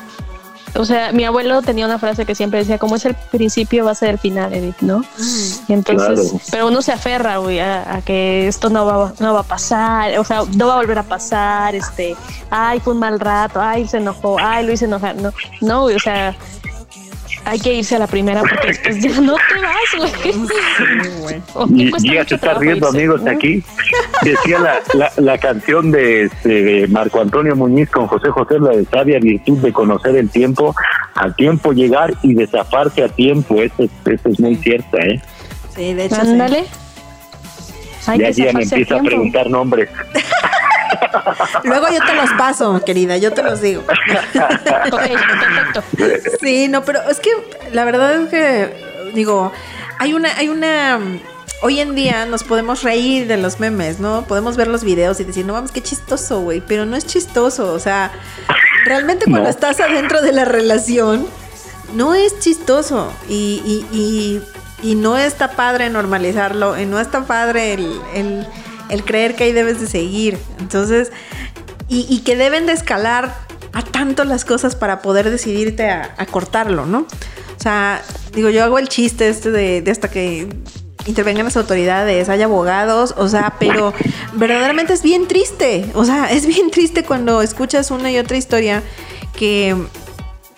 [0.75, 3.93] o sea, mi abuelo tenía una frase que siempre decía, como es el principio, va
[3.93, 5.01] a ser el final, Edith, ¿no?
[5.01, 5.73] Mm.
[5.73, 10.19] Entonces, pero uno se aferra, güey, a, que esto no va, no va a pasar,
[10.19, 12.17] o sea, no va a volver a pasar, este,
[12.51, 15.97] ay, fue un mal rato, ay, se enojó, ay, lo hice enojar, no, no, güey,
[15.97, 16.37] o sea,
[17.51, 20.13] hay que irse a la primera porque después ya no te vas,
[21.67, 21.91] güey.
[22.05, 23.65] y, ya se está riendo, amigos, aquí.
[24.23, 29.19] Decía la, la, canción de, este, Marco Antonio Muñiz con José José, la de sabia
[29.19, 30.77] virtud de conocer el tiempo,
[31.17, 33.61] a tiempo llegar y desafarse a tiempo.
[33.61, 35.21] Esto, es muy cierto, ¿eh?
[35.75, 36.21] Sí, de hecho.
[36.21, 36.67] Ándale.
[38.17, 39.89] Ya, ya me empieza a preguntar nombres.
[41.65, 43.83] Luego yo te los paso, querida, yo te los digo.
[46.41, 47.31] Sí, no, pero es que
[47.73, 49.53] la verdad es que, digo,
[49.99, 50.99] hay una, hay una
[51.63, 54.25] hoy en día nos podemos reír de los memes, ¿no?
[54.27, 57.73] Podemos ver los videos y decir, no vamos, qué chistoso, güey, pero no es chistoso,
[57.73, 58.11] o sea,
[58.85, 61.27] realmente cuando estás adentro de la relación,
[61.95, 64.43] no es chistoso y, y,
[64.83, 68.47] y, no está padre normalizarlo y no está padre el el
[69.05, 70.39] creer que ahí debes de seguir.
[70.59, 71.13] Entonces,
[71.89, 73.35] y, que deben de escalar
[73.73, 77.01] a tanto las cosas para poder decidirte a, cortarlo, ¿no?
[77.01, 78.01] O sea,
[78.33, 80.49] digo, yo hago el chiste este de, hasta que
[81.07, 83.93] intervengan las autoridades, hay abogados, o sea, pero
[84.35, 88.83] verdaderamente es bien triste, o sea, es bien triste cuando escuchas una y otra historia
[89.37, 89.77] que,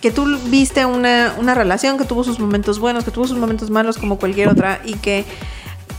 [0.02, 3.70] que tú viste una, una relación que tuvo sus momentos buenos, que tuvo sus momentos
[3.70, 5.24] malos como cualquier otra y que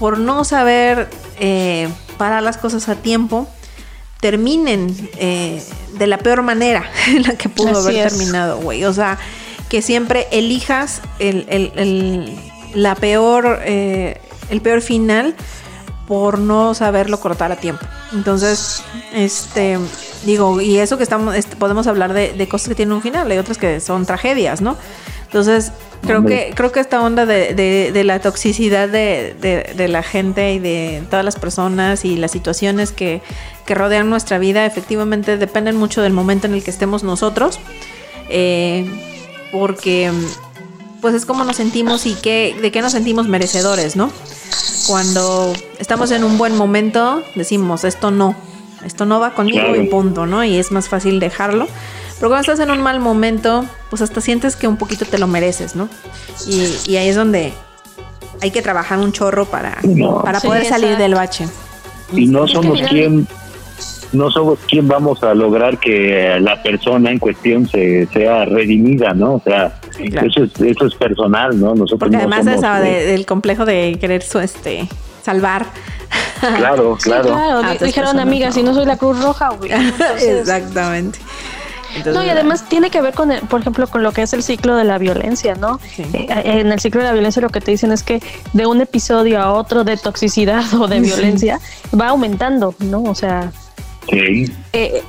[0.04, 1.08] por no saber
[1.40, 3.48] eh, parar las cosas a tiempo,
[4.20, 5.64] terminen eh,
[5.98, 8.84] de la peor manera en la que pudo haber terminado, güey.
[8.84, 9.18] O sea,
[9.70, 12.38] que siempre elijas el,
[12.74, 14.20] la peor, eh,
[14.50, 15.36] el peor final
[16.06, 17.86] por no saberlo cortar a tiempo.
[18.12, 19.80] Entonces, este,
[20.26, 23.32] digo, y eso que estamos, este, podemos hablar de, de, cosas que tienen un final,
[23.32, 24.76] hay otras que son tragedias, ¿no?
[25.34, 25.72] Entonces,
[26.06, 27.54] Creo que, creo que esta onda de,
[27.94, 29.34] de, la toxicidad de,
[29.74, 33.22] de, la gente y de todas las personas y las situaciones que,
[33.66, 37.60] que, rodean nuestra vida efectivamente dependen mucho del momento en el que estemos nosotros.
[38.30, 38.86] Eh,
[39.54, 40.12] porque
[41.00, 44.12] pues es como nos sentimos y qué, de qué nos sentimos merecedores, ¿no?
[44.88, 48.36] Cuando estamos en un buen momento, decimos, esto no,
[48.84, 50.44] esto no va conmigo y punto, ¿no?
[50.44, 51.68] Y es más fácil dejarlo.
[52.18, 55.28] Pero cuando estás en un mal momento, pues hasta sientes que un poquito te lo
[55.28, 55.90] mereces, ¿no?
[56.48, 57.54] Y, ahí es donde
[58.42, 59.78] hay que trabajar un chorro para,
[60.24, 61.48] para poder salir del bache.
[62.12, 63.28] Y no somos quien
[64.14, 69.36] no somos quien vamos a lograr que la persona en cuestión se sea redimida, ¿no?
[69.36, 71.74] O sea, eso, es, eso es personal, ¿no?
[71.74, 74.88] Nosotros Porque además del complejo de querer su, este
[75.24, 75.66] salvar.
[76.40, 77.30] Claro, claro.
[77.30, 79.72] claro, dijeron amigas, si no soy la Cruz Roja, güey.
[80.22, 81.20] Exactamente.
[82.06, 84.76] No, y además tiene que ver con, por ejemplo, con lo que es el ciclo
[84.76, 85.80] de la violencia, ¿no?
[85.98, 88.22] Eh, en el ciclo de la violencia lo que te dicen es que
[88.54, 91.60] de un episodio a otro de toxicidad o de violencia
[92.00, 93.04] va aumentando, ¿no?
[93.04, 93.52] O sea,
[94.08, 94.52] eh,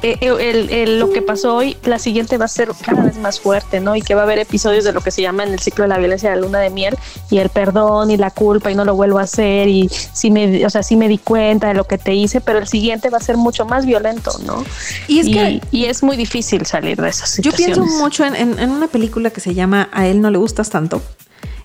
[0.03, 3.81] eh, eh, lo que pasó hoy, la siguiente va a ser cada vez más fuerte,
[3.81, 3.97] ¿no?
[3.97, 5.89] Y que va a haber episodios de lo que se llama en el ciclo de
[5.89, 6.97] la violencia de la luna de miel
[7.31, 10.65] y el perdón y la culpa y no lo vuelvo a hacer y sí me,
[10.65, 13.19] o sea, sí me di cuenta de lo que te hice, pero el siguiente va
[13.19, 14.65] a ser mucho más violento, ¿no?
[15.09, 17.77] Y es, que, y es muy difícil salir de esas situaciones.
[17.77, 21.03] Yo pienso mucho en, una película que se llama A él no le gustas tanto.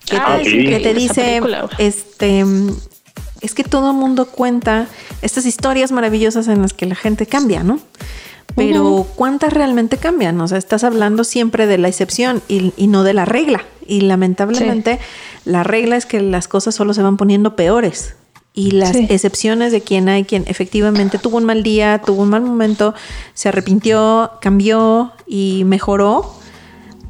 [0.06, 1.40] Que, que te dice,
[1.78, 2.44] este,
[3.42, 4.88] es que todo el mundo cuenta
[5.22, 7.80] estas historias maravillosas en las que la gente cambia, ¿no?
[8.56, 10.40] Pero ¿cuántas realmente cambian?
[10.42, 13.64] O sea, estás hablando siempre de la excepción y, no de la regla.
[13.88, 15.00] Y lamentablemente
[15.46, 18.16] la regla es que las cosas solo se van poniendo peores.
[18.54, 22.42] Y las excepciones de quien hay quien efectivamente tuvo un mal día, tuvo un mal
[22.42, 22.94] momento,
[23.34, 26.34] se arrepintió, cambió y mejoró,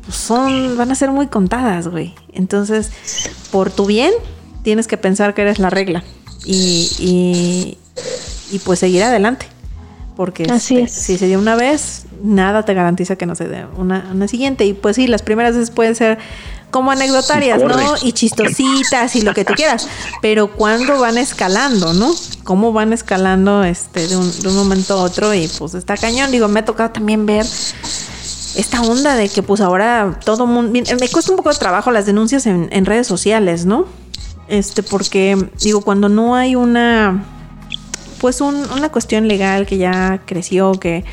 [0.04, 2.14] pues son, van a ser muy contadas, güey.
[2.34, 2.92] Entonces,
[3.52, 4.14] por tu bien,
[4.62, 6.04] tienes que pensar que eres la regla
[6.46, 7.78] y,
[8.52, 9.48] y, pues seguir adelante.
[10.16, 14.10] Porque este, si se dio una vez, nada te garantiza que no se dé una,
[14.12, 14.66] una siguiente.
[14.66, 16.18] Y pues sí, las primeras veces pueden ser
[16.72, 17.96] como anecdotarias, ¿no?
[18.04, 19.88] Y chistositas y lo que tú quieras.
[20.22, 22.14] Pero cuando van escalando, ¿no?
[22.44, 26.32] Cómo van escalando este de un, de un momento a otro y pues está cañón.
[26.32, 27.46] Digo, me ha tocado también ver
[28.56, 30.80] esta onda de que pues ahora todo mundo...
[31.00, 33.86] Me cuesta un poco de trabajo las denuncias en, en redes sociales, ¿no?
[34.50, 37.24] Este, porque, digo, cuando no hay una,
[38.20, 41.06] pues una cuestión legal que ya creció, que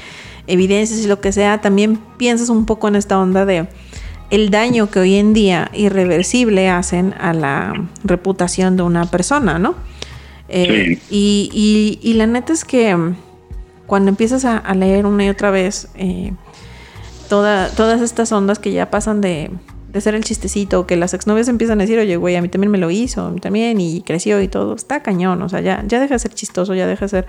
[0.47, 3.69] evidencias y lo que sea, también piensas un poco en esta onda de
[4.31, 9.75] el daño que hoy en día irreversible hacen a la reputación de una persona, ¿no?
[10.49, 12.97] Eh, y, y, la neta es que
[13.87, 16.33] cuando empiezas a, leer una y otra vez eh,
[17.29, 19.51] todas estas ondas que ya pasan de
[19.97, 22.71] de ser el chistecito, que las exnovias empiezan a decir, oye, güey, a mí también
[22.71, 25.83] me lo hizo, a mí también, y creció y todo, está cañón, o sea, ya,
[25.87, 27.27] ya deja de ser chistoso, ya deja de ser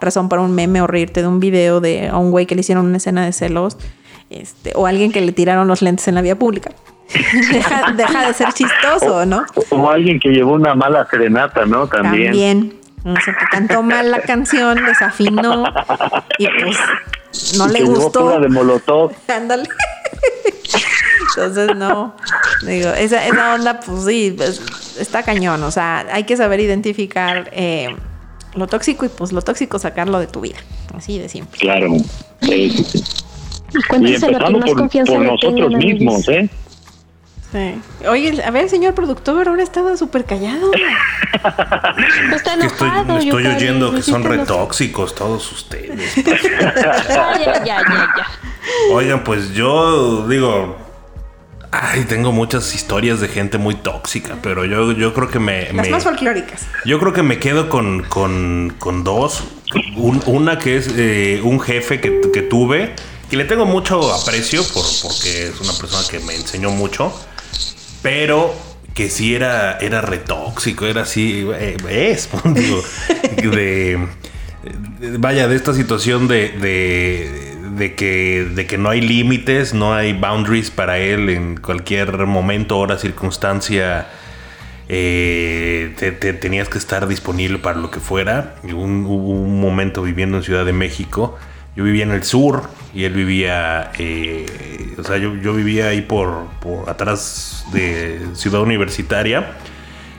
[0.00, 2.62] razón para un meme o reírte de un video de a un güey que le
[2.62, 3.76] hicieron una escena de celos,
[4.30, 6.72] este, o alguien que le tiraron los lentes en la vía pública.
[7.96, 9.44] deja, de ser chistoso, ¿no?
[9.70, 11.86] O alguien que llevó una mala serenata, ¿no?
[11.86, 12.26] También.
[12.26, 12.85] También.
[13.04, 15.64] O sea, que cantó mal la canción, desafinó
[16.38, 16.76] y pues
[17.56, 18.40] no le gustó.
[18.40, 19.12] de molotov.
[19.28, 19.68] Ándale.
[21.28, 22.14] Entonces, no,
[22.66, 24.60] digo, esa, esa onda, pues sí, pues,
[24.98, 25.62] está cañón.
[25.62, 27.94] O sea, hay que saber identificar eh,
[28.54, 30.56] lo tóxico y pues lo tóxico sacarlo de tu vida.
[30.94, 31.58] Así de siempre.
[31.60, 31.88] Claro.
[32.40, 32.86] Sí.
[33.72, 36.48] Y empezando por, por nosotros mismos, ¿eh?
[37.56, 38.06] Sí.
[38.06, 40.70] Oye, a ver, señor productor, ahora estaba súper callado.
[42.34, 43.18] Está enojado.
[43.18, 46.16] Estoy, estoy oyendo que son retóxicos todos ustedes.
[46.26, 48.26] ya, ya, ya, ya.
[48.92, 50.76] Oigan, pues yo digo,
[51.70, 55.72] Ay, tengo muchas historias de gente muy tóxica, pero yo, yo creo que me...
[55.72, 56.66] Las más folclóricas.
[56.84, 59.44] Yo creo que me quedo con, con, con dos.
[60.26, 62.94] una que es eh, un jefe que, que, tuve,
[63.28, 67.12] que le tengo mucho aprecio por, porque es una persona que me enseñó mucho,
[68.06, 68.54] pero
[68.94, 72.80] que sí era, era retóxico, era así, eh, es, digo,
[73.50, 74.06] de,
[75.18, 80.70] vaya, de esta situación de de que, de que no hay límites, no hay boundaries
[80.70, 84.08] para él en cualquier momento, hora, circunstancia.
[84.88, 88.56] Eh, te, tenías que estar disponible para lo que fuera.
[88.62, 91.38] Un, hubo un momento viviendo en Ciudad de México.
[91.76, 96.46] Yo vivía en el sur y él vivía, eh, o sea, yo, vivía ahí por,
[96.60, 99.52] por, atrás de Ciudad Universitaria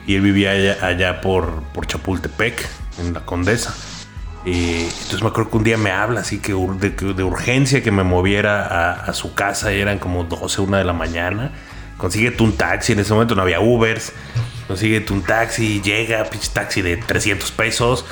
[0.06, 2.66] y él vivía allá, allá por, por Chapultepec,
[3.00, 3.74] en la Condesa
[4.44, 8.92] entonces me acuerdo que un día me habla así que de, urgencia que me moviera
[8.94, 11.52] a, su casa, eran como 12, 1 de la mañana.
[11.96, 14.12] Consíguete un taxi, en ese momento no había Ubers.
[14.66, 18.04] Consíguete un taxi, llega, pinche taxi de 300 pesos,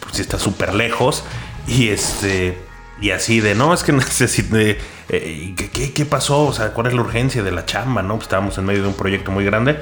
[0.00, 1.24] pues si está súper lejos.
[1.70, 2.58] Y este,
[3.00, 6.46] y así de, no, es que necesito, eh, ¿qué, ¿qué, pasó?
[6.46, 8.02] O sea, ¿cuál es la urgencia de la chamba?
[8.02, 9.78] No, pues estábamos en medio de un proyecto muy grande.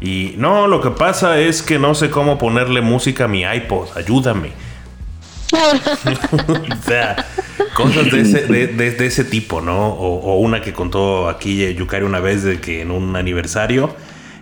[0.00, 3.96] Y no, lo que pasa es que no sé cómo ponerle música a mi iPod,
[3.96, 4.50] ayúdame.
[5.52, 7.26] o sea,
[7.74, 9.88] cosas de ese, de, de- de ese tipo, ¿no?
[9.90, 13.94] O, una que contó aquí eh, Yukari una vez de que en un aniversario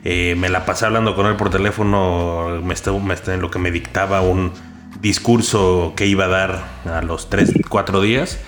[0.05, 3.59] eh, me la pasé hablando con él por teléfono, me estuvo, me en lo que
[3.59, 4.53] me dictaba un
[5.01, 8.39] discurso que iba a dar a los 3, 4 días.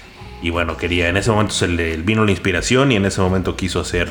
[0.43, 3.57] Y bueno, quería, en ese momento se le vino la inspiración y en ese momento
[3.57, 4.11] quiso hacer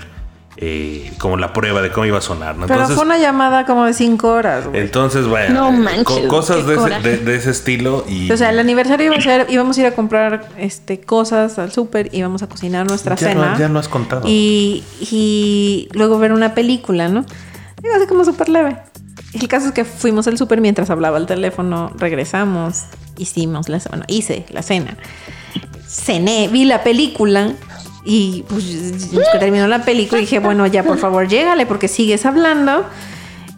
[0.57, 2.67] eh, como la prueba de cómo iba a sonar, ¿no?
[2.67, 6.75] Pero fue una llamada como de cinco horas, entonces, bueno, No manches, co- cosas de
[6.75, 8.29] ese, de- de ese estilo y...
[8.31, 11.71] O sea, el aniversario iba a ser, íbamos a ir a comprar este cosas al
[11.71, 14.23] súper, íbamos a cocinar nuestra Ya no- ya no has contado.
[14.27, 17.25] Y, y luego ver una película, ¿no?
[17.81, 18.77] Digo, así como súper leve.
[19.33, 22.83] El caso es que fuimos al súper mientras hablaba el teléfono, regresamos,
[23.17, 24.97] hicimos la bueno, hice la cena.
[25.87, 27.53] Cené, vi la película
[28.03, 32.85] y pues terminó la película y dije, bueno, ya por favor, llégale porque sigues hablando.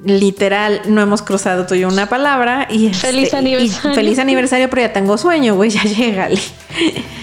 [0.05, 2.67] Literal, no hemos cruzado tú y yo una palabra.
[2.69, 3.95] Y este, Feliz y aniversario.
[3.95, 6.41] feliz aniversario, pero ya tengo sueño, güey, ya llégale.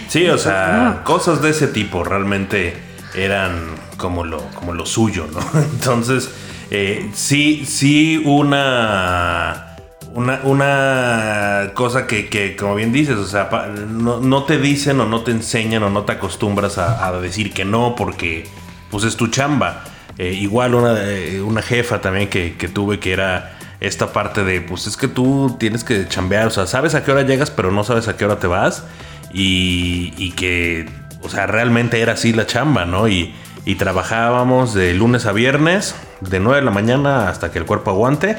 [0.08, 2.74] Sí, o sea, cosas de ese tipo realmente
[3.14, 3.66] eran
[3.98, 5.60] como lo, como lo suyo, ¿no?
[5.74, 6.30] Entonces,
[6.70, 9.66] eh, sí, sí, una.
[10.12, 13.48] Una, cosa que, que, como bien dices, o sea,
[13.88, 17.52] no, no te dicen o no te enseñan o no te acostumbras a, a decir
[17.52, 18.48] que no porque
[18.90, 19.84] pues es tu chamba.
[20.18, 24.60] Eh, igual una, eh, una jefa también que, que tuve que era esta parte de,
[24.60, 27.72] pues es que tú tienes que chambear, o sea, sabes a qué hora llegas, pero
[27.72, 28.84] no sabes a qué hora te vas.
[29.32, 30.90] Y, y que,
[31.22, 33.08] o sea, realmente era así la chamba, ¿no?
[33.08, 33.34] Y,
[33.64, 37.90] y trabajábamos de lunes a viernes, de 9 de la mañana hasta que el cuerpo
[37.90, 38.36] aguante.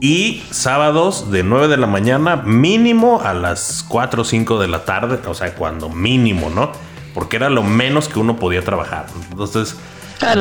[0.00, 4.84] Y sábados de 9 de la mañana mínimo a las 4 o 5 de la
[4.84, 6.72] tarde, o sea, cuando mínimo, ¿no?
[7.12, 9.06] Porque era lo menos que uno podía trabajar.
[9.30, 9.76] Entonces,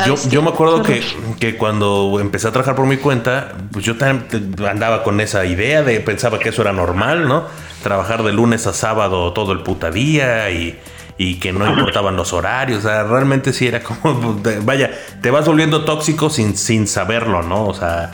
[0.06, 1.02] yo, yo me acuerdo que,
[1.40, 5.82] que cuando empecé a trabajar por mi cuenta, pues yo también andaba con esa idea
[5.82, 7.46] de pensaba que eso era normal, ¿no?
[7.82, 10.78] Trabajar de lunes a sábado todo el puta día y,
[11.22, 12.80] y que no importaban los horarios.
[12.80, 14.90] O sea, realmente sí era como, vaya,
[15.22, 17.66] te vas volviendo tóxico sin, sin saberlo, ¿no?
[17.68, 18.12] O sea,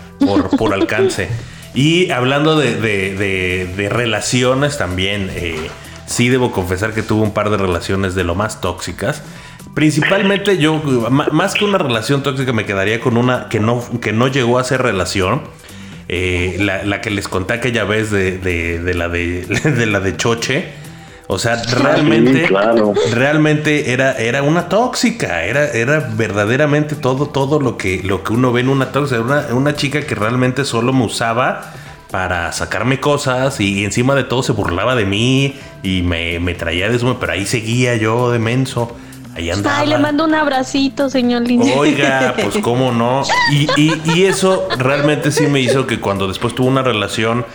[0.57, 1.30] por, alcance.
[1.76, 5.69] Y hablando de, de- de- relaciones también, eh,
[6.07, 9.22] sí debo confesar que tuve un par de relaciones de lo más tóxicas.
[9.76, 14.27] Principalmente yo, más que una relación tóxica, me quedaría con una que no, que no
[14.27, 15.41] llegó a ser relación.
[16.07, 18.40] Eh, la, la que les conté aquella vez de,
[18.95, 20.85] la de la de Choche.
[21.28, 22.94] O sea, realmente, Sí, claro.
[23.12, 25.44] realmente era, era una tóxica.
[25.44, 29.16] Era, era verdaderamente todo, todo lo que, lo que uno ve en una tóxica.
[29.16, 31.74] Era Una, una chica que realmente solo me usaba
[32.12, 36.88] para sacarme cosas y encima de todo se burlaba de mí y me, me traía
[36.90, 38.96] de eso, pero ahí seguía yo de menso.
[39.36, 39.80] Ahí andaba.
[39.80, 41.74] Ay, le mando un abracito, señor Lindsay.
[41.76, 43.24] Oiga, pues cómo no.
[43.52, 47.46] Y, y- y eso realmente sí me hizo que cuando después tuve una relación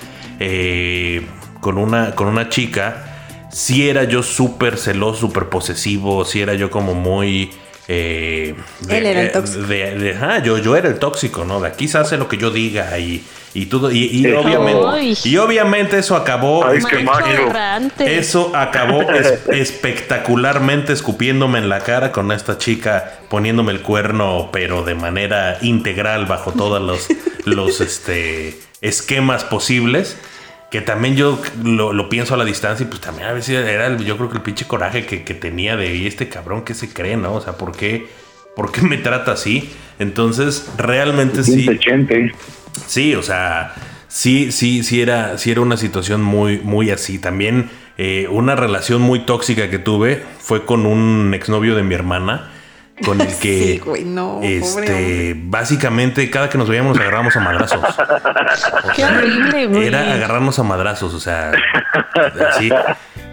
[0.40, 1.26] eh,
[1.60, 3.09] con, una, con una chica,
[3.52, 7.50] sí era yo súper celoso, súper posesivo, sí era yo como muy...
[7.88, 8.54] eh,
[8.88, 9.66] Él era el tóxico.
[9.66, 11.60] de- de- ajá, yo, yo era el tóxico, ¿no?
[11.60, 13.90] De aquí se hace lo que yo diga y, y todo.
[13.90, 14.80] Y, obviamente,
[15.28, 16.64] y obviamente eso acabó...
[16.64, 16.96] Ay, qué
[18.18, 24.84] eso acabó es- espectacularmente escupiéndome en la cara con esta chica poniéndome el cuerno, pero
[24.84, 27.08] de manera integral bajo todos los,
[27.44, 30.16] los este, esquemas posibles.
[30.70, 33.86] Que también yo lo, lo pienso a la distancia y pues también a veces era
[33.88, 36.74] el- yo creo que el pinche coraje que, que tenía de "Y este cabrón que
[36.74, 37.34] se cree, ¿no?
[37.34, 38.06] O sea, ¿por qué,
[38.54, 39.70] ¿por qué me trata así?
[39.98, 41.62] Entonces, realmente sí.
[41.64, 42.34] 180.
[42.86, 43.74] Sí, o sea,
[44.08, 47.18] sí, sí, sí era, sí era una situación muy, muy así.
[47.18, 47.68] También
[47.98, 52.50] eh, una relación muy tóxica que tuve fue con un exnovio de mi hermana,
[53.04, 57.36] con el que, Sí, güey, no, pobre este, básicamente cada que nos veíamos nos agarrábamos
[57.36, 57.80] a madrazos.
[58.84, 59.86] O Qué sea, horrible, güey.
[59.86, 61.52] Era agarrarnos a madrazos, o sea,
[62.50, 62.70] así.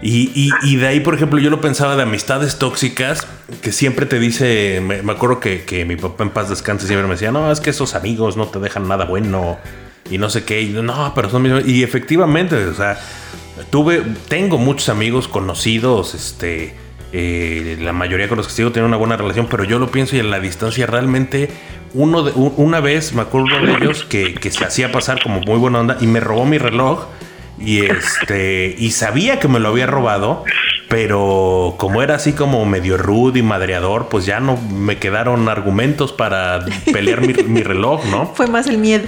[0.00, 3.26] Y, y- y de ahí, por ejemplo, yo lo pensaba de amistades tóxicas,
[3.62, 7.06] que siempre te dice, me, me acuerdo que, que mi papá en paz descanse siempre
[7.08, 9.58] me decía, no, es que esos amigos no te dejan nada bueno
[10.08, 12.98] y no sé qué, y no, pero son mis Y efectivamente, o sea,
[13.70, 16.74] tuve, tengo muchos amigos conocidos, este,
[17.12, 20.16] eh, la mayoría con los que sigo tienen una buena relación, pero yo lo pienso
[20.16, 21.50] y en la distancia realmente,
[21.94, 25.58] uno de, una vez me acuerdo de ellos que, que se hacía pasar como muy
[25.58, 27.06] buena onda y me robó mi reloj
[27.58, 30.44] y este y sabía que me lo había robado,
[30.88, 36.12] pero como era así como medio rudo y madreador, pues ya no me quedaron argumentos
[36.12, 38.26] para pelear mi, mi reloj, ¿no?
[38.34, 39.06] Fue más el miedo.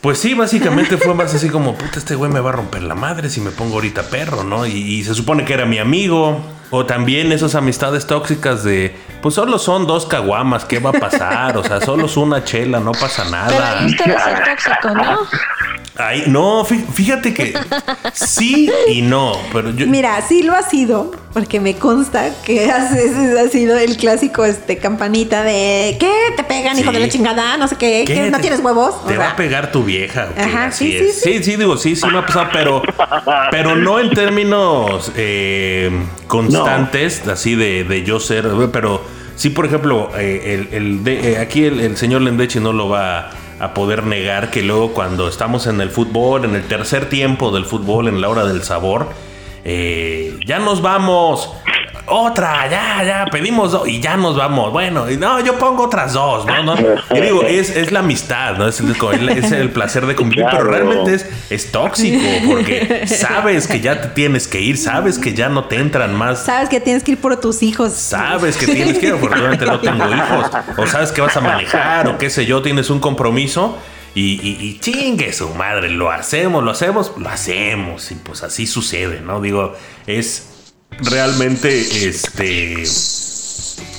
[0.00, 2.96] Pues sí, básicamente fue más así como, puta, este güey me va a romper la
[2.96, 4.66] madre si me pongo ahorita perro, ¿no?
[4.66, 6.44] Y, y se supone que era mi amigo.
[6.74, 11.54] O también esas amistades tóxicas de, pues solo son dos caguamas, ¿qué va a pasar?
[11.58, 13.82] O sea, solo es una chela, no pasa nada.
[14.94, 15.18] ¿no?
[15.96, 17.54] Ay, no, fí- fíjate que
[18.14, 19.86] sí y no, pero yo...
[19.86, 24.78] Mira, sí lo ha sido, porque me consta que has- ha sido el clásico este
[24.78, 26.10] campanita de ¿qué?
[26.34, 27.58] ¿Te pegan, hijo de la chingada?
[27.58, 28.14] No sé qué, ¿Qué?
[28.14, 28.30] ¿qué?
[28.30, 28.94] ¿No Te- tienes huevos?
[29.04, 30.28] O Te va sea, a pegar tu vieja.
[30.30, 30.40] ¿o qué?
[30.40, 31.20] Ajá, Así sí, sí, es.
[31.20, 31.32] sí.
[31.38, 32.82] sí, sí, digo, sí, sí me ha pasado, pero,
[33.50, 35.90] pero no en términos eh,
[36.26, 39.02] constantes, así de, de yo ser, pero
[39.36, 42.88] sí, por ejemplo, eh, el, el de- eh, aquí el, el señor Lendechi no lo
[42.88, 43.30] va a
[43.74, 48.08] poder negar que luego cuando estamos en el fútbol, en el tercer tiempo del fútbol,
[48.08, 49.10] en la hora del sabor,
[49.64, 51.50] eh, ya nos vamos.
[52.14, 54.70] Otra, ya, ya, pedimos dos y ya nos vamos.
[54.70, 56.62] Bueno, y no, yo pongo otras dos, ¿no?
[56.62, 56.74] no.
[57.10, 58.68] Y digo, es, es la amistad, ¿no?
[58.68, 63.80] Es el, es el placer de convivir, pero realmente es, es tóxico porque sabes que
[63.80, 66.44] ya te tienes que ir, sabes que ya no te entran más.
[66.44, 67.94] Sabes que tienes que ir por tus hijos.
[67.94, 70.50] Sabes que tienes que ir, afortunadamente no tengo hijos.
[70.76, 73.78] O sabes que vas a manejar, o qué sé yo, tienes un compromiso.
[74.14, 78.10] Y, y, y chingue su madre, lo hacemos, lo hacemos, lo hacemos.
[78.10, 79.40] Y pues así sucede, ¿no?
[79.40, 79.74] Digo,
[80.06, 80.51] es
[81.00, 82.82] realmente este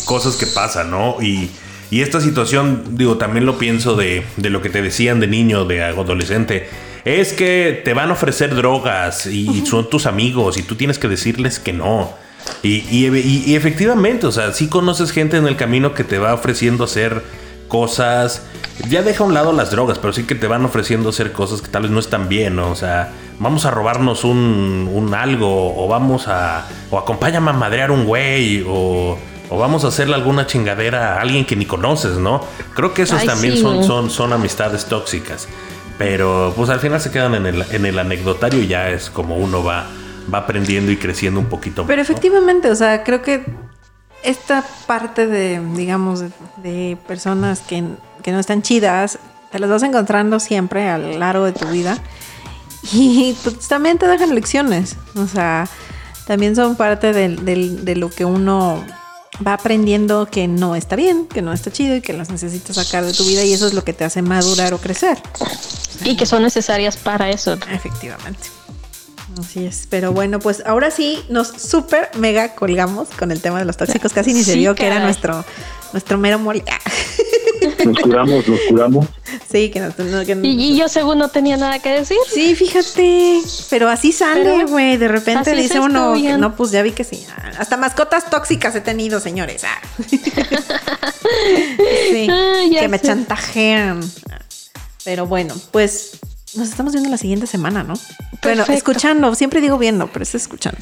[0.05, 1.17] cosas que pasan, ¿no?
[1.21, 1.49] Y,
[1.89, 5.65] y esta situación, digo, también lo pienso de, de lo que te decían de niño,
[5.65, 6.67] de adolescente.
[7.05, 11.07] Es que te van a ofrecer drogas y son tus amigos y tú tienes que
[11.07, 12.13] decirles que no.
[12.61, 16.17] Y, y- y- y efectivamente, o sea, sí conoces gente en el camino que te
[16.17, 17.21] va ofreciendo hacer
[17.67, 18.43] cosas.
[18.89, 21.61] Ya deja a un lado las drogas, pero sí que te van ofreciendo hacer cosas
[21.61, 22.71] que tal vez no están bien, ¿no?
[22.71, 23.11] O sea,
[23.43, 26.65] vamos a robarnos un, un algo, o vamos a.
[26.89, 29.17] O acompáñame a madrear un güey, o.
[29.49, 32.41] O vamos a hacerle alguna chingadera a alguien que ni conoces, ¿no?
[32.73, 35.47] Creo que esos Ay, también sí, son, son, son amistades tóxicas.
[35.99, 39.35] Pero pues al final se quedan en el, en el anecdotario y ya es como
[39.35, 39.85] uno va,
[40.33, 41.87] va aprendiendo y creciendo un poquito más.
[41.87, 42.01] Pero ¿no?
[42.01, 43.45] efectivamente, o sea, creo que
[44.23, 46.31] esta parte de, digamos, de,
[46.63, 47.83] de personas que,
[48.23, 49.19] que no están chidas,
[49.51, 51.97] te las vas encontrando siempre a lo largo de tu vida.
[52.93, 54.95] Y pues también te dejan lecciones.
[55.15, 55.69] O sea,
[56.27, 58.83] también son parte del- del- de lo que uno
[59.45, 63.03] va aprendiendo que no está bien, que no está chido y que las necesitas sacar
[63.03, 65.17] de tu vida y eso es lo que te hace madurar o crecer.
[66.05, 67.53] Y que son necesarias para eso.
[67.71, 68.49] Efectivamente.
[69.39, 69.87] Así es.
[69.89, 74.13] Pero bueno, pues ahora sí nos súper mega colgamos con el tema de los tóxicos.
[74.13, 75.43] Casi ni se vio que era nuestro,
[75.91, 76.63] nuestro mero mole.
[77.85, 79.05] Nos curamos, nos curamos.
[79.49, 82.17] sí, que, nos- no, que- Y, y yo según no tenía nada que decir.
[82.33, 83.41] Sí, fíjate.
[83.69, 84.97] Pero así sale, güey.
[84.97, 87.25] De repente dice uno, que no, pues ya vi que sí.
[87.29, 89.63] Ah, Hasta mascotas tóxicas he tenido, señores.
[89.65, 89.81] Ah.
[92.11, 94.01] sí, Ah, que me chantajean.
[95.05, 96.11] Pero bueno, pues
[96.55, 97.93] nos estamos viendo la siguiente semana, ¿no?
[98.41, 99.33] Bueno, escuchando.
[99.35, 100.79] Siempre digo viendo, pero es escuchando.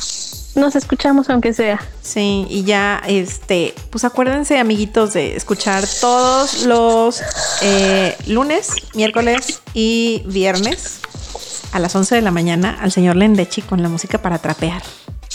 [0.56, 1.80] Nos escuchamos aunque sea.
[2.02, 7.22] Sí, y ya, este, pues acuérdense, amiguitos, de escuchar todos los
[7.61, 10.99] eh, lunes, miércoles y viernes
[11.72, 14.81] a las 11 de la mañana al señor Lendechi con la música para trapear.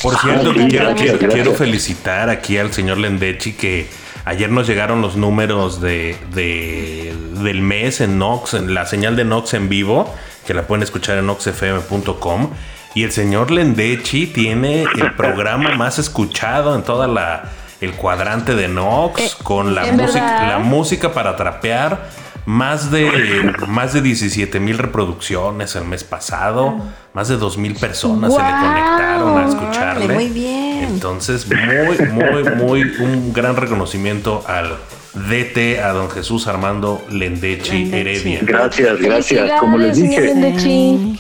[0.03, 3.89] Por cierto, Ay, quiero felicitar aquí al señor Lendechi que
[4.27, 9.25] ayer nos llegaron los números de, de- del mes en Nox, en la señal de
[9.25, 10.13] Nox en vivo,
[10.47, 12.51] que la pueden escuchar en noxfm.com.
[12.95, 17.45] Y el señor Lendechi tiene el programa más escuchado en toda la
[17.83, 20.49] el cuadrante de Nox Eh, con la ¿en música verdad?
[20.49, 22.09] la música para trapear
[22.47, 26.75] más de más de 17 mil reproducciones el mes pasado
[27.13, 30.66] más de 2 mil personas se le conectaron a escucharle muy bien.
[30.83, 34.77] Entonces muy muy muy un gran reconocimiento al
[35.17, 37.97] DT a don Jesús Armando Lendechi Lendechi.
[37.97, 39.61] Heredia Gracias, gracias.
[39.61, 40.35] Como les dije,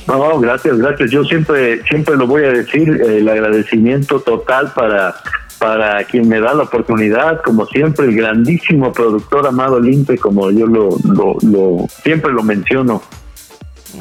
[0.06, 1.10] no, gracias, gracias.
[1.10, 5.16] Yo siempre, siempre lo voy a decir, el agradecimiento total para,
[5.58, 10.66] para quien me da la oportunidad, como siempre, el grandísimo productor Amado Limpe, como yo
[10.66, 13.02] lo, lo, lo siempre lo menciono,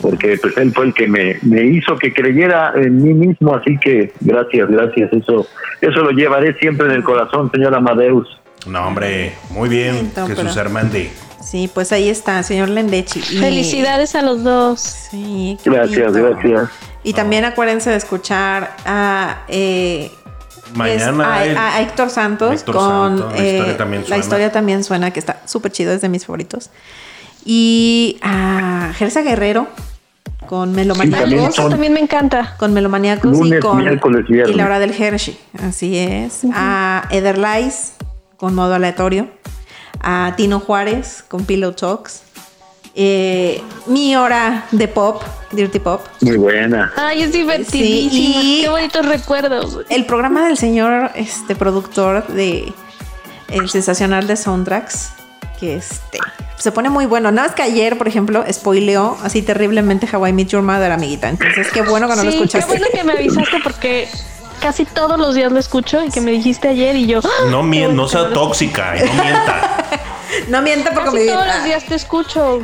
[0.02, 3.78] porque pues él fue el que me, me hizo que creyera en mí mismo, así
[3.80, 5.12] que gracias, gracias.
[5.14, 5.48] Eso,
[5.82, 8.28] eso lo llevaré siempre en el corazón, señor Amadeus.
[8.68, 11.10] no hombre muy bien Bonito, Jesús pero- Armandi
[11.44, 13.20] Sí, pues ahí está, señor Lendechi.
[13.20, 14.80] Y- Felicidades a los dos.
[14.82, 16.40] Sí, qué Gracias, bonito.
[16.42, 16.70] gracias.
[17.04, 20.10] Y también acuérdense de escuchar a, eh,
[20.74, 24.24] mañana es a, a Héctor Santos Héctor con Santos, la eh, historia también la suena.
[24.24, 26.72] historia también suena que está súper chido, es de mis favoritos.
[27.46, 29.68] Y a Gersa Guerrero
[30.48, 31.50] con también Melomaníacos.
[31.54, 32.56] Eso son- también me encanta.
[32.58, 34.56] con Melomaníacos y Lunes, con miércoles, viernes.
[34.56, 36.42] y la hora del Hershey, así es.
[36.54, 37.94] A Ederlice
[38.38, 39.28] con modo aleatorio.
[40.02, 42.24] A Tino Juárez con Pillow Talks.
[42.98, 46.02] Eh, mi hora de pop, Dirty Pop.
[46.22, 46.94] Muy buena.
[46.96, 48.12] Ay, es divertidísima.
[48.12, 49.80] Sí, y- Qué bonitos recuerdos.
[49.90, 52.72] El programa del señor este productor de
[53.50, 55.12] El Sensacional de Soundtracks,
[55.60, 56.20] que este
[56.58, 57.32] se pone muy bueno.
[57.32, 61.30] Nada más que ayer, por ejemplo, spoileó así terriblemente Hawaii Meet Your Mother, amiguita.
[61.30, 62.72] Entonces, qué bueno que no lo escuchaste.
[62.74, 64.08] Qué bueno que me avisaste porque
[64.62, 67.20] casi todos los días lo escucho y que me dijiste ayer y yo.
[67.24, 67.30] ¡ah!
[67.50, 69.72] No, Qué mien- bueno no sea tóxica y no mienta.
[70.50, 72.60] No mienta porque Casi me todos los días te escucho.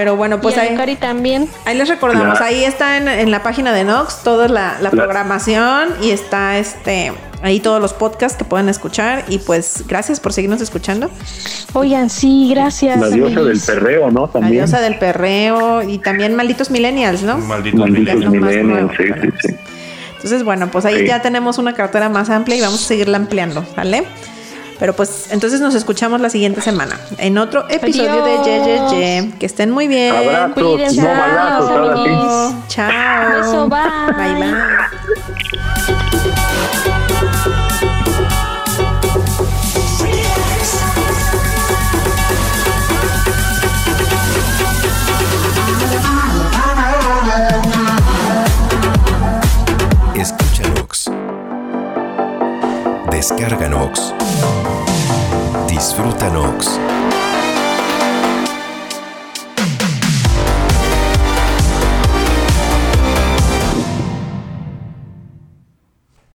[0.00, 1.46] Pero bueno, pues y ahí, Cari también.
[1.66, 2.40] ahí les recordamos.
[2.40, 6.56] La- Ahí está en, en la página de Nox toda la, la programación y está
[6.56, 7.12] este
[7.42, 9.24] ahí todos los podcasts que pueden escuchar.
[9.28, 11.10] Y pues gracias por seguirnos escuchando.
[11.74, 12.98] Oigan, sí, gracias.
[12.98, 14.22] La diosa del perreo, ¿no?
[14.26, 14.52] La También.
[14.64, 17.36] diosa del perreo y también malditos millennials, ¿no?
[17.36, 19.54] Malditos millennials, sí, sí, sí.
[20.16, 21.06] Entonces, bueno, pues ahí Sí.
[21.08, 24.04] ya tenemos una cartera más amplia y vamos a seguirla ampliando, ¿vale?
[24.80, 28.46] Pero pues entonces nos escuchamos la siguiente semana en otro episodio Adiós.
[28.46, 29.38] de Ye, Ye, Ye.
[29.38, 30.16] Que estén muy bien.
[30.16, 32.54] Abrazos, Cuídense, no balazos.
[32.68, 33.40] Chao.
[33.40, 33.78] Eso, bye.
[34.16, 34.54] Bye, bye.
[53.20, 54.14] Descarga Nox.
[55.68, 57.19] Disfruta Nox.